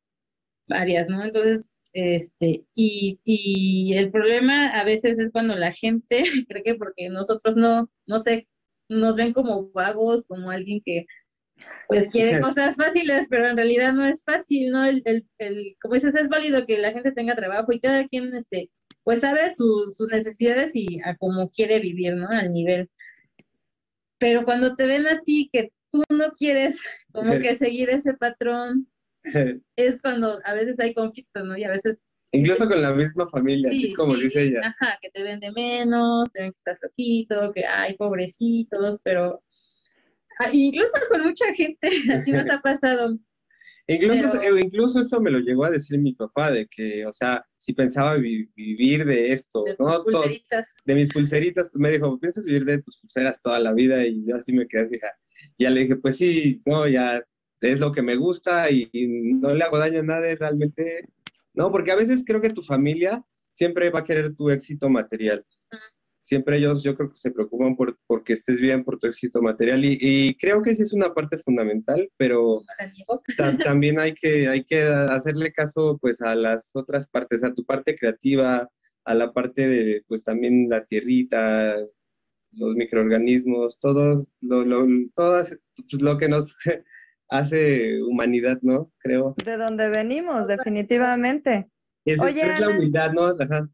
varias, 0.68 1.08
¿no? 1.08 1.24
Entonces, 1.24 1.82
este, 1.94 2.66
y, 2.76 3.22
y 3.24 3.94
el 3.94 4.12
problema 4.12 4.78
a 4.78 4.84
veces 4.84 5.18
es 5.18 5.32
cuando 5.32 5.56
la 5.56 5.72
gente 5.72 6.24
cree 6.50 6.62
que 6.62 6.76
porque 6.76 7.08
nosotros 7.08 7.56
no, 7.56 7.90
no 8.06 8.20
sé, 8.20 8.50
nos 8.90 9.16
ven 9.16 9.32
como 9.32 9.72
vagos, 9.72 10.26
como 10.28 10.52
alguien 10.52 10.82
que 10.84 11.06
pues 11.88 12.08
quiere 12.08 12.42
cosas 12.42 12.76
fáciles, 12.76 13.28
pero 13.30 13.50
en 13.50 13.56
realidad 13.56 13.94
no 13.94 14.06
es 14.06 14.26
fácil, 14.26 14.72
¿no? 14.72 14.84
El, 14.84 15.04
el, 15.06 15.26
el, 15.38 15.78
como 15.82 15.94
dices, 15.94 16.16
es 16.16 16.28
válido 16.28 16.66
que 16.66 16.80
la 16.80 16.92
gente 16.92 17.14
tenga 17.14 17.34
trabajo 17.34 17.72
y 17.72 17.80
cada 17.80 18.06
quien, 18.08 18.36
este, 18.36 18.70
pues 19.04 19.22
sabe 19.22 19.54
sus 19.54 20.00
necesidades 20.12 20.76
y 20.76 21.00
a 21.04 21.16
cómo 21.18 21.50
quiere 21.50 21.80
vivir, 21.80 22.16
¿no? 22.16 22.28
Al 22.30 22.52
nivel. 22.52 22.90
Pero 24.18 24.44
cuando 24.44 24.76
te 24.76 24.86
ven 24.86 25.08
a 25.08 25.22
ti 25.22 25.50
que 25.52 25.72
tú 25.92 26.04
no 26.10 26.32
quieres 26.32 26.82
como 27.12 27.40
que 27.40 27.56
seguir 27.56 27.90
ese 27.90 28.14
patrón, 28.14 28.88
es 29.76 29.98
cuando 30.02 30.40
a 30.44 30.54
veces 30.54 30.80
hay 30.80 30.94
conflictos, 30.94 31.44
¿no? 31.44 31.58
Y 31.58 31.64
a 31.64 31.70
veces... 31.70 32.04
Incluso 32.32 32.70
con 32.70 32.82
la 32.82 32.94
misma 32.94 33.28
familia, 33.28 33.70
así 33.70 33.94
como 33.94 34.16
dice 34.16 34.44
ella. 34.44 34.62
Ajá, 34.64 35.00
que 35.02 35.10
te 35.10 35.24
ven 35.24 35.40
de 35.40 35.52
menos, 35.52 36.32
te 36.32 36.44
ven 36.44 36.52
que 36.52 36.58
estás 36.58 36.78
loquito, 36.84 37.52
que 37.54 37.66
hay 37.66 37.96
pobrecitos, 37.98 39.00
pero 39.04 39.42
ah, 40.40 40.50
incluso 40.54 40.92
con 41.10 41.24
mucha 41.24 41.52
gente 41.56 41.90
así 42.14 42.32
nos 42.32 42.48
ha 42.50 42.62
pasado. 42.62 43.18
Incluso, 43.92 44.40
incluso 44.60 45.00
eso 45.00 45.20
me 45.20 45.32
lo 45.32 45.40
llegó 45.40 45.66
a 45.66 45.72
decir 45.72 46.00
mi 46.00 46.14
papá, 46.14 46.52
de 46.52 46.68
que, 46.68 47.08
o 47.08 47.12
sea, 47.12 47.44
si 47.56 47.74
pensaba 47.74 48.16
vivir 48.16 49.04
de 49.04 49.34
esto, 49.34 49.64
de 49.64 49.76
¿no? 49.80 50.04
Pulseritas. 50.04 50.76
de 50.86 50.94
mis 50.94 51.12
pulseritas, 51.12 51.72
me 51.74 51.90
dijo, 51.90 52.20
¿piensas 52.20 52.46
vivir 52.46 52.66
de 52.66 52.84
tus 52.84 52.98
pulseras 53.00 53.42
toda 53.42 53.60
la 53.60 53.74
vida? 53.74 54.06
Y 54.06 54.28
yo 54.28 54.36
así 54.36 54.54
me 54.54 54.68
quedé 54.68 54.84
así, 54.84 55.00
ya 55.58 55.72
le 55.72 55.82
dije, 55.82 55.96
pues 55.96 56.18
sí, 56.18 56.62
no, 56.68 56.88
ya 56.88 57.24
es 57.62 57.80
lo 57.80 57.92
que 57.92 58.04
me 58.04 58.16
gusta 58.16 58.70
y, 58.70 58.90
no 58.94 59.56
le 59.56 59.64
hago 59.64 59.80
daño 59.80 60.02
a 60.02 60.04
nadie 60.04 60.36
realmente. 60.36 61.10
No, 61.56 61.72
porque 61.72 61.92
a 61.92 61.96
veces 61.96 62.24
creo 62.24 62.42
que 62.42 62.52
tu 62.52 62.62
familia 62.62 63.26
siempre 63.50 63.90
va 63.90 64.02
a 64.02 64.04
querer 64.04 64.36
tu 64.36 64.52
éxito 64.52 64.88
material. 64.88 65.44
Siempre 66.22 66.58
ellos, 66.58 66.84
yo 66.84 66.96
creo 66.96 67.10
que 67.10 67.16
se 67.16 67.32
preocupan 67.32 67.76
por 67.76 67.98
porque 68.06 68.34
estés 68.34 68.60
bien, 68.60 68.84
por 68.84 69.00
tu 69.00 69.08
éxito 69.08 69.42
material. 69.42 69.82
Y, 69.84 70.36
creo 70.38 70.62
que 70.62 70.76
sí 70.76 70.84
es 70.84 70.94
una 70.94 71.14
parte 71.14 71.38
fundamental, 71.38 72.10
pero 72.18 72.62
también 73.64 74.00
hay 74.00 74.14
que, 74.14 74.48
hay 74.48 74.64
que 74.66 74.82
hacerle 74.82 75.54
caso 75.54 75.98
pues 76.02 76.22
a 76.22 76.36
las 76.36 76.76
otras 76.76 77.08
partes, 77.08 77.44
a 77.44 77.54
tu 77.54 77.66
parte 77.66 77.96
creativa, 77.96 78.70
a 79.06 79.14
la 79.14 79.32
parte 79.32 79.68
de 79.68 80.04
pues 80.08 80.24
también 80.24 80.68
la 80.70 80.84
tierrita, 80.84 81.78
los 82.52 82.76
microorganismos, 82.76 83.80
todos, 83.80 84.32
lo, 84.42 84.66
lo, 84.66 84.86
todas, 85.16 85.58
pues, 85.76 86.02
lo 86.02 86.18
que 86.18 86.28
nos 86.28 86.58
hace 87.30 88.02
humanidad, 88.04 88.60
¿no? 88.62 88.92
Creo. 89.00 89.36
De 89.44 89.58
donde 89.58 89.90
venimos, 89.90 90.48
definitivamente. 90.48 91.70
Es, 92.06 92.22
es 92.22 92.60
la 92.60 92.70
humildad, 92.70 93.12
¿no? 93.14 93.28
Ajá. 93.40 93.70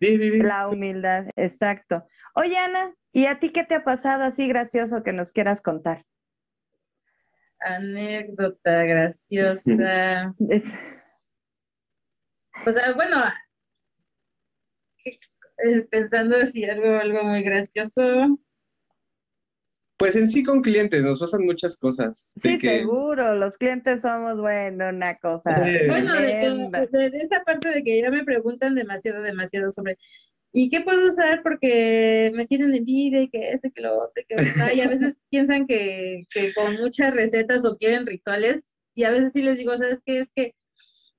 Sí, 0.00 0.18
sí, 0.18 0.30
sí. 0.30 0.42
La 0.42 0.68
humildad, 0.68 1.26
exacto. 1.36 2.06
Oye, 2.34 2.58
Ana, 2.58 2.94
¿y 3.12 3.26
a 3.26 3.38
ti 3.38 3.50
qué 3.50 3.64
te 3.64 3.74
ha 3.74 3.84
pasado 3.84 4.24
así 4.24 4.46
gracioso 4.46 5.02
que 5.02 5.12
nos 5.12 5.32
quieras 5.32 5.62
contar? 5.62 6.04
Anécdota 7.60 8.84
graciosa. 8.84 10.34
o 12.66 12.72
sea, 12.72 12.92
bueno, 12.92 13.16
eh, 15.04 15.82
pensando 15.90 16.44
si 16.46 16.64
algo, 16.64 16.96
algo 16.96 17.24
muy 17.24 17.42
gracioso. 17.42 18.02
Pues 19.96 20.14
en 20.14 20.28
sí 20.28 20.42
con 20.42 20.60
clientes 20.60 21.02
nos 21.04 21.18
pasan 21.18 21.44
muchas 21.44 21.76
cosas. 21.76 22.34
Sí, 22.42 22.58
seguro, 22.58 23.34
los 23.34 23.56
clientes 23.56 24.02
somos, 24.02 24.38
bueno, 24.38 24.90
una 24.90 25.16
cosa. 25.16 25.58
bueno, 25.88 26.14
de, 26.14 27.06
esa 27.14 27.42
parte 27.44 27.70
de 27.70 27.82
que 27.82 28.02
ya 28.02 28.10
me 28.10 28.24
preguntan 28.24 28.74
demasiado, 28.74 29.22
demasiado 29.22 29.70
sobre, 29.70 29.96
¿y 30.52 30.68
qué 30.68 30.82
puedo 30.82 31.08
usar? 31.08 31.42
Porque 31.42 32.30
me 32.34 32.44
tienen 32.44 32.74
envidia 32.74 33.22
y 33.22 33.30
que 33.30 33.52
este, 33.52 33.70
que 33.70 33.80
lo 33.80 33.96
otro, 33.96 34.22
que 34.28 34.36
y 34.74 34.80
a 34.80 34.88
veces 34.88 35.22
piensan 35.30 35.66
que, 35.66 36.24
que 36.30 36.52
con 36.52 36.74
muchas 36.76 37.14
recetas 37.14 37.64
o 37.64 37.78
quieren 37.78 38.06
rituales, 38.06 38.74
y 38.94 39.04
a 39.04 39.10
veces 39.10 39.32
sí 39.32 39.42
les 39.42 39.56
digo, 39.56 39.76
¿sabes 39.76 40.02
qué? 40.04 40.20
Es 40.20 40.32
que 40.34 40.54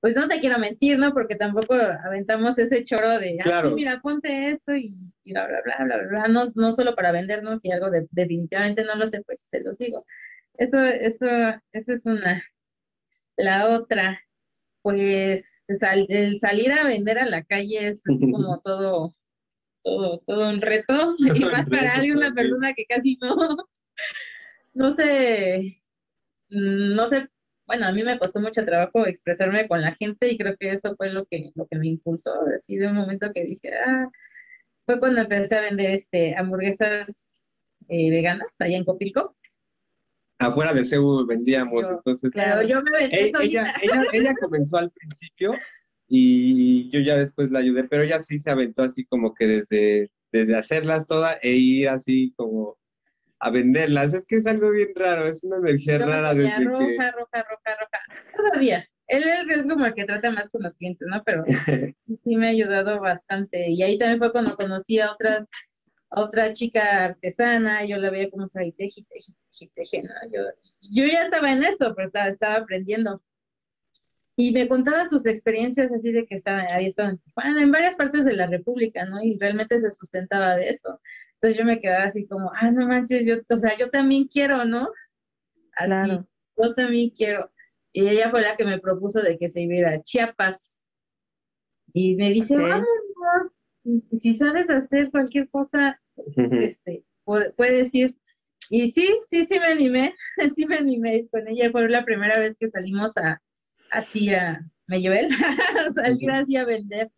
pues 0.00 0.16
no 0.16 0.28
te 0.28 0.40
quiero 0.40 0.58
mentir, 0.58 0.98
¿no? 0.98 1.12
Porque 1.12 1.34
tampoco 1.34 1.74
aventamos 1.74 2.58
ese 2.58 2.84
choro 2.84 3.18
de, 3.18 3.38
ah, 3.44 3.62
sí, 3.64 3.74
mira, 3.74 4.00
ponte 4.00 4.50
esto 4.50 4.74
y, 4.76 5.12
bla, 5.26 5.46
bla, 5.46 5.60
bla, 5.64 5.84
bla, 5.84 6.06
bla, 6.08 6.28
no, 6.28 6.44
no 6.54 6.72
solo 6.72 6.94
para 6.94 7.10
vendernos 7.10 7.64
y 7.64 7.72
algo 7.72 7.90
de, 7.90 8.06
definitivamente 8.10 8.84
no 8.84 8.94
lo 8.94 9.06
sé, 9.06 9.22
pues 9.22 9.40
se 9.40 9.60
los 9.60 9.78
digo. 9.78 10.02
Eso, 10.54 10.80
eso, 10.82 11.26
eso 11.72 11.92
es 11.92 12.06
una. 12.06 12.42
La 13.36 13.68
otra, 13.68 14.20
pues 14.82 15.64
el 15.66 16.38
salir 16.38 16.72
a 16.72 16.84
vender 16.84 17.18
a 17.18 17.26
la 17.26 17.42
calle 17.44 17.88
es 17.88 18.02
como 18.20 18.60
todo, 18.60 19.16
todo, 19.82 20.22
todo 20.26 20.48
un 20.48 20.60
reto, 20.60 21.14
y 21.34 21.44
más 21.44 21.68
para 21.68 21.94
alguien, 21.94 22.18
una 22.18 22.32
persona 22.32 22.72
que 22.72 22.84
casi 22.86 23.18
no, 23.20 23.34
no 24.74 24.92
sé, 24.92 25.76
no 26.50 27.06
sé 27.08 27.28
bueno, 27.68 27.86
a 27.86 27.92
mí 27.92 28.02
me 28.02 28.18
costó 28.18 28.40
mucho 28.40 28.64
trabajo 28.64 29.06
expresarme 29.06 29.68
con 29.68 29.82
la 29.82 29.92
gente 29.92 30.32
y 30.32 30.38
creo 30.38 30.56
que 30.56 30.70
eso 30.70 30.96
fue 30.96 31.10
lo 31.10 31.26
que, 31.26 31.52
lo 31.54 31.66
que 31.66 31.76
me 31.76 31.86
impulsó, 31.86 32.32
así 32.54 32.76
de 32.78 32.88
un 32.88 32.94
momento 32.94 33.30
que 33.34 33.44
dije, 33.44 33.70
ah, 33.74 34.08
fue 34.86 34.98
cuando 34.98 35.20
empecé 35.20 35.56
a 35.56 35.60
vender 35.60 35.90
este, 35.90 36.34
hamburguesas 36.34 37.76
eh, 37.88 38.10
veganas 38.10 38.48
allá 38.58 38.78
en 38.78 38.86
Copilco. 38.86 39.34
Afuera 40.38 40.72
de 40.72 40.82
Seúl 40.82 41.26
vendíamos, 41.26 41.90
entonces. 41.90 42.32
Claro, 42.32 42.66
yo 42.66 42.82
me 42.82 42.90
vendí 42.90 43.16
ella, 43.16 43.38
ella, 43.42 43.74
ella, 43.82 44.04
ella 44.14 44.34
comenzó 44.40 44.78
al 44.78 44.90
principio 44.90 45.52
y 46.08 46.88
yo 46.88 47.00
ya 47.00 47.18
después 47.18 47.50
la 47.50 47.58
ayudé, 47.58 47.84
pero 47.84 48.02
ella 48.02 48.18
sí 48.20 48.38
se 48.38 48.50
aventó 48.50 48.82
así 48.82 49.04
como 49.04 49.34
que 49.34 49.46
desde, 49.46 50.10
desde 50.32 50.56
hacerlas 50.56 51.06
todas 51.06 51.36
e 51.42 51.52
ir 51.52 51.90
así 51.90 52.32
como 52.34 52.78
a 53.40 53.50
venderlas. 53.50 54.14
Es 54.14 54.26
que 54.26 54.36
es 54.36 54.46
algo 54.46 54.70
bien 54.70 54.88
raro, 54.94 55.26
es 55.26 55.44
una 55.44 55.58
energía 55.58 55.98
rara 55.98 56.34
desde 56.34 56.64
roja, 56.64 57.10
roja, 57.12 57.42
roja, 57.42 57.76
roja, 57.80 58.00
Todavía. 58.36 58.88
Él 59.06 59.24
es 59.26 59.66
como 59.66 59.86
el 59.86 59.94
que 59.94 60.04
trata 60.04 60.30
más 60.30 60.50
con 60.50 60.62
los 60.62 60.76
clientes, 60.76 61.08
¿no? 61.10 61.22
Pero 61.24 61.44
sí 62.24 62.36
me 62.36 62.48
ha 62.48 62.50
ayudado 62.50 63.00
bastante. 63.00 63.70
Y 63.70 63.82
ahí 63.82 63.96
también 63.96 64.18
fue 64.18 64.32
cuando 64.32 64.54
conocí 64.54 65.00
a 65.00 65.12
otras, 65.12 65.48
a 66.10 66.20
otra 66.20 66.52
chica 66.52 67.04
artesana, 67.04 67.84
yo 67.86 67.96
la 67.96 68.10
veía 68.10 68.30
como 68.30 68.46
se 68.46 68.60
teje, 68.76 69.06
teje, 69.08 69.32
teje, 69.50 69.72
teje, 69.74 70.02
¿no? 70.02 70.12
Yo, 70.30 70.42
yo 70.90 71.06
ya 71.06 71.22
estaba 71.22 71.50
en 71.52 71.62
esto, 71.62 71.94
pero 71.94 72.04
estaba, 72.04 72.28
estaba 72.28 72.56
aprendiendo. 72.56 73.22
Y 74.36 74.52
me 74.52 74.68
contaba 74.68 75.04
sus 75.04 75.26
experiencias 75.26 75.90
así 75.90 76.12
de 76.12 76.26
que 76.26 76.36
estaba, 76.36 76.64
ahí 76.70 76.86
estaba 76.86 77.10
en 77.10 77.20
en 77.58 77.72
varias 77.72 77.96
partes 77.96 78.24
de 78.24 78.34
la 78.34 78.46
República, 78.46 79.04
¿no? 79.06 79.20
Y 79.22 79.38
realmente 79.38 79.78
se 79.80 79.90
sustentaba 79.90 80.54
de 80.54 80.68
eso. 80.68 81.00
Entonces 81.40 81.58
yo 81.58 81.64
me 81.64 81.80
quedaba 81.80 82.04
así 82.04 82.26
como, 82.26 82.50
ah, 82.54 82.72
no 82.72 82.88
manches, 82.88 83.24
yo, 83.24 83.36
o 83.48 83.58
sea, 83.58 83.76
yo 83.76 83.90
también 83.90 84.26
quiero, 84.26 84.64
¿no? 84.64 84.88
Así, 85.76 86.18
yo 86.56 86.74
también 86.74 87.10
quiero. 87.10 87.52
Y 87.92 88.08
ella 88.08 88.30
fue 88.30 88.42
la 88.42 88.56
que 88.56 88.64
me 88.64 88.80
propuso 88.80 89.22
de 89.22 89.38
que 89.38 89.48
se 89.48 89.62
iba 89.62 89.90
a 89.90 90.02
Chiapas. 90.02 90.86
Y 91.92 92.16
me 92.16 92.30
dice, 92.30 92.56
vámonos, 92.56 93.62
si 94.12 94.34
sabes 94.34 94.68
hacer 94.68 95.10
cualquier 95.12 95.48
cosa, 95.48 96.00
este, 96.36 97.04
puedes 97.24 97.94
ir. 97.94 98.16
Y 98.68 98.90
sí, 98.90 99.08
sí, 99.28 99.46
sí 99.46 99.60
me 99.60 99.68
animé, 99.68 100.14
sí 100.54 100.66
me 100.66 100.76
animé 100.76 101.28
con 101.28 101.46
ella. 101.46 101.70
Fue 101.70 101.88
la 101.88 102.04
primera 102.04 102.38
vez 102.40 102.56
que 102.58 102.68
salimos 102.68 103.16
a, 103.16 103.40
así 103.92 104.34
a, 104.34 104.68
me 104.88 105.00
llevé, 105.00 105.28
salir 105.94 106.30
así 106.32 106.56
a 106.56 106.64
vender 106.64 107.12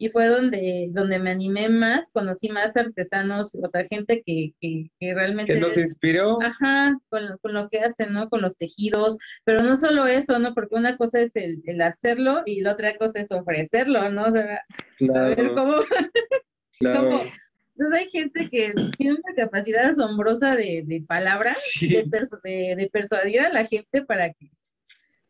y 0.00 0.08
fue 0.08 0.28
donde, 0.28 0.88
donde 0.92 1.18
me 1.18 1.30
animé 1.30 1.68
más, 1.68 2.10
conocí 2.10 2.48
más 2.48 2.74
artesanos, 2.74 3.54
o 3.54 3.68
sea, 3.68 3.84
gente 3.84 4.22
que, 4.24 4.54
que, 4.58 4.90
que 4.98 5.14
realmente... 5.14 5.52
Que 5.52 5.60
nos 5.60 5.76
inspiró. 5.76 6.40
Ajá, 6.40 6.98
con, 7.10 7.36
con, 7.42 7.52
lo 7.52 7.68
que 7.68 7.80
hacen, 7.80 8.14
¿no? 8.14 8.30
Con 8.30 8.40
los 8.40 8.56
tejidos, 8.56 9.18
pero 9.44 9.62
no 9.62 9.76
solo 9.76 10.06
eso, 10.06 10.38
¿no? 10.38 10.54
Porque 10.54 10.74
una 10.74 10.96
cosa 10.96 11.20
es 11.20 11.36
el, 11.36 11.60
el 11.66 11.82
hacerlo 11.82 12.40
y 12.46 12.62
la 12.62 12.72
otra 12.72 12.96
cosa 12.96 13.20
es 13.20 13.30
ofrecerlo, 13.30 14.08
¿no? 14.08 14.22
O 14.22 14.32
sea, 14.32 14.62
claro. 14.96 15.20
a 15.20 15.28
ver 15.28 15.52
cómo... 15.52 15.74
claro. 16.80 17.20
Entonces 17.76 18.00
hay 18.00 18.06
gente 18.08 18.48
que 18.48 18.72
tiene 18.96 19.18
una 19.22 19.34
capacidad 19.36 19.84
asombrosa 19.84 20.56
de, 20.56 20.82
de 20.86 21.02
palabras, 21.06 21.62
de, 21.78 22.06
de, 22.42 22.74
de, 22.74 22.90
persuadir 22.90 23.42
a 23.42 23.52
la 23.52 23.66
gente 23.66 24.02
para 24.02 24.32
que 24.32 24.50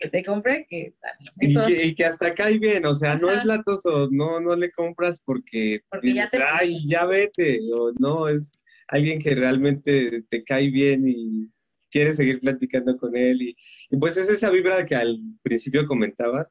que 0.00 0.08
te 0.08 0.24
compre, 0.24 0.66
que 0.68 0.94
y, 1.40 1.94
que 1.94 2.04
hasta 2.06 2.34
cae 2.34 2.58
bien, 2.58 2.86
o 2.86 2.94
sea, 2.94 3.16
no 3.16 3.30
es 3.30 3.44
latoso, 3.44 4.08
no, 4.10 4.40
no 4.40 4.56
le 4.56 4.72
compras 4.72 5.20
porque, 5.24 5.82
dices, 6.00 6.32
ya 6.32 6.56
ay, 6.56 6.88
ya 6.88 7.04
vete, 7.04 7.60
o 7.74 7.92
no, 7.98 8.28
es 8.28 8.50
alguien 8.88 9.20
que 9.20 9.34
realmente 9.34 10.24
te 10.30 10.42
cae 10.42 10.70
bien 10.70 11.06
y 11.06 11.50
quiere 11.90 12.14
seguir 12.14 12.40
platicando 12.40 12.96
con 12.96 13.14
él, 13.14 13.42
y, 13.42 13.56
pues 13.98 14.16
es 14.16 14.30
esa 14.30 14.50
vibra 14.50 14.86
que 14.86 14.96
al 14.96 15.20
principio 15.42 15.86
comentabas, 15.86 16.50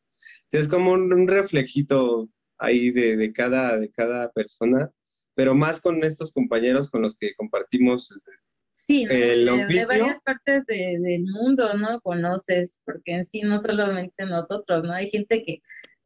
es 0.51 0.67
como 0.67 0.91
un, 0.91 1.27
reflejito 1.27 2.29
ahí 2.59 2.91
de, 2.91 3.17
de, 3.17 3.33
cada, 3.33 3.79
de 3.79 3.89
cada 3.89 4.31
persona, 4.31 4.91
pero 5.33 5.55
más 5.55 5.81
con 5.81 6.03
estos 6.03 6.31
compañeros 6.31 6.89
con 6.91 7.01
los 7.01 7.15
que 7.15 7.33
compartimos 7.35 8.11
Sí, 8.79 9.05
de, 9.05 9.45
varias 9.89 10.21
partes 10.21 10.65
del 10.65 11.25
mundo, 11.25 11.73
¿no? 11.73 11.99
Conoces, 11.99 12.79
porque 12.85 13.11
en 13.11 13.25
sí 13.25 13.41
no 13.41 13.59
solamente 13.59 14.25
nosotros, 14.25 14.85
¿no? 14.85 14.93
Hay 14.93 15.09
gente 15.09 15.43
que, 15.43 15.59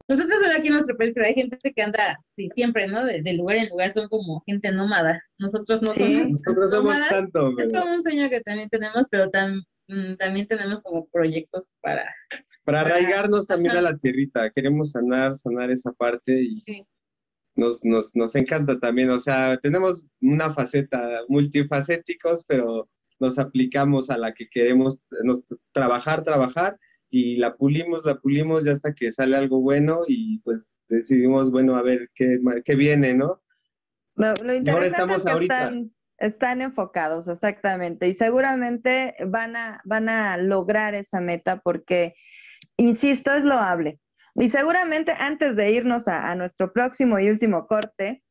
nosotros 0.08 0.40
ahora 0.42 0.58
aquí 0.58 0.66
en 0.66 0.74
nuestro 0.74 0.96
país, 0.96 1.12
pero 1.14 1.24
hay 1.24 1.34
gente 1.34 1.56
que 1.72 1.82
anda, 1.82 2.18
sí, 2.26 2.48
siempre, 2.48 2.88
¿no? 2.88 3.04
De, 3.04 3.32
lugar 3.34 3.58
en 3.58 3.68
lugar 3.68 3.92
son 3.92 4.08
como 4.08 4.42
gente 4.44 4.72
nómada. 4.72 5.22
Nosotros 5.38 5.82
no 5.82 5.94
somos. 5.94 6.28
Nosotros 6.28 6.70
somos 6.72 6.98
tanto. 7.08 7.56
Es 7.58 7.72
como 7.72 7.94
un 7.94 8.02
sueño 8.02 8.28
que 8.28 8.40
también 8.40 8.68
tenemos, 8.68 9.06
pero 9.08 9.26
mm, 9.26 10.14
también 10.16 10.46
tenemos 10.48 10.82
como 10.82 11.06
proyectos 11.06 11.68
para. 11.80 12.12
Para, 12.64 12.80
arraigarnos 12.80 13.46
también 13.46 13.76
a 13.76 13.82
la 13.82 13.96
tierrita. 13.96 14.50
Queremos 14.50 14.90
sanar, 14.90 15.36
sanar 15.36 15.70
esa 15.70 15.92
parte 15.92 16.42
y. 16.42 16.56
Sí 16.56 16.84
nos, 17.56 17.84
nos, 17.84 18.14
nos 18.14 18.34
encanta 18.34 18.78
también, 18.78 19.10
o 19.10 19.18
sea, 19.18 19.58
tenemos 19.58 20.06
una 20.20 20.50
faceta 20.50 21.20
multifacéticos, 21.28 22.44
pero 22.46 22.88
nos 23.20 23.38
aplicamos 23.38 24.10
a 24.10 24.18
la 24.18 24.34
que 24.34 24.48
queremos 24.48 25.00
nos, 25.22 25.42
trabajar, 25.72 26.22
trabajar 26.22 26.78
y 27.10 27.36
la 27.36 27.56
pulimos, 27.56 28.04
la 28.04 28.16
pulimos 28.16 28.64
ya 28.64 28.72
hasta 28.72 28.92
que 28.92 29.12
sale 29.12 29.36
algo 29.36 29.60
bueno 29.60 30.00
y 30.06 30.40
pues 30.40 30.66
decidimos, 30.88 31.50
bueno, 31.50 31.76
a 31.76 31.82
ver 31.82 32.10
qué, 32.14 32.38
qué 32.64 32.74
viene, 32.74 33.14
¿no? 33.14 33.40
Lo, 34.16 34.32
interesante 34.54 34.86
estamos 34.86 35.16
es 35.18 35.24
que 35.24 35.42
Están, 35.42 35.92
están, 36.18 36.62
enfocados, 36.62 37.28
exactamente, 37.28 38.08
y 38.08 38.14
seguramente 38.14 39.14
van 39.26 39.56
a, 39.56 39.80
van 39.84 40.08
a 40.08 40.36
lograr 40.36 40.94
esa 40.94 41.20
meta 41.20 41.60
porque, 41.60 42.14
insisto, 42.76 43.32
es 43.32 43.44
loable. 43.44 43.98
Y 44.36 44.48
seguramente 44.48 45.12
antes 45.12 45.54
de 45.56 45.70
irnos 45.70 46.08
a, 46.08 46.34
nuestro 46.34 46.72
próximo 46.72 47.18
y 47.18 47.30
último 47.30 47.66
corte, 47.66 48.22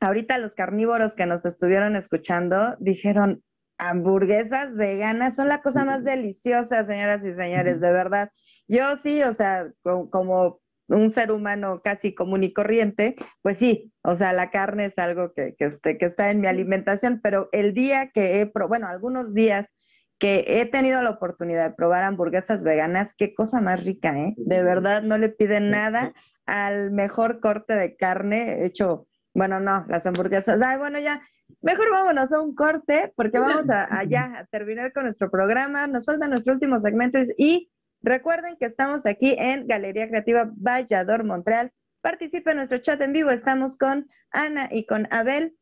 ahorita 0.00 0.38
los 0.38 0.54
carnívoros 0.54 1.14
que 1.14 1.26
nos 1.26 1.44
estuvieron 1.46 1.96
escuchando 1.96 2.76
dijeron, 2.80 3.42
hamburguesas 3.78 4.74
veganas 4.74 5.36
son 5.36 5.48
la 5.48 5.62
cosa 5.62 5.84
más 5.84 6.04
deliciosa, 6.04 6.84
señoras 6.84 7.24
y 7.24 7.32
señores, 7.32 7.80
de 7.80 7.92
verdad. 7.92 8.30
Yo 8.66 8.96
sí, 8.96 9.22
o 9.22 9.32
sea, 9.32 9.70
como, 9.82 10.60
un 10.88 11.10
ser 11.10 11.32
humano 11.32 11.80
casi 11.84 12.14
común 12.14 12.44
y 12.44 12.52
corriente, 12.52 13.14
pues 13.42 13.58
sí, 13.58 13.92
o 14.02 14.14
sea, 14.14 14.32
la 14.32 14.50
carne 14.50 14.86
es 14.86 14.98
algo 14.98 15.32
que, 15.34 15.54
que, 15.54 15.66
este, 15.66 15.98
que 15.98 16.06
está 16.06 16.30
en 16.30 16.40
mi 16.40 16.46
alimentación, 16.46 17.20
pero 17.22 17.50
el 17.52 17.74
día 17.74 18.10
que 18.10 18.40
he, 18.40 18.50
bueno, 18.66 18.88
algunos 18.88 19.34
días 19.34 19.70
que 20.18 20.44
he 20.46 20.66
tenido 20.66 21.02
la 21.02 21.10
oportunidad 21.10 21.68
de 21.68 21.74
probar 21.74 22.02
hamburguesas 22.04 22.62
veganas, 22.62 23.14
qué 23.14 23.34
cosa 23.34 23.60
más 23.60 23.84
rica, 23.84 24.18
¿eh? 24.18 24.34
De 24.36 24.62
verdad, 24.62 25.02
no 25.02 25.16
le 25.16 25.28
piden 25.28 25.70
nada 25.70 26.12
al 26.46 26.90
mejor 26.90 27.40
corte 27.40 27.74
de 27.74 27.96
carne 27.96 28.64
hecho, 28.64 29.06
bueno, 29.34 29.60
no, 29.60 29.84
las 29.88 30.06
hamburguesas, 30.06 30.60
ay, 30.62 30.78
bueno, 30.78 30.98
ya, 30.98 31.22
mejor 31.60 31.90
vámonos 31.90 32.32
a 32.32 32.40
un 32.40 32.54
corte 32.54 33.12
porque 33.16 33.38
vamos 33.38 33.68
a, 33.70 33.86
allá 33.96 34.32
a 34.38 34.46
terminar 34.46 34.92
con 34.92 35.04
nuestro 35.04 35.30
programa, 35.30 35.86
nos 35.86 36.06
falta 36.06 36.26
nuestro 36.26 36.54
último 36.54 36.80
segmento 36.80 37.18
y 37.36 37.70
recuerden 38.02 38.56
que 38.58 38.66
estamos 38.66 39.06
aquí 39.06 39.36
en 39.38 39.66
Galería 39.66 40.08
Creativa 40.08 40.50
Vallador, 40.56 41.24
Montreal. 41.24 41.72
Participe 42.00 42.52
en 42.52 42.58
nuestro 42.58 42.78
chat 42.78 43.00
en 43.02 43.12
vivo, 43.12 43.30
estamos 43.30 43.76
con 43.76 44.08
Ana 44.30 44.68
y 44.70 44.86
con 44.86 45.06
Abel 45.10 45.57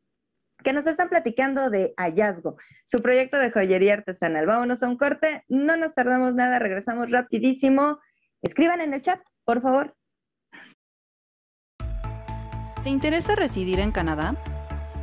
que 0.63 0.73
nos 0.73 0.87
están 0.87 1.09
platicando 1.09 1.69
de 1.69 1.93
Hallazgo, 1.97 2.57
su 2.85 2.97
proyecto 2.99 3.37
de 3.37 3.51
joyería 3.51 3.93
artesanal. 3.93 4.45
Vámonos 4.45 4.83
a 4.83 4.87
un 4.87 4.97
corte, 4.97 5.43
no 5.47 5.77
nos 5.77 5.93
tardamos 5.93 6.33
nada, 6.33 6.59
regresamos 6.59 7.11
rapidísimo. 7.11 7.99
Escriban 8.41 8.81
en 8.81 8.93
el 8.93 9.01
chat, 9.01 9.21
por 9.43 9.61
favor. 9.61 9.95
¿Te 12.83 12.89
interesa 12.89 13.35
residir 13.35 13.79
en 13.79 13.91
Canadá? 13.91 14.35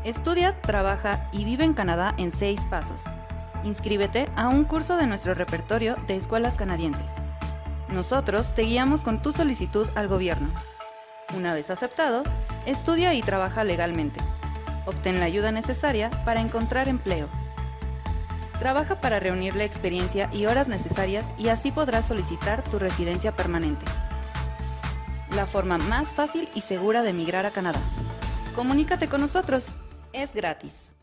Estudia, 0.04 0.60
trabaja 0.60 1.28
y 1.32 1.44
vive 1.44 1.64
en 1.64 1.74
Canadá 1.74 2.14
en 2.18 2.32
seis 2.32 2.66
pasos. 2.66 3.04
Inscríbete 3.62 4.28
a 4.36 4.48
un 4.48 4.64
curso 4.64 4.96
de 4.96 5.06
nuestro 5.06 5.34
repertorio 5.34 5.96
de 6.06 6.16
escuelas 6.16 6.56
canadienses. 6.56 7.10
Nosotros 7.88 8.54
te 8.54 8.62
guiamos 8.62 9.02
con 9.02 9.22
tu 9.22 9.32
solicitud 9.32 9.88
al 9.94 10.08
gobierno. 10.08 10.52
Una 11.36 11.54
vez 11.54 11.70
aceptado, 11.70 12.22
Estudia 12.66 13.12
y 13.12 13.20
trabaja 13.20 13.62
legalmente. 13.62 14.20
Obtén 14.86 15.18
la 15.18 15.26
ayuda 15.26 15.52
necesaria 15.52 16.10
para 16.24 16.40
encontrar 16.40 16.88
empleo. 16.88 17.28
Trabaja 18.58 19.00
para 19.00 19.20
reunir 19.20 19.56
la 19.56 19.64
experiencia 19.64 20.30
y 20.32 20.46
horas 20.46 20.68
necesarias 20.68 21.32
y 21.38 21.48
así 21.48 21.72
podrás 21.72 22.06
solicitar 22.06 22.62
tu 22.62 22.78
residencia 22.78 23.32
permanente. 23.32 23.84
La 25.34 25.46
forma 25.46 25.78
más 25.78 26.08
fácil 26.08 26.48
y 26.54 26.60
segura 26.60 27.02
de 27.02 27.10
emigrar 27.10 27.46
a 27.46 27.50
Canadá. 27.50 27.80
Comunícate 28.54 29.08
con 29.08 29.20
nosotros. 29.20 29.68
Es 30.12 30.34
gratis. 30.34 30.94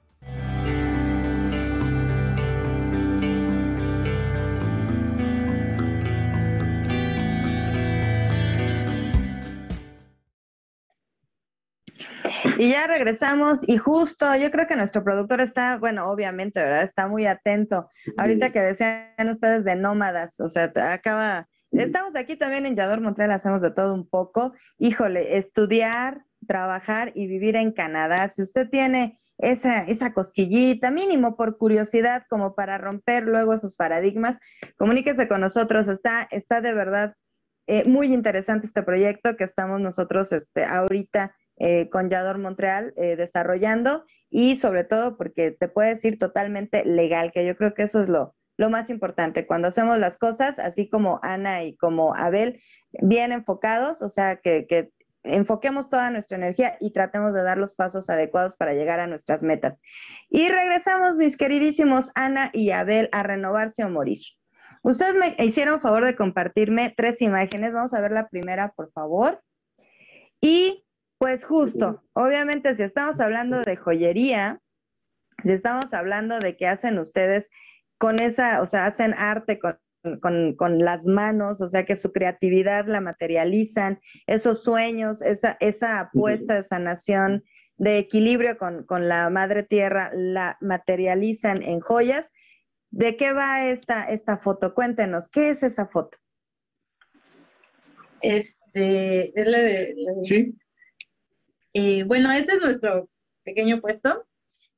Y 12.62 12.70
ya 12.70 12.86
regresamos 12.86 13.68
y 13.68 13.78
justo, 13.78 14.36
yo 14.36 14.51
creo 14.51 14.68
que 14.68 14.76
nuestro 14.76 15.03
productor 15.03 15.41
está, 15.41 15.80
bueno, 15.80 16.12
obviamente, 16.12 16.59
¿verdad? 16.59 16.84
Está 16.84 17.07
muy 17.07 17.26
atento. 17.26 17.89
Ahorita 18.18 18.51
que 18.51 18.59
decían 18.59 19.30
ustedes 19.32 19.64
de 19.64 19.76
nómadas, 19.76 20.39
o 20.39 20.47
sea, 20.47 20.72
acaba, 20.76 21.47
estamos 21.72 22.16
aquí 22.16 22.36
también 22.36 22.68
en 22.68 22.76
Yador 22.76 23.01
Montreal, 23.01 23.32
hacemos 23.32 23.64
de 23.64 23.72
todo 23.72 23.95
un 23.95 24.07
poco. 24.07 24.53
Híjole, 24.78 25.38
estudiar, 25.38 26.24
trabajar 26.45 27.12
y 27.16 27.26
vivir 27.26 27.55
en 27.55 27.72
Canadá. 27.72 28.28
Si 28.28 28.43
usted 28.43 28.70
tiene 28.70 29.20
esa, 29.39 29.82
esa 29.86 30.14
cosquillita, 30.14 30.91
mínimo 30.91 31.36
por 31.36 31.57
curiosidad, 31.57 32.26
como 32.30 32.53
para 32.53 32.78
romper 32.78 33.24
luego 33.24 33.55
esos 33.55 33.74
paradigmas, 33.74 34.38
comuníquese 34.78 35.28
con 35.28 35.41
nosotros. 35.41 35.88
Está, 35.88 36.28
está 36.30 36.62
de 36.62 36.76
verdad 36.76 37.16
eh, 37.66 37.89
muy 37.89 38.14
interesante 38.14 38.68
este 38.68 38.84
proyecto 38.84 39.36
que 39.36 39.45
estamos 39.45 39.82
nosotros 39.82 40.32
este, 40.32 40.64
ahorita 40.64 41.34
eh, 41.64 41.89
con 41.91 42.09
Yador 42.09 42.39
Montreal 42.39 42.91
eh, 42.97 43.16
desarrollando 43.16 44.03
y 44.32 44.55
sobre 44.55 44.84
todo 44.84 45.16
porque 45.16 45.51
te 45.51 45.68
puedes 45.68 46.03
ir 46.03 46.18
totalmente 46.18 46.84
legal, 46.86 47.32
que 47.32 47.45
yo 47.45 47.55
creo 47.55 47.76
que 47.76 47.84
eso 47.84 48.01
es 48.01 48.09
lo, 48.09 48.34
lo 48.57 48.72
más 48.72 48.89
importante. 48.89 49.45
Cuando 49.45 49.68
hacemos 49.68 49.99
las 49.99 50.18
cosas, 50.18 50.57
así 50.57 50.89
como 50.89 51.20
Ana 51.22 51.64
y 51.64 51.76
como 51.76 52.16
Abel, 52.16 52.59
bien 52.93 53.32
enfocados, 53.32 54.01
o 54.01 54.09
sea, 54.09 54.38
que, 54.38 54.66
que 54.66 54.89
enfoquemos 55.22 55.88
toda 55.88 56.09
nuestra 56.09 56.36
energía 56.38 56.78
y 56.80 56.93
tratemos 56.93 57.32
de 57.36 57.43
dar 57.43 57.59
los 57.59 57.76
pasos 57.76 58.09
adecuados 58.09 58.55
para 58.55 58.74
llegar 58.74 58.99
a 58.99 59.05
nuestras 59.05 59.43
metas. 59.43 59.82
Y 60.32 60.49
regresamos, 60.49 61.18
mis 61.18 61.38
queridísimos 61.38 62.09
Ana 62.16 62.49
y 62.53 62.72
Abel, 62.72 63.07
a 63.12 63.22
renovarse 63.22 63.84
o 63.84 63.89
morir. 63.89 64.18
Ustedes 64.82 65.14
me 65.14 65.36
hicieron 65.45 65.80
favor 65.80 66.05
de 66.05 66.16
compartirme 66.16 66.91
tres 66.97 67.22
imágenes. 67.22 67.76
Vamos 67.76 67.93
a 67.93 68.01
ver 68.01 68.14
la 68.14 68.30
primera, 68.30 68.74
por 68.76 68.91
favor. 68.93 69.43
Y 70.41 70.84
pues 71.22 71.45
justo, 71.45 72.01
obviamente 72.13 72.74
si 72.74 72.82
estamos 72.82 73.19
hablando 73.19 73.61
de 73.61 73.76
joyería, 73.76 74.59
si 75.43 75.51
estamos 75.51 75.93
hablando 75.93 76.39
de 76.39 76.57
que 76.57 76.65
hacen 76.65 76.97
ustedes 76.97 77.51
con 77.99 78.19
esa, 78.19 78.59
o 78.63 78.65
sea, 78.65 78.88
hacen 78.88 79.13
arte 79.13 79.59
con, 79.59 80.80
las 80.80 81.05
manos, 81.05 81.61
o 81.61 81.69
sea, 81.69 81.86
que 81.86 81.95
su 81.95 82.11
creatividad 82.11 82.88
la 82.88 83.01
materializan, 83.01 84.01
esos 84.26 84.63
sueños, 84.63 85.22
esa, 85.22 85.57
esa 85.59 85.99
apuesta 85.99 86.55
de 86.55 86.63
sanación, 86.63 87.43
de 87.78 87.99
equilibrio 87.99 88.57
con, 88.57 88.84
con 88.88 89.07
la 89.07 89.30
madre 89.30 89.61
tierra, 89.61 90.09
la 90.15 90.57
materializan 90.59 91.61
en 91.61 91.82
joyas. 91.82 92.32
¿De 92.89 93.15
qué 93.15 93.32
va 93.32 93.67
esta, 93.67 94.09
esta 94.09 94.39
foto? 94.39 94.74
Cuéntenos, 94.74 95.30
¿qué 95.30 95.51
es 95.51 95.61
esa 95.61 95.86
foto? 95.86 96.17
Este, 98.24 99.39
es 99.39 99.47
la 99.47 99.59
de... 99.59 99.95
Sí. 100.24 100.57
Eh, 101.74 102.03
bueno, 102.03 102.32
este 102.32 102.53
es 102.53 102.61
nuestro 102.61 103.09
pequeño 103.43 103.80
puesto. 103.82 104.28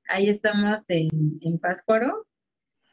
Ahí 0.07 0.29
estamos 0.29 0.83
en, 0.89 1.09
en 1.41 1.59
Páscuaro. 1.59 2.27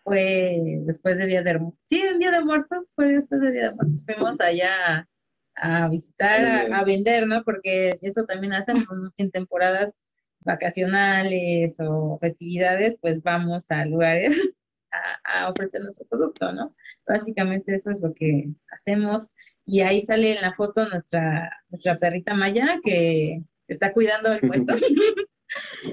Fue 0.03 0.59
después 0.87 1.19
de 1.19 1.27
Día 1.27 1.43
de 1.43 1.59
Muertos. 1.59 1.79
Sí, 1.87 2.01
el 2.01 2.19
Día 2.19 2.31
de 2.31 2.43
Muertos 2.43 2.93
fue 2.95 3.13
después 3.13 3.41
de 3.41 3.53
Día 3.53 3.69
de 3.71 3.75
Muertos. 3.75 4.05
Fuimos 4.05 4.41
allá 4.41 5.07
a, 5.55 5.89
visitar, 5.89 6.73
a, 6.73 6.85
vender, 6.85 7.27
¿no? 7.27 7.43
Porque 7.45 7.99
eso 8.01 8.25
también 8.25 8.55
hacen 8.55 8.77
en 9.17 9.31
temporadas 9.31 10.01
vacacionales 10.41 11.77
o 11.81 12.17
festividades, 12.19 12.97
pues 12.99 13.23
vamos 13.23 13.71
a 13.71 13.85
lugares 13.85 14.57
a, 15.25 15.43
a, 15.43 15.51
ofrecer 15.51 15.83
nuestro 15.83 16.07
producto, 16.07 16.51
¿no? 16.53 16.75
Básicamente 17.07 17.75
eso 17.75 17.91
es 17.91 18.01
lo 18.01 18.15
que 18.15 18.49
hacemos. 18.73 19.61
Y 19.67 19.83
ahí 19.83 20.01
sale 20.01 20.35
en 20.37 20.41
la 20.41 20.55
foto 20.55 20.89
nuestra, 20.89 21.51
nuestra 21.69 21.97
perrita 21.97 22.33
Maya, 22.33 22.81
que 22.83 23.41
está 23.71 23.93
cuidando 23.93 24.33
el 24.33 24.41
puesto. 24.41 24.75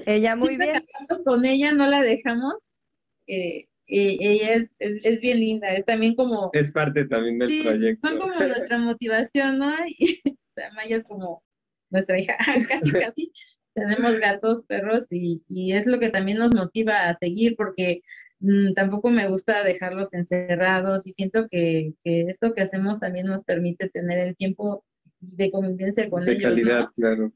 ella 0.06 0.36
muy 0.36 0.56
bien. 0.56 0.84
Con 1.24 1.44
ella 1.44 1.72
no 1.72 1.86
la 1.86 2.02
dejamos. 2.02 2.54
Eh, 3.26 3.68
eh, 3.86 4.16
ella 4.20 4.54
es, 4.54 4.76
es, 4.78 5.20
bien 5.20 5.40
linda, 5.40 5.68
es 5.68 5.84
también 5.86 6.14
como... 6.14 6.50
Es 6.52 6.72
parte 6.72 7.06
también 7.06 7.38
del 7.38 7.62
proyecto. 7.62 8.06
Son 8.06 8.18
como 8.18 8.34
nuestra 8.34 8.78
motivación, 8.78 9.58
¿no? 9.58 9.68
o 9.70 10.50
sea, 10.50 10.70
Maya 10.72 10.96
es 10.96 11.04
como 11.04 11.42
nuestra 11.88 12.18
hija, 12.18 12.36
casi, 12.68 12.92
casi. 12.92 13.32
Tenemos 13.74 14.18
gatos, 14.18 14.64
perros 14.64 15.06
y, 15.10 15.42
y, 15.48 15.72
es 15.72 15.86
lo 15.86 16.00
que 16.00 16.10
también 16.10 16.38
nos 16.38 16.52
motiva 16.52 17.08
a 17.08 17.14
seguir 17.14 17.54
porque 17.56 18.02
mm, 18.40 18.74
tampoco 18.74 19.08
me 19.08 19.28
gusta 19.28 19.62
dejarlos 19.62 20.12
encerrados 20.12 21.06
y 21.06 21.12
siento 21.12 21.46
que, 21.48 21.94
que, 22.02 22.22
esto 22.22 22.52
que 22.52 22.62
hacemos 22.62 22.98
también 22.98 23.26
nos 23.26 23.44
permite 23.44 23.88
tener 23.88 24.18
el 24.18 24.36
tiempo 24.36 24.84
de 25.20 25.50
convivencia 25.50 26.10
con 26.10 26.24
ellos. 26.24 26.38
De 26.38 26.42
calidad, 26.42 26.88
claro. 26.94 27.32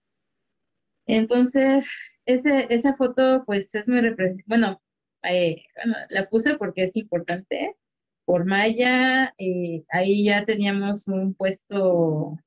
Entonces, 1.06 1.86
ese, 2.26 2.66
esa 2.70 2.94
foto 2.94 3.44
pues 3.46 3.74
es 3.74 3.88
muy 3.88 4.00
bueno, 4.46 4.80
eh, 5.24 5.62
bueno, 5.76 5.96
la 6.10 6.28
puse 6.28 6.56
porque 6.56 6.84
es 6.84 6.96
importante. 6.96 7.76
Por 8.24 8.46
Maya, 8.46 9.34
eh, 9.38 9.84
ahí 9.90 10.24
ya 10.24 10.44
teníamos 10.44 11.08
un 11.08 11.34
puesto, 11.34 12.38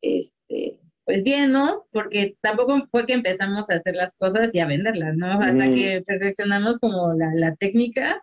este, 0.00 0.80
pues 1.04 1.22
bien, 1.22 1.52
¿no? 1.52 1.86
Porque 1.92 2.36
tampoco 2.40 2.86
fue 2.90 3.06
que 3.06 3.12
empezamos 3.12 3.70
a 3.70 3.74
hacer 3.74 3.94
las 3.96 4.16
cosas 4.16 4.54
y 4.54 4.60
a 4.60 4.66
venderlas, 4.66 5.16
¿no? 5.16 5.26
Hasta 5.40 5.66
que 5.66 6.02
perfeccionamos 6.06 6.78
como 6.78 7.12
la, 7.14 7.34
la, 7.34 7.54
técnica 7.56 8.22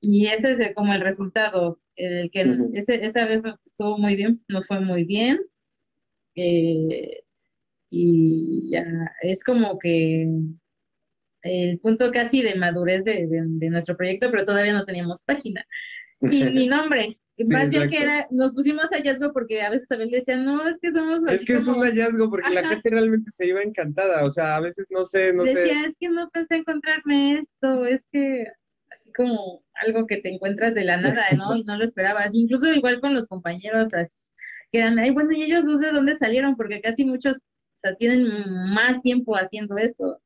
y 0.00 0.26
ese 0.26 0.52
es 0.52 0.74
como 0.74 0.92
el 0.94 1.00
resultado, 1.00 1.80
el 1.96 2.30
que 2.30 2.56
ese, 2.74 3.04
esa 3.04 3.26
vez 3.26 3.42
estuvo 3.66 3.98
muy 3.98 4.16
bien, 4.16 4.42
nos 4.48 4.66
fue 4.66 4.80
muy 4.80 5.04
bien. 5.04 5.40
Eh, 6.34 7.22
y 7.90 8.70
ya 8.70 8.84
es 9.22 9.42
como 9.42 9.78
que 9.78 10.28
el 11.42 11.78
punto 11.80 12.10
casi 12.10 12.42
de 12.42 12.54
madurez 12.54 13.04
de, 13.04 13.26
nuestro 13.70 13.96
proyecto, 13.96 14.30
pero 14.30 14.44
todavía 14.44 14.72
no 14.72 14.84
teníamos 14.84 15.22
página 15.22 15.66
y 16.20 16.44
ni 16.44 16.66
nombre. 16.66 17.16
Más 17.46 17.70
bien 17.70 17.88
que 17.88 18.02
era, 18.02 18.26
nos 18.30 18.52
pusimos 18.52 18.90
hallazgo 18.90 19.32
porque 19.32 19.62
a 19.62 19.70
veces 19.70 19.90
Abel 19.90 20.10
decía, 20.10 20.36
no, 20.36 20.68
es 20.68 20.78
que 20.78 20.92
somos 20.92 21.24
Es 21.26 21.42
que 21.42 21.54
es 21.54 21.66
un 21.66 21.80
hallazgo 21.80 22.28
porque 22.28 22.50
la 22.50 22.68
gente 22.68 22.90
realmente 22.90 23.30
se 23.32 23.46
iba 23.46 23.62
encantada, 23.62 24.24
o 24.24 24.30
sea, 24.30 24.56
a 24.56 24.60
veces 24.60 24.86
no 24.90 25.06
sé, 25.06 25.32
no 25.32 25.46
sé. 25.46 25.54
Decía, 25.54 25.86
es 25.86 25.96
que 25.98 26.10
no 26.10 26.28
pensé 26.28 26.56
encontrarme 26.56 27.38
esto, 27.38 27.86
es 27.86 28.06
que 28.12 28.44
así 28.90 29.10
como 29.12 29.64
algo 29.72 30.06
que 30.06 30.18
te 30.18 30.28
encuentras 30.28 30.74
de 30.74 30.84
la 30.84 30.98
nada, 30.98 31.24
¿no? 31.34 31.56
Y 31.56 31.64
no 31.64 31.78
lo 31.78 31.84
esperabas. 31.84 32.34
Incluso 32.34 32.70
igual 32.70 33.00
con 33.00 33.14
los 33.14 33.26
compañeros, 33.26 33.94
así, 33.94 34.20
que 34.70 34.78
eran, 34.78 34.98
ay, 34.98 35.10
bueno, 35.10 35.32
y 35.32 35.42
ellos 35.42 35.64
no 35.64 35.78
sé 35.78 35.92
dónde 35.92 36.18
salieron, 36.18 36.56
porque 36.56 36.82
casi 36.82 37.06
muchos 37.06 37.38
o 37.74 37.78
sea, 37.80 37.94
tienen 37.94 38.28
más 38.74 39.00
tiempo 39.00 39.34
haciendo 39.34 39.76
eso. 39.76 40.20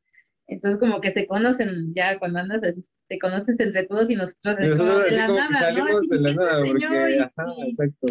Entonces, 0.46 0.78
como 0.78 1.00
que 1.00 1.10
se 1.10 1.26
conocen 1.26 1.94
ya 1.94 2.18
cuando 2.18 2.40
andas 2.40 2.62
así, 2.64 2.84
te 3.08 3.18
conoces 3.18 3.60
entre 3.60 3.84
todos 3.84 4.10
y 4.10 4.16
nosotros, 4.16 4.56
de 4.56 4.68
la 4.68 5.28
nada, 5.28 5.72
¿no? 5.72 5.84
Así 5.84 6.08
de 6.08 6.20
la 6.20 6.34
nada, 6.34 6.62
porque, 6.64 6.84
ajá, 6.86 7.44
exacto. 7.66 8.06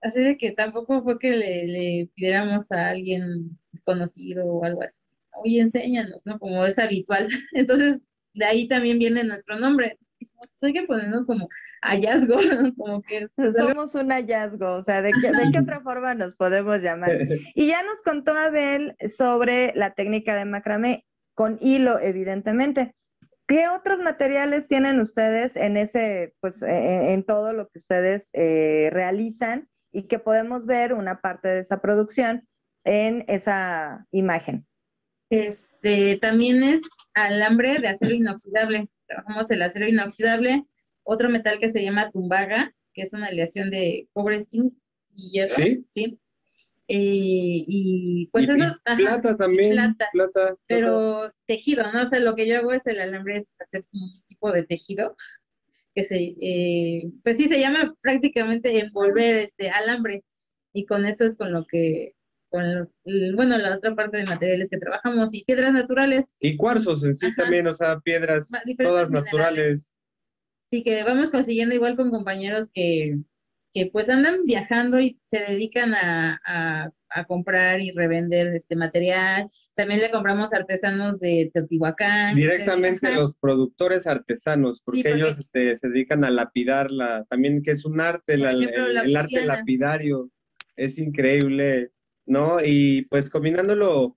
Así 0.00 0.20
de 0.20 0.36
que 0.36 0.50
tampoco 0.50 1.02
fue 1.02 1.18
que 1.18 1.30
le, 1.30 1.66
le 1.66 2.10
pidiéramos 2.14 2.72
a 2.72 2.90
alguien 2.90 3.58
conocido 3.84 4.44
o 4.46 4.64
algo 4.64 4.82
así. 4.82 5.02
Oye, 5.42 5.60
enséñanos, 5.60 6.26
¿no? 6.26 6.38
Como 6.38 6.64
es 6.66 6.78
habitual. 6.78 7.28
Entonces, 7.52 8.04
de 8.34 8.44
ahí 8.44 8.68
también 8.68 8.98
viene 8.98 9.24
nuestro 9.24 9.58
nombre 9.58 9.98
hay 10.60 10.72
que 10.72 10.82
ponernos 10.82 11.26
como 11.26 11.48
hallazgo, 11.82 12.36
como 12.76 13.02
que 13.02 13.28
somos 13.52 13.94
un 13.94 14.10
hallazgo, 14.10 14.74
o 14.74 14.82
sea, 14.84 15.02
¿de 15.02 15.12
qué, 15.20 15.32
¿de 15.32 15.50
qué 15.52 15.58
otra 15.60 15.80
forma 15.80 16.14
nos 16.14 16.34
podemos 16.34 16.82
llamar? 16.82 17.10
Y 17.54 17.66
ya 17.66 17.82
nos 17.82 18.00
contó 18.02 18.32
Abel 18.32 18.96
sobre 19.06 19.72
la 19.74 19.94
técnica 19.94 20.34
de 20.34 20.44
macramé 20.44 21.06
con 21.34 21.58
hilo, 21.60 21.98
evidentemente. 21.98 22.94
¿Qué 23.46 23.68
otros 23.68 24.00
materiales 24.00 24.68
tienen 24.68 25.00
ustedes 25.00 25.56
en 25.56 25.76
ese, 25.76 26.34
pues, 26.40 26.62
e, 26.62 26.70
e, 26.70 27.12
en 27.12 27.24
todo 27.24 27.52
lo 27.52 27.68
que 27.68 27.78
ustedes 27.78 28.30
eh, 28.32 28.88
realizan 28.92 29.68
y 29.92 30.04
que 30.04 30.18
podemos 30.18 30.64
ver 30.64 30.94
una 30.94 31.20
parte 31.20 31.48
de 31.48 31.60
esa 31.60 31.80
producción 31.80 32.48
en 32.84 33.24
esa 33.28 34.06
imagen? 34.10 34.66
Este, 35.30 36.18
también 36.18 36.62
es 36.62 36.82
alambre 37.14 37.78
de 37.78 37.88
acero 37.88 38.14
inoxidable 38.14 38.88
trabajamos 39.12 39.50
el 39.50 39.62
acero 39.62 39.86
inoxidable, 39.88 40.64
otro 41.02 41.28
metal 41.28 41.58
que 41.60 41.70
se 41.70 41.82
llama 41.82 42.10
tumbaga, 42.10 42.74
que 42.94 43.02
es 43.02 43.12
una 43.12 43.26
aleación 43.26 43.70
de 43.70 44.08
cobre, 44.12 44.40
zinc 44.40 44.74
y 45.14 45.30
hierro. 45.32 45.54
¿Sí? 45.54 45.84
¿sí? 45.88 46.18
Eh, 46.88 47.64
y 47.66 48.28
pues 48.32 48.48
Y- 48.48 48.52
eso 48.52 48.64
y 48.64 48.66
ajá, 48.84 48.96
plata 48.96 49.36
también. 49.36 49.70
plata. 49.70 50.08
plata, 50.12 50.56
pero 50.66 51.32
tejido, 51.46 51.90
¿no? 51.92 52.02
O 52.02 52.06
sea, 52.06 52.18
lo 52.20 52.34
que 52.34 52.46
yo 52.46 52.58
hago 52.58 52.72
es 52.72 52.86
el 52.86 53.00
alambre, 53.00 53.38
es 53.38 53.54
hacer 53.60 53.82
un 53.92 54.12
tipo 54.26 54.50
de 54.52 54.64
tejido 54.64 55.16
que 55.94 56.02
se, 56.04 56.16
eh, 56.40 57.10
pues 57.22 57.36
sí, 57.36 57.48
se 57.48 57.60
llama 57.60 57.94
prácticamente 58.00 58.78
envolver 58.78 59.36
este 59.36 59.70
alambre 59.70 60.24
y 60.72 60.84
con 60.86 61.06
eso 61.06 61.24
es 61.24 61.36
con 61.36 61.52
lo 61.52 61.66
que, 61.66 62.14
con, 62.52 62.88
bueno, 63.34 63.58
la 63.58 63.74
otra 63.74 63.94
parte 63.96 64.18
de 64.18 64.26
materiales 64.26 64.70
que 64.70 64.78
trabajamos 64.78 65.34
y 65.34 65.42
piedras 65.44 65.72
naturales, 65.72 66.26
Y 66.40 66.56
cuarzos 66.56 67.02
en 67.04 67.16
sí 67.16 67.26
Ajá. 67.26 67.34
también, 67.42 67.66
o 67.66 67.72
sea, 67.72 67.98
piedras 67.98 68.48
todas 68.78 69.10
minerales. 69.10 69.10
naturales. 69.32 69.94
sí 70.60 70.82
que 70.84 71.02
vamos 71.02 71.30
consiguiendo 71.32 71.74
igual 71.74 71.96
con 71.96 72.10
compañeros 72.10 72.70
que, 72.72 73.18
que 73.74 73.86
pues 73.86 74.08
andan 74.10 74.44
viajando 74.44 75.00
y 75.00 75.18
se 75.22 75.38
dedican 75.40 75.94
a, 75.94 76.38
a, 76.46 76.90
a 77.08 77.24
comprar 77.26 77.80
y 77.80 77.90
revender 77.92 78.48
este 78.54 78.74
material. 78.76 79.48
También 79.74 80.00
le 80.00 80.10
compramos 80.10 80.52
artesanos 80.54 81.20
de 81.20 81.50
Teotihuacán. 81.52 82.34
Directamente 82.36 83.14
los 83.14 83.36
productores 83.38 84.06
artesanos, 84.06 84.80
porque, 84.82 85.02
porque- 85.02 85.14
ellos 85.14 85.38
este, 85.38 85.76
se 85.76 85.88
dedican 85.88 86.24
a 86.24 86.30
lapidar, 86.30 86.90
la, 86.90 87.24
también 87.30 87.62
que 87.62 87.70
es 87.72 87.84
un 87.84 88.00
arte, 88.00 88.38
Por 88.38 88.38
la- 88.38 88.52
ejemplo, 88.52 88.86
el, 89.00 89.16
arte 89.16 89.44
lapidario, 89.46 90.30
es 90.76 90.98
increíble, 90.98 91.91
¿no? 92.26 92.58
Y 92.64 93.02
pues 93.06 93.30
combinándolo 93.30 94.14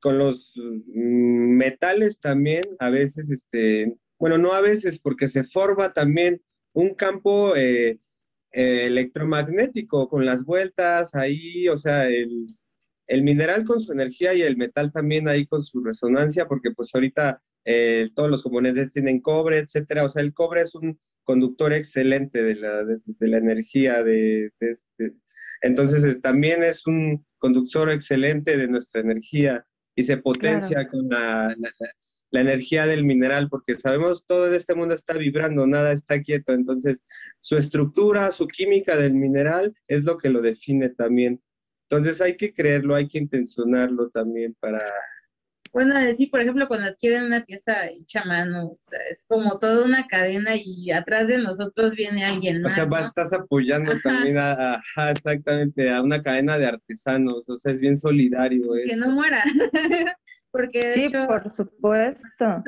con 0.00 0.18
los 0.18 0.54
mm, 0.56 1.56
metales 1.56 2.20
también, 2.20 2.62
a 2.78 2.90
veces, 2.90 3.30
este, 3.30 3.96
bueno, 4.18 4.38
no 4.38 4.52
a 4.52 4.60
veces, 4.60 4.98
porque 4.98 5.28
se 5.28 5.44
forma 5.44 5.92
también 5.92 6.42
un 6.72 6.94
campo 6.94 7.56
eh, 7.56 7.98
eh, 8.52 8.86
electromagnético 8.86 10.08
con 10.08 10.24
las 10.26 10.44
vueltas 10.44 11.14
ahí, 11.14 11.68
o 11.68 11.76
sea, 11.76 12.08
el, 12.08 12.46
el 13.06 13.22
mineral 13.22 13.64
con 13.64 13.80
su 13.80 13.92
energía 13.92 14.34
y 14.34 14.42
el 14.42 14.56
metal 14.56 14.92
también 14.92 15.28
ahí 15.28 15.46
con 15.46 15.62
su 15.62 15.82
resonancia, 15.82 16.46
porque 16.46 16.70
pues 16.72 16.94
ahorita 16.94 17.42
eh, 17.66 18.08
todos 18.14 18.30
los 18.30 18.42
componentes 18.42 18.92
tienen 18.92 19.20
cobre, 19.20 19.58
etcétera. 19.58 20.04
O 20.04 20.08
sea, 20.08 20.22
el 20.22 20.32
cobre 20.32 20.62
es 20.62 20.74
un 20.74 20.98
conductor 21.24 21.72
excelente 21.74 22.42
de 22.42 22.54
la, 22.54 22.84
de, 22.84 22.98
de 23.04 23.28
la 23.28 23.36
energía. 23.38 24.02
De, 24.02 24.50
de 24.58 24.70
este. 24.70 25.12
Entonces, 25.60 26.04
eh, 26.04 26.14
también 26.20 26.62
es 26.62 26.86
un 26.86 27.26
conductor 27.38 27.90
excelente 27.90 28.56
de 28.56 28.68
nuestra 28.68 29.00
energía 29.02 29.66
y 29.94 30.04
se 30.04 30.16
potencia 30.16 30.88
con 30.88 31.08
la, 31.08 31.54
la- 31.58 31.72
la- 31.78 31.90
la 32.32 32.40
energía 32.40 32.86
del 32.86 33.04
mineral, 33.04 33.48
porque 33.48 33.76
sabemos 33.76 34.26
todo 34.26 34.48
en 34.48 34.54
este 34.54 34.74
mundo 34.74 34.94
está 34.94 35.14
vibrando, 35.14 35.64
nada 35.66 35.92
está 35.92 36.20
quieto. 36.20 36.52
Entonces, 36.52 37.02
su 37.40 37.56
estructura, 37.56 38.30
su 38.32 38.48
química 38.48 38.96
del 38.96 39.14
mineral 39.14 39.74
es 39.86 40.04
lo 40.04 40.18
que 40.18 40.28
lo 40.30 40.42
define 40.42 40.88
también. 40.90 41.40
Entonces, 41.88 42.20
hay 42.20 42.36
que 42.36 42.52
creerlo, 42.52 42.96
hay 42.96 43.06
que 43.08 43.18
intencionarlo 43.18 44.10
también 44.10 44.56
para 44.58 44.80
Bueno, 45.76 45.94
sí, 46.16 46.26
por 46.28 46.40
ejemplo, 46.40 46.66
cuando 46.68 46.86
adquieren 46.88 47.24
una 47.24 47.44
pieza 47.44 47.86
hecha 47.88 48.22
a 48.22 48.24
mano, 48.24 48.64
o 48.68 48.78
sea, 48.80 48.98
es 49.10 49.26
como 49.28 49.58
toda 49.58 49.84
una 49.84 50.06
cadena 50.06 50.52
y 50.56 50.90
atrás 50.90 51.28
de 51.28 51.36
nosotros 51.36 51.94
viene 51.94 52.24
alguien 52.24 52.56
O 52.56 52.62
más, 52.62 52.76
sea, 52.76 52.84
¿no? 52.86 52.90
vas- 52.92 53.08
estás 53.08 53.34
apoyando 53.34 53.92
Ajá. 53.92 54.00
también 54.02 54.38
a, 54.38 54.82
exactamente, 55.10 55.90
a 55.90 56.00
una 56.00 56.22
cadena 56.22 56.56
de 56.56 56.64
artesanos, 56.64 57.46
o 57.50 57.58
sea, 57.58 57.72
es 57.72 57.82
bien 57.82 57.98
solidario 57.98 58.72
que 58.72 58.92
esto. 58.92 59.06
no 59.06 59.14
muera, 59.14 59.42
porque 60.50 60.78
de 60.80 60.94
Sí, 60.94 61.04
hecho, 61.04 61.26
por 61.26 61.50
supuesto. 61.50 62.64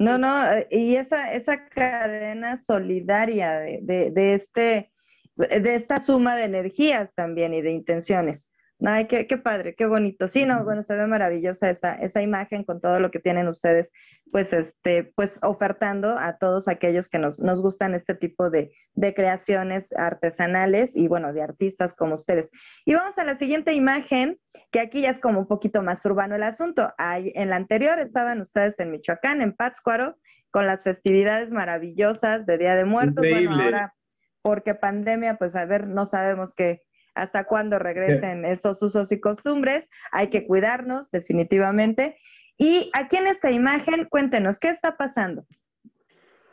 No, 0.00 0.18
no, 0.18 0.36
y 0.70 0.96
esa, 0.96 1.32
esa 1.32 1.66
cadena 1.68 2.58
solidaria 2.58 3.58
de, 3.58 3.78
de, 3.82 4.10
de 4.10 4.34
este, 4.34 4.92
de 5.36 5.74
esta 5.74 5.98
suma 5.98 6.36
de 6.36 6.44
energías 6.44 7.14
también 7.14 7.54
y 7.54 7.62
de 7.62 7.72
intenciones. 7.72 8.50
Ay, 8.84 9.06
qué, 9.06 9.26
qué 9.26 9.38
padre, 9.38 9.74
qué 9.76 9.86
bonito. 9.86 10.26
Sí, 10.26 10.44
no, 10.44 10.64
bueno, 10.64 10.82
se 10.82 10.96
ve 10.96 11.06
maravillosa 11.06 11.70
esa, 11.70 11.94
esa 11.94 12.22
imagen 12.22 12.64
con 12.64 12.80
todo 12.80 12.98
lo 12.98 13.10
que 13.10 13.20
tienen 13.20 13.46
ustedes, 13.46 13.92
pues, 14.30 14.52
este, 14.52 15.12
pues, 15.14 15.38
ofertando 15.42 16.18
a 16.18 16.38
todos 16.38 16.66
aquellos 16.66 17.08
que 17.08 17.18
nos, 17.18 17.38
nos 17.38 17.62
gustan 17.62 17.94
este 17.94 18.14
tipo 18.14 18.50
de, 18.50 18.72
de 18.94 19.14
creaciones 19.14 19.92
artesanales 19.96 20.96
y, 20.96 21.06
bueno, 21.06 21.32
de 21.32 21.42
artistas 21.42 21.94
como 21.94 22.14
ustedes. 22.14 22.50
Y 22.84 22.94
vamos 22.94 23.16
a 23.18 23.24
la 23.24 23.36
siguiente 23.36 23.74
imagen, 23.74 24.38
que 24.72 24.80
aquí 24.80 25.02
ya 25.02 25.10
es 25.10 25.20
como 25.20 25.38
un 25.38 25.46
poquito 25.46 25.82
más 25.82 26.04
urbano 26.04 26.34
el 26.34 26.42
asunto. 26.42 26.92
Ahí, 26.98 27.32
en 27.36 27.50
la 27.50 27.56
anterior 27.56 28.00
estaban 28.00 28.40
ustedes 28.40 28.78
en 28.80 28.90
Michoacán, 28.90 29.40
en 29.40 29.54
Pátzcuaro, 29.54 30.18
con 30.50 30.66
las 30.66 30.82
festividades 30.82 31.50
maravillosas 31.50 32.44
de 32.44 32.58
Día 32.58 32.74
de 32.74 32.84
Muertos. 32.84 33.22
Bueno, 33.22 33.40
Increíble. 33.40 33.64
ahora, 33.64 33.94
porque 34.42 34.74
pandemia, 34.74 35.36
pues 35.36 35.54
a 35.56 35.64
ver, 35.64 35.86
no 35.86 36.06
sabemos 36.06 36.54
qué 36.54 36.82
hasta 37.14 37.44
cuándo 37.44 37.78
regresen 37.78 38.44
estos 38.44 38.82
usos 38.82 39.10
y 39.12 39.20
costumbres. 39.20 39.88
Hay 40.12 40.30
que 40.30 40.46
cuidarnos, 40.46 41.10
definitivamente. 41.10 42.16
Y 42.58 42.90
aquí 42.92 43.16
en 43.16 43.26
esta 43.26 43.50
imagen, 43.50 44.06
cuéntenos, 44.08 44.58
¿qué 44.58 44.68
está 44.68 44.96
pasando? 44.96 45.46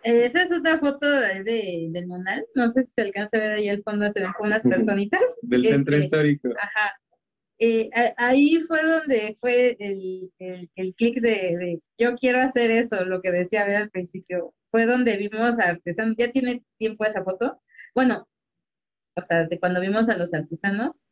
Eh, 0.04 0.26
Esa 0.26 0.42
es 0.44 0.52
otra 0.52 0.80
foto 0.80 1.10
de, 1.10 1.44
de- 1.44 1.88
del 1.92 2.08
Monal. 2.08 2.46
No 2.56 2.70
sé 2.70 2.84
si 2.84 2.92
se 2.94 3.02
alcanza 3.02 3.38
a 3.38 3.42
ver 3.42 3.52
ahí 3.54 3.70
al 3.70 3.84
fondo, 3.84 4.10
se 4.10 4.22
ven 4.22 4.32
como 4.34 4.48
unas 4.48 4.64
personitas. 4.64 5.22
Del 5.44 5.66
centro 5.66 5.96
Este, 5.96 6.06
histórico. 6.06 6.50
Ajá. 6.60 6.94
Eh, 7.60 7.90
a- 7.94 8.14
ahí 8.30 8.60
fue 8.68 8.84
donde 8.84 9.36
fue 9.40 9.78
el, 9.80 10.32
el, 10.40 10.70
el 10.76 10.96
clic 10.96 11.22
de, 11.22 11.30
de 11.58 11.80
yo 12.00 12.16
quiero 12.16 12.40
hacer 12.40 12.72
eso, 12.72 13.06
lo 13.06 13.22
que 13.22 13.32
decía 13.32 13.66
ver 13.68 13.76
al 13.76 13.92
principio. 13.92 14.56
Fue 14.70 14.88
donde 14.88 15.18
vimos 15.18 15.60
a 15.60 15.66
artesanos. 15.66 16.16
¿Ya 16.18 16.32
tiene 16.32 16.64
tiempo 16.80 17.06
esa 17.06 17.24
foto? 17.24 17.62
Bueno, 17.94 18.28
o 19.16 19.22
sea, 19.22 19.46
de 19.46 19.60
cuando 19.60 19.82
vimos 19.82 20.10
a 20.10 20.18
los 20.18 20.34
artesanos. 20.34 21.04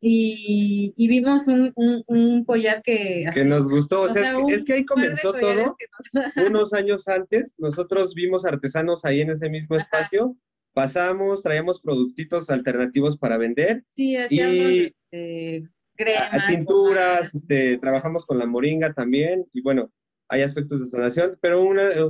Y, 0.00 0.92
y 0.96 1.08
vimos 1.08 1.48
un, 1.48 1.72
un, 1.74 2.04
un 2.06 2.44
collar 2.44 2.82
que... 2.82 3.24
Que 3.34 3.44
nos 3.44 3.68
gustó, 3.68 4.02
o 4.02 4.08
sea, 4.08 4.30
es, 4.30 4.32
que, 4.46 4.54
es 4.54 4.64
que 4.64 4.72
ahí 4.74 4.84
comenzó 4.84 5.32
todo. 5.32 5.76
nos- 6.12 6.36
Unos 6.48 6.72
años 6.72 7.08
antes, 7.08 7.54
nosotros 7.58 8.14
vimos 8.14 8.44
artesanos 8.44 9.04
ahí 9.04 9.22
en 9.22 9.30
ese 9.30 9.48
mismo 9.50 9.74
Ajá. 9.74 9.84
espacio, 9.84 10.36
pasamos, 10.72 11.42
traíamos 11.42 11.80
productitos 11.80 12.48
alternativos 12.48 13.16
para 13.18 13.38
vender, 13.38 13.82
Sí, 13.90 14.16
hacíamos 14.16 14.54
Y- 14.54 14.84
este, 14.84 15.64
cremas, 15.96 16.46
pinturas, 16.48 17.04
pomadas. 17.04 17.34
este, 17.34 17.78
trabajamos 17.78 18.24
con 18.24 18.38
la 18.38 18.46
moringa 18.46 18.92
también, 18.94 19.46
y 19.52 19.62
bueno, 19.62 19.90
hay 20.28 20.42
aspectos 20.42 20.78
de 20.78 20.86
sanación, 20.86 21.38
pero 21.40 21.64
una, 21.64 21.90
eh, 21.90 22.06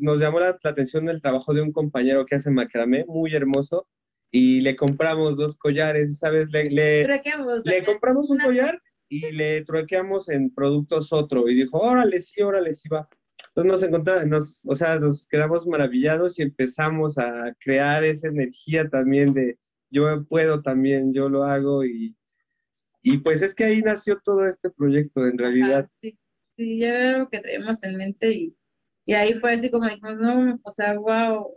nos 0.00 0.20
llamó 0.20 0.38
la, 0.38 0.58
la 0.62 0.70
atención 0.70 1.08
el 1.08 1.22
trabajo 1.22 1.54
de 1.54 1.62
un 1.62 1.72
compañero 1.72 2.26
que 2.26 2.34
hace 2.34 2.50
macramé, 2.50 3.06
muy 3.06 3.32
hermoso, 3.34 3.86
y 4.32 4.62
le 4.62 4.74
compramos 4.74 5.36
dos 5.36 5.56
collares, 5.56 6.18
¿sabes? 6.18 6.48
Le, 6.50 6.70
le, 6.70 7.06
le 7.64 7.84
compramos 7.84 8.30
un 8.30 8.38
collar 8.38 8.80
y 9.08 9.30
le 9.30 9.62
truequeamos 9.62 10.30
en 10.30 10.52
productos 10.54 11.12
otro, 11.12 11.48
y 11.48 11.54
dijo, 11.54 11.78
órale, 11.78 12.20
sí, 12.22 12.40
órale, 12.40 12.72
sí 12.72 12.88
va. 12.88 13.06
Entonces 13.48 13.70
nos 13.70 13.82
encontramos, 13.82 14.26
nos, 14.26 14.66
o 14.66 14.74
sea, 14.74 14.98
nos 14.98 15.28
quedamos 15.28 15.66
maravillados 15.66 16.38
y 16.38 16.42
empezamos 16.42 17.18
a 17.18 17.54
crear 17.60 18.04
esa 18.04 18.28
energía 18.28 18.88
también 18.88 19.34
de 19.34 19.58
yo 19.90 20.24
puedo 20.24 20.62
también, 20.62 21.12
yo 21.12 21.28
lo 21.28 21.44
hago 21.44 21.84
y, 21.84 22.16
y 23.02 23.18
pues 23.18 23.42
es 23.42 23.54
que 23.54 23.64
ahí 23.64 23.82
nació 23.82 24.18
todo 24.24 24.48
este 24.48 24.70
proyecto 24.70 25.26
en 25.26 25.36
realidad. 25.36 25.80
Ajá, 25.80 25.88
sí, 25.92 26.18
sí, 26.48 26.78
ya 26.78 26.88
era 26.88 27.16
algo 27.16 27.28
que 27.28 27.40
traíamos 27.40 27.84
en 27.84 27.98
mente 27.98 28.32
y, 28.32 28.56
y 29.04 29.12
ahí 29.12 29.34
fue 29.34 29.52
así 29.52 29.70
como 29.70 29.86
dijimos, 29.86 30.16
no, 30.16 30.56
o 30.64 30.72
sea, 30.72 30.98
wow, 30.98 31.54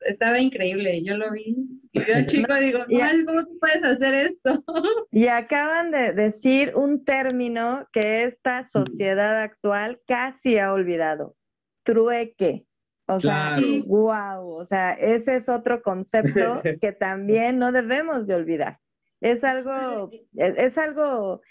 estaba 0.00 0.38
increíble, 0.38 1.02
yo 1.04 1.16
lo 1.16 1.30
vi 1.32 1.56
y 1.92 2.00
yo 2.00 2.04
chico 2.26 2.54
digo, 2.54 2.80
Y- 2.88 3.00
"Ay, 3.00 3.24
¿cómo 3.24 3.44
tú 3.44 3.58
puedes 3.58 3.82
hacer 3.84 4.14
esto? 4.14 4.64
Y 5.12 5.26
acaban 5.26 5.90
de 5.90 6.12
decir 6.12 6.74
un 6.76 7.04
término 7.04 7.88
que 7.92 8.24
esta 8.24 8.62
sociedad 8.64 9.42
actual 9.42 10.00
casi 10.06 10.58
ha 10.58 10.72
olvidado, 10.72 11.34
trueque. 11.82 12.66
O 13.06 13.18
sea, 13.18 13.56
Claro. 13.56 13.84
wow, 13.86 14.48
o 14.60 14.66
sea, 14.66 14.92
ese 14.92 15.34
es 15.36 15.48
otro 15.48 15.82
concepto 15.82 16.62
que 16.80 16.92
también 16.92 17.58
no 17.58 17.72
debemos 17.72 18.26
de 18.28 18.34
olvidar. 18.36 18.78
Es 19.20 19.42
algo, 19.42 20.08
es, 20.36 20.58
es 20.58 20.78
algo 20.78 21.42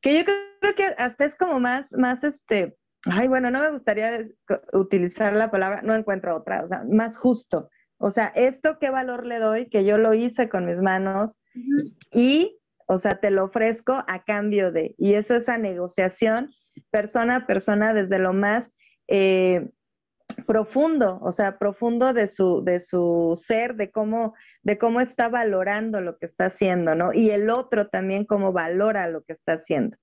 que 0.00 0.16
yo 0.18 0.24
creo 0.24 0.74
que 0.76 0.84
hasta 0.96 1.24
es 1.24 1.34
como 1.34 1.58
más, 1.58 1.92
más 1.94 2.22
este, 2.22 2.76
ay, 3.06 3.28
bueno, 3.28 3.50
no 3.50 3.60
me 3.60 3.70
gustaría 3.70 4.24
utilizar 4.72 5.32
la 5.32 5.50
palabra, 5.50 5.82
no 5.82 5.94
encuentro 5.94 6.36
otra, 6.36 6.64
o 6.64 6.68
sea, 6.68 6.84
más 6.90 7.16
justo. 7.16 7.70
O 7.98 8.10
sea, 8.10 8.32
esto 8.34 8.78
qué 8.80 8.90
valor 8.90 9.26
le 9.26 9.38
doy, 9.38 9.68
que 9.68 9.84
yo 9.84 9.98
lo 9.98 10.14
hice 10.14 10.48
con 10.48 10.66
mis 10.66 10.80
manos, 10.80 11.38
y, 12.12 12.58
o 12.86 12.98
sea, 12.98 13.20
te 13.20 13.30
lo 13.30 13.44
ofrezco 13.44 13.92
a 14.06 14.24
cambio 14.24 14.72
de, 14.72 14.94
y 14.98 15.14
es 15.14 15.30
esa 15.30 15.58
negociación 15.58 16.50
persona 16.90 17.36
a 17.36 17.46
persona 17.46 17.92
desde 17.92 18.18
lo 18.18 18.32
más 18.32 18.74
eh, 19.08 19.70
profundo, 20.46 21.18
o 21.22 21.32
sea, 21.32 21.58
profundo 21.58 22.12
de 22.12 22.26
su, 22.26 22.62
de 22.64 22.80
su 22.80 23.38
ser, 23.42 23.74
de 23.74 23.90
cómo, 23.90 24.34
de 24.62 24.78
cómo 24.78 25.00
está 25.00 25.28
valorando 25.28 26.00
lo 26.00 26.16
que 26.16 26.26
está 26.26 26.46
haciendo, 26.46 26.94
¿no? 26.94 27.12
Y 27.12 27.30
el 27.30 27.50
otro 27.50 27.88
también 27.88 28.24
cómo 28.24 28.52
valora 28.52 29.08
lo 29.08 29.22
que 29.24 29.32
está 29.32 29.54
haciendo. 29.54 29.96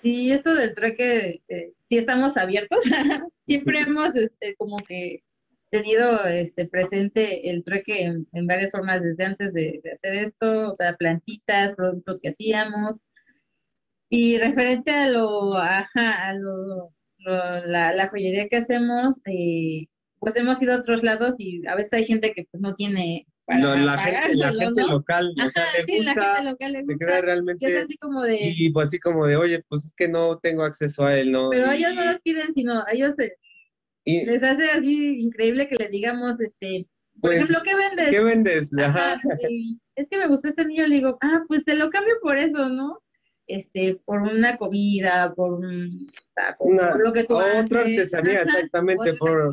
Sí, 0.00 0.32
esto 0.32 0.54
del 0.54 0.74
trueque, 0.74 1.42
eh, 1.48 1.74
sí 1.78 1.98
estamos 1.98 2.38
abiertos, 2.38 2.80
siempre 3.40 3.80
hemos 3.86 4.16
este, 4.16 4.56
como 4.56 4.76
que 4.76 5.22
tenido 5.70 6.24
este, 6.24 6.66
presente 6.66 7.50
el 7.50 7.62
trueque 7.64 8.04
en, 8.04 8.46
varias 8.46 8.72
formas 8.72 9.02
desde 9.02 9.24
antes 9.26 9.52
de, 9.52 9.82
hacer 9.92 10.14
esto, 10.14 10.70
o 10.70 10.74
sea, 10.74 10.96
plantitas, 10.96 11.74
productos 11.74 12.18
que 12.20 12.30
hacíamos. 12.30 13.02
Y 14.08 14.38
referente 14.38 14.90
a 14.90 15.08
lo, 15.10 15.56
ajá, 15.56 16.28
a 16.28 16.34
lo, 16.34 16.92
la, 17.18 18.08
joyería 18.10 18.48
que 18.48 18.56
hacemos, 18.56 19.20
eh, 19.26 19.86
pues 20.18 20.36
hemos 20.36 20.62
ido 20.62 20.74
a 20.74 20.78
otros 20.78 21.02
lados 21.02 21.36
y 21.38 21.66
a 21.66 21.74
veces 21.76 21.92
hay 21.92 22.04
gente 22.06 22.32
que 22.32 22.46
pues 22.50 22.62
no 22.62 22.74
tiene 22.74 23.26
la, 23.58 23.98
gente, 23.98 24.36
la 24.36 24.52
gente 24.52 24.82
local, 24.82 25.34
o 25.44 25.50
sea, 25.50 25.64
le 25.76 25.84
sí, 25.84 25.96
gusta, 25.98 26.14
la 26.14 26.34
gente 26.36 26.50
local 26.50 26.72
le 26.72 26.84
se 26.84 26.94
queda 26.94 27.20
realmente, 27.20 27.68
y 27.68 27.72
es 27.72 27.84
así 27.84 27.96
como 27.96 28.22
de, 28.22 28.38
y 28.40 28.70
pues 28.70 28.88
así 28.88 28.98
como 28.98 29.26
de, 29.26 29.36
oye, 29.36 29.64
pues 29.68 29.84
es 29.86 29.94
que 29.94 30.08
no 30.08 30.38
tengo 30.38 30.62
acceso 30.62 31.04
a 31.04 31.18
él, 31.18 31.32
¿no? 31.32 31.50
Pero 31.50 31.70
ellos 31.70 31.94
no 31.94 32.04
los 32.04 32.20
piden, 32.20 32.54
sino 32.54 32.84
ellos 32.92 33.14
se, 33.16 33.36
les 34.04 34.42
hace 34.42 34.70
así 34.70 35.20
increíble 35.20 35.68
que 35.68 35.76
le 35.76 35.88
digamos, 35.88 36.40
este, 36.40 36.88
por 37.20 37.30
pues, 37.30 37.42
ejemplo, 37.42 37.62
¿qué 37.62 37.74
vendes? 37.74 38.10
¿Qué 38.10 38.20
vendes? 38.22 38.78
Ajá, 38.78 39.14
es 39.94 40.08
que 40.08 40.18
me 40.18 40.28
gusta 40.28 40.48
este 40.48 40.64
niño, 40.64 40.86
le 40.86 40.96
digo, 40.96 41.18
ah, 41.20 41.42
pues 41.48 41.64
te 41.64 41.74
lo 41.74 41.90
cambio 41.90 42.14
por 42.22 42.38
eso, 42.38 42.68
¿no? 42.68 43.02
Este, 43.50 44.00
por 44.04 44.20
una 44.20 44.56
comida, 44.56 45.34
por, 45.34 45.54
un, 45.54 46.08
por 46.56 47.02
lo 47.02 47.12
que 47.12 47.24
tú 47.24 47.34
otra 47.34 47.58
haces. 47.58 47.72
artesanía, 47.72 48.42
exactamente, 48.42 49.14
por, 49.14 49.50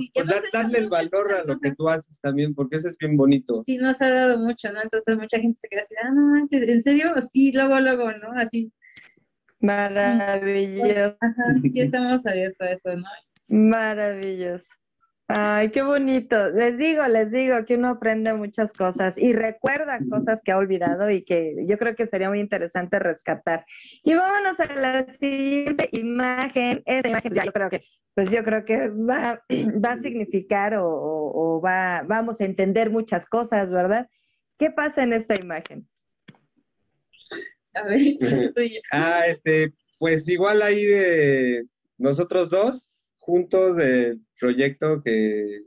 darle 0.53 0.77
el 0.77 0.87
valor 0.87 1.33
a 1.33 1.43
lo 1.43 1.57
que 1.57 1.73
tú 1.73 1.89
haces 1.89 2.21
también, 2.21 2.53
porque 2.53 2.75
eso 2.75 2.89
es 2.89 2.97
bien 2.99 3.17
bonito. 3.17 3.57
Sí, 3.57 3.77
nos 3.77 3.99
ha 4.03 4.11
dado 4.11 4.37
mucho, 4.37 4.71
¿no? 4.71 4.83
Entonces 4.83 5.17
mucha 5.17 5.39
gente 5.39 5.57
se 5.59 5.67
queda 5.67 5.81
así, 5.81 5.95
ah, 5.99 6.11
no 6.11 6.37
¿en 6.37 6.81
serio? 6.83 7.11
Sí, 7.21 7.51
luego, 7.51 7.79
luego, 7.79 8.11
¿no? 8.11 8.33
Así. 8.35 8.71
Maravilloso. 9.61 11.17
Ajá, 11.19 11.55
sí 11.63 11.81
estamos 11.81 12.23
abiertos 12.27 12.67
a 12.67 12.71
eso, 12.71 12.95
¿no? 12.95 13.07
Maravilloso. 13.47 14.67
Ay, 15.29 15.71
qué 15.71 15.81
bonito. 15.81 16.51
Les 16.51 16.77
digo, 16.77 17.05
les 17.07 17.31
digo 17.31 17.65
que 17.65 17.75
uno 17.75 17.89
aprende 17.89 18.31
muchas 18.33 18.71
cosas 18.71 19.17
y 19.17 19.33
recuerda 19.33 19.99
cosas 20.09 20.41
que 20.41 20.53
ha 20.53 20.57
olvidado 20.57 21.09
y 21.09 21.23
que 21.23 21.53
yo 21.67 21.77
creo 21.77 21.95
que 21.95 22.07
sería 22.07 22.29
muy 22.29 22.39
interesante 22.39 22.97
rescatar. 22.97 23.65
Y 24.03 24.13
vámonos 24.13 24.57
a 24.61 24.73
la 24.73 25.05
siguiente 25.09 25.89
imagen. 25.91 26.81
Esta 26.85 27.09
imagen, 27.09 27.33
ya 27.33 27.43
yo 27.43 27.51
creo 27.51 27.69
que, 27.69 27.83
pues 28.15 28.29
yo 28.31 28.41
creo 28.45 28.63
que 28.63 28.87
va, 28.87 29.43
va 29.85 29.91
a 29.91 30.01
significar 30.01 30.75
o, 30.75 30.87
o, 30.87 31.61
va, 31.61 32.03
vamos 32.07 32.39
a 32.39 32.45
entender 32.45 32.89
muchas 32.89 33.25
cosas, 33.25 33.69
¿verdad? 33.69 34.07
¿Qué 34.57 34.71
pasa 34.71 35.03
en 35.03 35.11
esta 35.11 35.35
imagen? 35.37 35.89
A 37.73 37.83
ver, 37.83 37.99
ah, 38.93 39.27
este, 39.27 39.73
pues 39.99 40.29
igual 40.29 40.61
ahí 40.61 40.85
de 40.85 41.65
nosotros 41.97 42.49
dos 42.49 42.96
juntos 43.27 43.75
del 43.75 44.21
proyecto 44.39 45.01
que, 45.03 45.63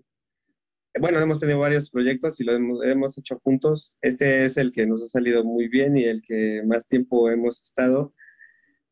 bueno, 0.99 1.21
hemos 1.21 1.41
tenido 1.41 1.59
varios 1.59 1.91
proyectos 1.91 2.41
y 2.41 2.45
lo 2.45 2.55
hemos, 2.55 3.19
hecho 3.19 3.39
juntos. 3.39 3.99
Este 4.01 4.47
es 4.47 4.57
el 4.57 4.73
que 4.73 4.87
nos 4.87 5.03
ha 5.03 5.09
salido 5.09 5.45
muy 5.45 5.69
bien 5.69 5.95
y 5.95 6.05
el 6.05 6.23
que 6.27 6.63
más 6.65 6.87
tiempo 6.87 7.31
hemos 7.31 7.61
estado. 7.61 8.15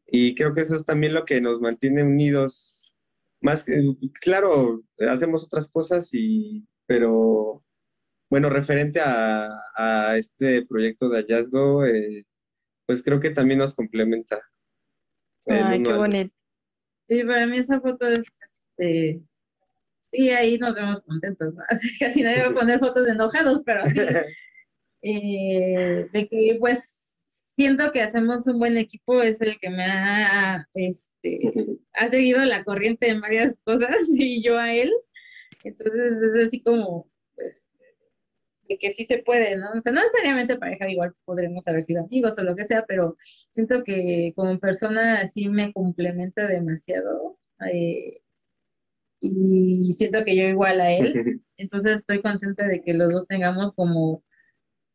Y 0.06 0.34
creo 0.34 0.52
que 0.52 0.60
eso 0.60 0.76
es 0.76 0.84
también 0.84 1.14
lo 1.14 1.24
que 1.24 1.40
nos 1.40 1.62
mantiene 1.62 2.02
unidos. 2.04 2.92
Más 3.40 3.64
que, 3.64 3.82
claro, 4.20 4.82
hacemos 4.98 5.44
otras 5.44 5.70
cosas, 5.70 6.10
y, 6.12 6.66
pero 6.86 7.64
bueno, 8.28 8.50
referente 8.50 9.00
a, 9.02 10.14
este 10.18 10.66
proyecto 10.66 11.08
de 11.08 11.22
hallazgo, 11.22 11.86
eh, 11.86 12.26
pues 12.86 13.02
creo 13.02 13.20
que 13.20 13.30
también 13.30 13.60
nos 13.60 13.74
complementa. 13.74 14.42
Ay, 15.46 15.82
qué 15.82 15.92
bonito. 15.92 16.34
Sí, 17.04 17.24
para 17.24 17.46
mí 17.46 17.58
esa 17.58 17.80
foto 17.80 18.06
es 18.06 18.57
este, 18.78 19.22
sí, 20.00 20.30
ahí 20.30 20.58
nos 20.58 20.76
vemos 20.76 21.02
contentos, 21.02 21.54
Casi 22.00 22.22
nadie 22.22 22.42
va 22.42 22.48
a 22.48 22.54
poner 22.54 22.78
fotos 22.78 23.04
de 23.04 23.12
enojados, 23.12 23.62
pero 23.64 23.84
sí, 23.86 23.98
eh, 25.02 26.08
de 26.12 26.28
que 26.28 26.56
pues 26.58 27.52
siento 27.54 27.92
que 27.92 28.02
hacemos 28.02 28.46
un 28.46 28.58
buen 28.58 28.78
equipo, 28.78 29.20
es 29.20 29.40
el 29.40 29.58
que 29.58 29.70
me 29.70 29.84
ha, 29.84 30.68
este, 30.74 31.40
ha 31.92 32.08
seguido 32.08 32.44
la 32.44 32.62
corriente 32.64 33.08
en 33.08 33.20
varias 33.20 33.60
cosas 33.64 33.96
y 34.16 34.42
yo 34.42 34.58
a 34.58 34.72
él. 34.72 34.92
Entonces 35.64 36.22
es 36.22 36.46
así 36.46 36.60
como, 36.62 37.10
pues, 37.34 37.66
de 38.68 38.78
que 38.78 38.90
sí 38.92 39.04
se 39.04 39.22
puede, 39.24 39.56
¿no? 39.56 39.70
O 39.76 39.80
sea, 39.80 39.92
no 39.92 40.02
necesariamente 40.04 40.56
pareja, 40.56 40.88
igual 40.88 41.14
podremos 41.24 41.66
haber 41.66 41.82
sido 41.82 42.04
amigos 42.04 42.38
o 42.38 42.42
lo 42.42 42.54
que 42.54 42.64
sea, 42.64 42.84
pero 42.86 43.16
siento 43.18 43.82
que 43.82 44.32
como 44.36 44.60
persona 44.60 45.26
sí 45.26 45.48
me 45.48 45.72
complementa 45.72 46.46
demasiado. 46.46 47.38
Eh, 47.72 48.20
y 49.20 49.92
siento 49.92 50.24
que 50.24 50.36
yo 50.36 50.44
igual 50.44 50.80
a 50.80 50.92
él. 50.92 51.42
Entonces 51.56 51.96
estoy 51.96 52.22
contenta 52.22 52.66
de 52.66 52.80
que 52.80 52.94
los 52.94 53.12
dos 53.12 53.26
tengamos 53.26 53.72
como 53.72 54.22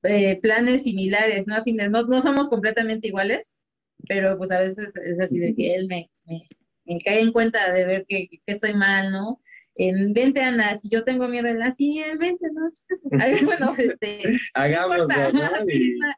eh, 0.03 0.39
planes 0.41 0.83
similares, 0.83 1.47
¿no? 1.47 1.55
A 1.55 1.63
fines, 1.63 1.89
no, 1.89 2.03
no 2.03 2.21
somos 2.21 2.49
completamente 2.49 3.07
iguales, 3.07 3.59
pero 4.07 4.37
pues 4.37 4.51
a 4.51 4.59
veces 4.59 4.93
es 4.95 5.19
así 5.19 5.39
de 5.39 5.55
que 5.55 5.75
él 5.75 5.87
me, 5.87 6.09
me, 6.25 6.99
cae 7.01 7.21
en 7.21 7.31
cuenta 7.31 7.71
de 7.71 7.85
ver 7.85 8.05
que, 8.07 8.27
que, 8.29 8.39
estoy 8.51 8.73
mal, 8.73 9.11
¿no? 9.11 9.39
En 9.75 10.13
vente, 10.13 10.41
Ana, 10.41 10.75
si 10.77 10.89
yo 10.89 11.03
tengo 11.03 11.27
miedo, 11.27 11.47
él 11.47 11.61
así, 11.61 12.01
vente, 12.19 12.47
¿no? 12.53 12.69
bueno, 13.45 13.73
este. 13.77 14.21
Hagámoslo, 14.53 15.33
¿no? 15.33 15.49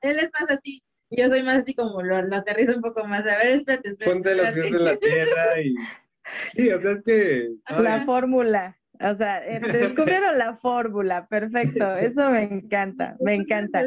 Él 0.01 0.19
es 0.19 0.29
más 0.39 0.49
así. 0.49 0.83
Yo 1.11 1.27
soy 1.27 1.43
más 1.43 1.57
así 1.57 1.75
como 1.75 2.01
lo, 2.01 2.21
lo 2.23 2.35
aterrizo 2.35 2.75
un 2.75 2.81
poco 2.81 3.05
más. 3.05 3.21
A 3.21 3.37
ver, 3.37 3.47
espérate, 3.47 3.89
espérate. 3.89 4.15
Ponte 4.15 4.35
los 4.35 4.49
pies 4.49 4.71
en 4.71 4.83
la 4.83 4.97
tierra 4.97 5.61
y 5.61 5.75
Sí, 6.55 6.69
o 6.69 6.81
sea, 6.81 6.91
es 6.91 7.01
que... 7.03 7.49
La 7.69 8.05
fórmula. 8.05 8.77
O 9.01 9.15
sea, 9.15 9.45
eh, 9.45 9.59
descubrieron 9.59 10.37
la 10.37 10.55
fórmula, 10.57 11.27
perfecto, 11.27 11.95
eso 11.97 12.29
me 12.31 12.43
encanta, 12.43 13.17
me 13.19 13.33
encanta. 13.33 13.81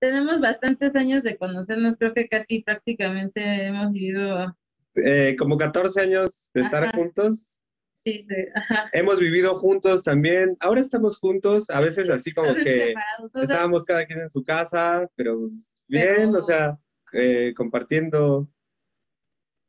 Tenemos 0.00 0.40
bastantes 0.40 0.96
años 0.96 1.22
de 1.22 1.36
conocernos, 1.36 1.96
creo 1.96 2.12
que 2.12 2.28
casi 2.28 2.62
prácticamente 2.62 3.66
hemos 3.66 3.92
vivido... 3.92 4.56
Eh, 4.96 5.36
como 5.38 5.56
14 5.56 6.00
años 6.00 6.50
de 6.52 6.60
estar 6.62 6.94
juntos. 6.94 7.62
Sí, 7.92 8.26
ajá. 8.54 8.86
Hemos 8.92 9.20
vivido 9.20 9.54
juntos 9.54 10.02
también, 10.02 10.56
ahora 10.58 10.80
estamos 10.80 11.18
juntos, 11.18 11.70
a 11.70 11.80
veces 11.80 12.10
así 12.10 12.32
como 12.32 12.52
que 12.54 12.94
estábamos 13.34 13.84
cada 13.84 14.04
quien 14.06 14.20
en 14.20 14.28
su 14.28 14.42
casa, 14.42 15.08
pero 15.14 15.38
pues, 15.38 15.72
bien, 15.86 16.34
o 16.34 16.42
sea, 16.42 16.76
eh, 17.12 17.54
compartiendo 17.56 18.48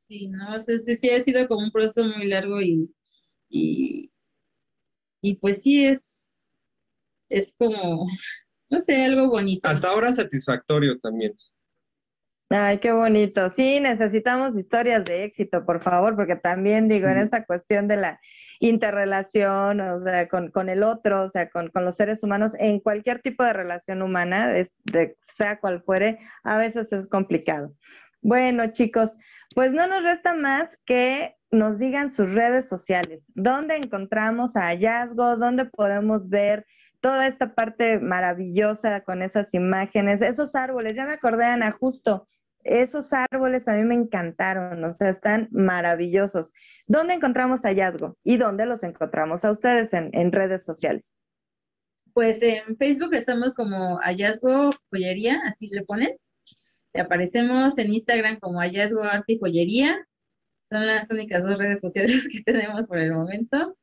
Sí, 0.08 0.28
¿no? 0.28 0.58
O 0.58 0.60
sea, 0.60 0.78
sí, 0.80 1.10
ha 1.12 1.22
sido 1.22 1.47
como 1.47 1.64
un 1.64 1.72
proceso 1.72 2.04
muy 2.04 2.28
largo 2.28 2.62
y, 2.62 2.93
y, 3.49 4.12
pues 5.39 5.64
sí 5.64 5.86
es, 5.86 6.36
es 7.30 7.56
como, 7.58 8.06
no 8.70 8.80
sé, 8.82 9.06
algo 9.06 9.30
bonito. 9.30 9.66
Hasta 9.66 9.88
ahora 9.88 10.12
satisfactorio 10.12 10.99
también. 10.99 11.34
Ay, 12.49 12.80
qué 12.80 12.91
bonito. 12.91 13.49
Sí, 13.49 13.80
necesitamos 13.80 14.58
historias 14.58 15.06
de 15.06 15.24
éxito, 15.24 15.66
por 15.66 15.82
favor, 15.82 16.18
porque 16.18 16.36
también 16.36 16.89
digo, 16.89 17.08
en 17.08 17.20
esta 17.20 17.45
cuestión 17.45 17.88
de 17.88 17.95
la 17.95 18.20
interrelación, 18.60 19.80
o 19.80 20.01
sea, 20.01 20.28
con, 20.28 20.51
con 20.51 20.68
el 20.68 20.84
otro, 20.84 21.24
o 21.24 21.30
sea, 21.30 21.49
con, 21.49 21.70
con, 21.70 21.86
los 21.86 21.95
seres 21.95 22.24
humanos, 22.24 22.56
en 22.60 22.82
cualquier 22.82 23.22
tipo 23.22 23.43
de 23.45 23.54
relación 23.54 24.01
humana, 24.01 24.58
es 24.58 24.74
de, 24.84 25.16
sea 25.28 25.62
cual 25.62 25.82
fuere, 25.82 26.20
a 26.43 26.58
veces 26.58 26.91
es 26.91 27.08
complicado. 27.08 27.74
Bueno, 28.24 28.72
chicos, 28.72 29.18
pues 29.54 29.72
no 29.72 29.88
nos 29.88 30.04
resta 30.04 30.34
más 30.34 30.78
que 30.86 31.36
nos 31.51 31.78
digan 31.78 32.10
sus 32.10 32.32
redes 32.32 32.68
sociales, 32.68 33.32
dónde 33.36 33.76
encontramos 33.76 34.56
a 34.56 34.68
hallazgo, 34.68 35.38
dónde 35.38 35.66
podemos 35.66 36.30
ver 36.30 36.66
toda 36.99 37.28
esta 37.28 37.54
parte 37.54 37.99
maravillosa 37.99 39.01
con 39.01 39.22
esas 39.22 39.54
imágenes, 39.54 40.22
esos 40.22 40.56
árboles, 40.56 40.95
ya 40.95 41.06
me 41.06 41.14
acordé, 41.14 41.45
Ana, 41.45 41.72
justo, 41.72 42.26
esos 42.64 43.12
árboles 43.14 43.68
a 43.68 43.74
mí 43.74 43.84
me 43.84 43.95
encantaron, 43.95 44.84
o 44.84 44.91
sea, 44.91 45.10
están 45.10 45.49
maravillosos. 45.51 46.54
¿Dónde 46.88 47.16
encontramos 47.16 47.64
hallazgo 47.64 48.18
y 48.24 48.38
dónde 48.38 48.66
los 48.66 48.84
encontramos 48.84 49.43
a 49.43 49.51
ustedes 49.51 49.93
en, 49.93 50.10
en 50.14 50.32
redes 50.32 50.64
sociales? 50.64 51.14
Pues 52.14 52.41
en 52.41 52.78
Facebook 52.78 53.14
estamos 53.14 53.54
como 53.54 53.97
hallazgo 53.97 54.70
joyería, 54.89 55.41
así 55.45 55.68
le 55.68 55.84
ponen. 55.84 56.16
Aparecemos 56.94 57.78
en 57.78 57.94
Instagram 57.94 58.39
como 58.39 58.60
Hallazgo 58.60 59.04
Arte 59.04 59.34
y 59.34 59.39
Joyería. 59.39 60.08
Son 60.62 60.86
las 60.86 61.10
únicas 61.12 61.46
dos 61.46 61.60
redes 61.60 61.82
sociales 61.82 62.28
que 62.32 62.41
tenemos 62.41 62.88
por 62.88 63.00
el 63.00 63.12
momento. 63.12 63.74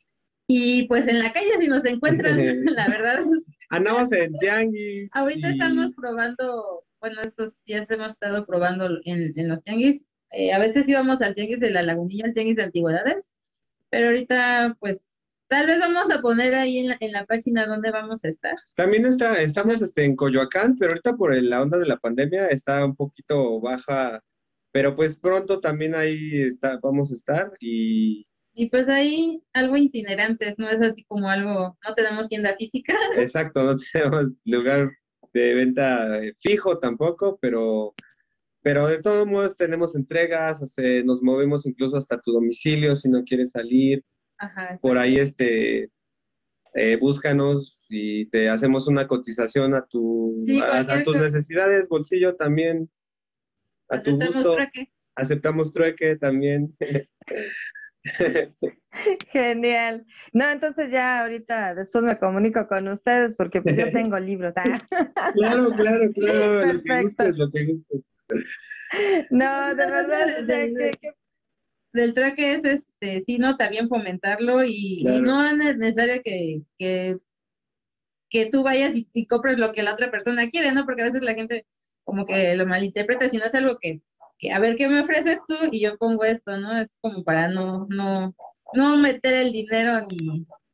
Y 0.46 0.84
pues 0.88 1.06
en 1.06 1.20
la 1.20 1.32
calle 1.32 1.58
si 1.60 1.68
nos 1.68 1.84
encuentran, 1.84 2.36
la 2.74 2.88
verdad. 2.88 3.20
Andamos 3.68 4.10
en 4.12 4.32
tianguis. 4.38 5.10
Ahorita 5.14 5.50
estamos 5.50 5.92
probando, 5.92 6.84
bueno, 7.00 7.20
estos 7.22 7.62
días 7.64 7.90
hemos 7.90 8.14
estado 8.14 8.44
probando 8.46 8.88
en, 9.04 9.48
los 9.48 9.62
tianguis. 9.62 10.06
Eh, 10.32 10.52
a 10.52 10.58
veces 10.58 10.88
íbamos 10.88 11.22
al 11.22 11.34
tianguis 11.34 11.60
de 11.60 11.70
la 11.70 11.82
lagunilla, 11.82 12.24
al 12.26 12.34
tianguis 12.34 12.56
de 12.56 12.64
antigüedades, 12.64 13.32
pero 13.90 14.08
ahorita 14.08 14.76
pues 14.80 15.09
Tal 15.50 15.66
vez 15.66 15.80
vamos 15.80 16.08
a 16.12 16.20
poner 16.20 16.54
ahí 16.54 16.78
en 16.78 17.12
la, 17.12 17.26
página 17.26 17.66
donde 17.66 17.90
vamos 17.90 18.24
a 18.24 18.28
estar. 18.28 18.54
También 18.76 19.04
está, 19.04 19.42
estamos 19.42 19.82
este, 19.82 20.04
en 20.04 20.14
Coyoacán, 20.14 20.76
pero 20.78 20.92
ahorita 20.92 21.16
por 21.16 21.34
la 21.42 21.60
onda 21.60 21.76
de 21.76 21.86
la 21.86 21.96
pandemia 21.96 22.46
está 22.46 22.84
un 22.84 22.94
poquito 22.94 23.60
baja, 23.60 24.22
pero 24.70 24.94
pues 24.94 25.16
pronto 25.16 25.58
también 25.58 25.96
ahí 25.96 26.42
está, 26.42 26.78
vamos 26.80 27.10
a 27.10 27.16
estar 27.16 27.50
y... 27.58 28.22
y 28.54 28.70
pues 28.70 28.88
ahí 28.88 29.42
algo 29.52 29.76
itinerantes, 29.76 30.56
no 30.56 30.68
es 30.70 30.80
así 30.80 31.02
como 31.02 31.28
algo, 31.28 31.76
no 31.84 31.94
tenemos 31.96 32.28
tienda 32.28 32.54
física. 32.56 32.94
Exacto, 33.18 33.64
no 33.64 33.74
tenemos 33.92 34.32
lugar 34.44 34.88
de 35.32 35.54
venta 35.54 36.20
fijo 36.38 36.78
tampoco, 36.78 37.40
pero, 37.42 37.92
pero 38.62 38.86
de 38.86 39.02
todos 39.02 39.26
modos 39.26 39.56
tenemos 39.56 39.96
entregas, 39.96 40.60
nos 41.04 41.20
movemos 41.22 41.66
incluso 41.66 41.96
hasta 41.96 42.20
tu 42.20 42.30
domicilio 42.30 42.94
si 42.94 43.08
no 43.08 43.24
quieres 43.24 43.50
salir. 43.50 44.04
Ajá, 44.40 44.74
Por 44.80 44.98
ahí 44.98 45.16
este, 45.16 45.90
eh, 46.74 46.96
búscanos 46.96 47.76
y 47.88 48.26
te 48.30 48.48
hacemos 48.48 48.88
una 48.88 49.06
cotización 49.06 49.74
a, 49.74 49.84
tu, 49.86 50.32
a, 50.64 51.02
tus 51.02 51.16
necesidades, 51.16 51.88
bolsillo 51.88 52.36
también, 52.36 52.90
a 53.88 54.00
tu 54.00 54.16
gusto. 54.16 54.54
Trueque. 54.54 54.90
Aceptamos 55.14 55.72
trueque 55.72 56.16
también. 56.16 56.70
Genial. 59.32 60.06
No, 60.32 60.48
entonces 60.50 60.90
ya 60.90 61.20
ahorita 61.20 61.74
después 61.74 62.04
me 62.04 62.18
comunico 62.18 62.66
con 62.66 62.88
ustedes 62.88 63.36
porque 63.36 63.62
pues 63.62 63.76
yo 63.76 63.90
tengo 63.90 64.18
libros. 64.20 64.54
Ah. 64.56 64.78
Claro, 65.34 65.70
claro, 65.72 66.10
claro. 66.14 66.72
Lo 66.72 66.82
que 66.82 67.02
gustes, 67.02 67.38
lo 67.38 67.50
que 67.50 67.64
gustes. 67.66 68.02
No, 69.30 69.74
de 69.74 69.86
verdad, 69.86 70.42
del, 70.44 70.92
del 71.92 72.14
trueque 72.14 72.54
es 72.54 72.64
este, 72.64 73.20
sí, 73.22 73.38
no, 73.38 73.56
también 73.56 73.88
fomentarlo 73.88 74.64
y, 74.64 75.02
no 75.04 75.44
es 75.44 75.76
necesario 75.76 76.22
que, 76.24 76.62
que, 76.78 77.16
que 78.28 78.46
tú 78.46 78.62
vayas 78.62 78.94
y, 78.96 79.08
y, 79.12 79.26
compres 79.26 79.58
lo 79.58 79.72
que 79.72 79.82
la 79.82 79.94
otra 79.94 80.10
persona 80.10 80.48
quiere, 80.48 80.72
¿no? 80.72 80.84
Porque 80.84 81.02
a 81.02 81.06
veces 81.06 81.22
la 81.22 81.34
gente 81.34 81.66
como 82.04 82.26
que 82.26 82.54
lo 82.56 82.66
malinterpreta, 82.66 83.28
si 83.28 83.38
no 83.38 83.44
es 83.44 83.54
algo 83.54 83.78
que, 83.80 84.02
que 84.38 84.52
a 84.52 84.58
ver 84.58 84.76
qué 84.76 84.88
me 84.88 85.00
ofreces 85.00 85.40
tú 85.46 85.54
y 85.70 85.80
yo 85.80 85.96
pongo 85.98 86.24
esto, 86.24 86.56
¿no? 86.56 86.80
Es 86.80 86.98
como 87.00 87.22
para 87.22 87.48
no, 87.48 87.86
no, 87.90 88.34
no 88.72 88.96
meter 88.96 89.34
el 89.34 89.52
dinero 89.52 90.06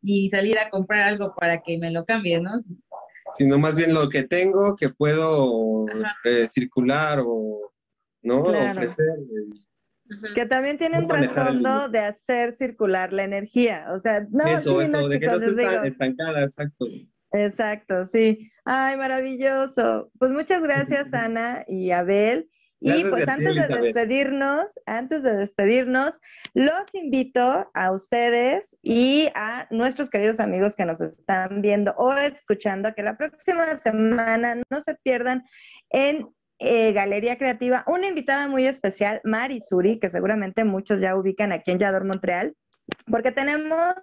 ni, 0.02 0.30
salir 0.30 0.58
a 0.58 0.70
comprar 0.70 1.02
algo 1.02 1.34
para 1.34 1.62
que 1.62 1.78
me 1.78 1.90
lo 1.90 2.04
cambie, 2.04 2.40
¿no? 2.40 2.52
Sino 3.32 3.58
más 3.58 3.74
bien 3.74 3.92
lo 3.92 4.08
que 4.08 4.22
tengo 4.22 4.76
que 4.76 4.88
puedo 4.88 5.86
eh, 6.24 6.46
circular 6.46 7.20
o 7.26 7.72
no 8.22 8.42
ofrecer. 8.42 9.04
Que 10.34 10.46
también 10.46 10.78
tiene 10.78 10.98
un 10.98 11.09
trasfondo 11.09 11.88
de 11.88 11.98
hacer 11.98 12.52
circular 12.52 13.12
la 13.12 13.24
energía. 13.24 13.86
O 13.92 13.98
sea, 13.98 14.26
no, 14.30 14.46
eso, 14.46 14.80
sí, 14.80 14.88
no, 14.90 15.09
de 15.09 15.18
chicos, 15.18 15.42
que 15.42 15.64
no 15.64 15.84
estancada, 15.84 16.42
exacto. 16.42 16.86
Exacto, 17.32 18.04
sí. 18.04 18.50
Ay, 18.64 18.96
maravilloso. 18.96 20.11
Pues 20.18 20.32
muchas 20.32 20.62
gracias, 20.62 21.12
Ana 21.14 21.64
y 21.66 21.90
Abel. 21.90 22.48
Y 22.78 23.04
pues 23.04 23.26
antes 23.26 23.54
de 23.54 23.66
despedirnos, 23.68 24.78
antes 24.84 25.22
de 25.22 25.34
despedirnos, 25.34 26.20
los 26.52 26.94
invito 26.94 27.70
a 27.72 27.90
ustedes 27.90 28.78
y 28.82 29.28
a 29.34 29.66
nuestros 29.70 30.11
queridos 30.11 30.40
amigos 30.40 30.76
que 30.76 30.84
nos 30.84 31.00
están 31.00 31.62
viendo 31.62 31.92
o 31.96 32.12
escuchando 32.12 32.94
que 32.94 33.02
la 33.02 33.16
próxima 33.16 33.64
semana 33.78 34.61
no 34.70 34.80
se 34.82 34.94
pierdan 34.96 35.44
en 35.88 36.28
eh, 36.59 36.92
Galería 36.92 37.38
Creativa 37.38 37.84
una 37.86 38.09
invitada 38.09 38.48
muy 38.48 38.66
especial, 38.66 39.20
Mari 39.24 39.61
Suri, 39.61 39.98
que 39.98 40.09
seguramente 40.09 40.64
muchos 40.64 41.00
ya 41.00 41.16
ubican 41.16 41.52
aquí 41.52 41.70
en 41.70 41.78
Yador, 41.78 42.04
Montreal, 42.04 42.54
porque 43.11 43.32
tenemos 43.32 43.94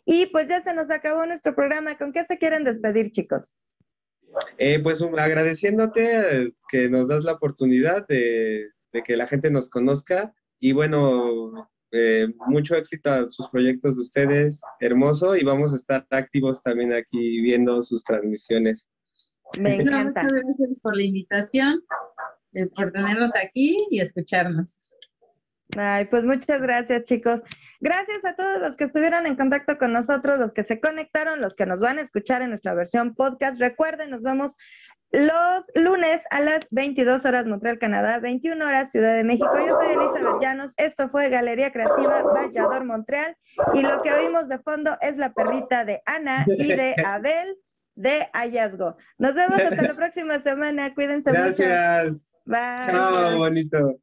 Y 0.04 0.26
pues 0.26 0.48
ya 0.48 0.60
se 0.60 0.74
nos 0.74 0.90
acabó 0.90 1.26
nuestro 1.26 1.54
programa. 1.54 1.96
¿Con 1.98 2.12
qué 2.12 2.24
se 2.24 2.38
quieren 2.38 2.64
despedir, 2.64 3.10
chicos? 3.10 3.54
Eh, 4.58 4.80
pues 4.80 5.02
agradeciéndote 5.02 6.52
que 6.68 6.88
nos 6.88 7.08
das 7.08 7.24
la 7.24 7.32
oportunidad 7.32 8.06
de, 8.06 8.68
de 8.92 9.02
que 9.02 9.16
la 9.16 9.26
gente 9.26 9.50
nos 9.50 9.68
conozca 9.68 10.32
y 10.60 10.72
bueno, 10.72 11.68
eh, 11.90 12.28
mucho 12.46 12.76
éxito 12.76 13.10
a 13.10 13.30
sus 13.30 13.48
proyectos 13.48 13.96
de 13.96 14.02
ustedes, 14.02 14.62
hermoso, 14.80 15.36
y 15.36 15.44
vamos 15.44 15.72
a 15.72 15.76
estar 15.76 16.06
activos 16.10 16.62
también 16.62 16.92
aquí 16.92 17.40
viendo 17.40 17.82
sus 17.82 18.04
transmisiones. 18.04 18.88
Me 19.60 19.74
encanta. 19.74 20.22
Muchas 20.22 20.42
gracias 20.44 20.70
por 20.82 20.96
la 20.96 21.02
invitación, 21.02 21.82
eh, 22.54 22.68
por 22.74 22.92
tenernos 22.92 23.32
aquí 23.36 23.76
y 23.90 24.00
escucharnos. 24.00 24.88
Ay, 25.76 26.04
pues 26.06 26.24
muchas 26.24 26.60
gracias, 26.60 27.04
chicos. 27.04 27.42
Gracias 27.80 28.24
a 28.24 28.36
todos 28.36 28.60
los 28.60 28.76
que 28.76 28.84
estuvieron 28.84 29.26
en 29.26 29.36
contacto 29.36 29.78
con 29.78 29.92
nosotros, 29.92 30.38
los 30.38 30.52
que 30.52 30.62
se 30.62 30.80
conectaron, 30.80 31.40
los 31.40 31.56
que 31.56 31.66
nos 31.66 31.80
van 31.80 31.98
a 31.98 32.02
escuchar 32.02 32.42
en 32.42 32.50
nuestra 32.50 32.74
versión 32.74 33.14
podcast. 33.14 33.58
Recuerden, 33.58 34.10
nos 34.10 34.22
vemos 34.22 34.54
los 35.10 35.70
lunes 35.74 36.26
a 36.30 36.40
las 36.40 36.66
22 36.70 37.24
horas 37.24 37.46
Montreal, 37.46 37.78
Canadá, 37.78 38.18
21 38.18 38.64
horas 38.66 38.90
Ciudad 38.90 39.14
de 39.14 39.24
México. 39.24 39.50
Yo 39.54 39.74
soy 39.76 39.94
Elizabeth 39.94 40.40
Llanos. 40.40 40.72
Esto 40.76 41.08
fue 41.10 41.28
Galería 41.28 41.70
Creativa 41.70 42.22
Vallador 42.22 42.84
Montreal. 42.84 43.36
Y 43.74 43.80
lo 43.80 44.00
que 44.02 44.12
oímos 44.12 44.48
de 44.48 44.58
fondo 44.58 44.96
es 45.00 45.16
la 45.16 45.32
perrita 45.32 45.84
de 45.84 46.02
Ana 46.06 46.44
y 46.46 46.68
de 46.68 46.94
Abel 47.06 47.58
de 47.94 48.28
Hallazgo. 48.32 48.96
Nos 49.18 49.34
vemos 49.34 49.58
hasta 49.58 49.82
la 49.82 49.94
próxima 49.96 50.38
semana. 50.40 50.94
Cuídense 50.94 51.30
mucho. 51.30 51.62
Gracias. 51.62 52.42
Bye. 52.46 52.90
Chao, 52.90 53.36
bonito. 53.36 53.98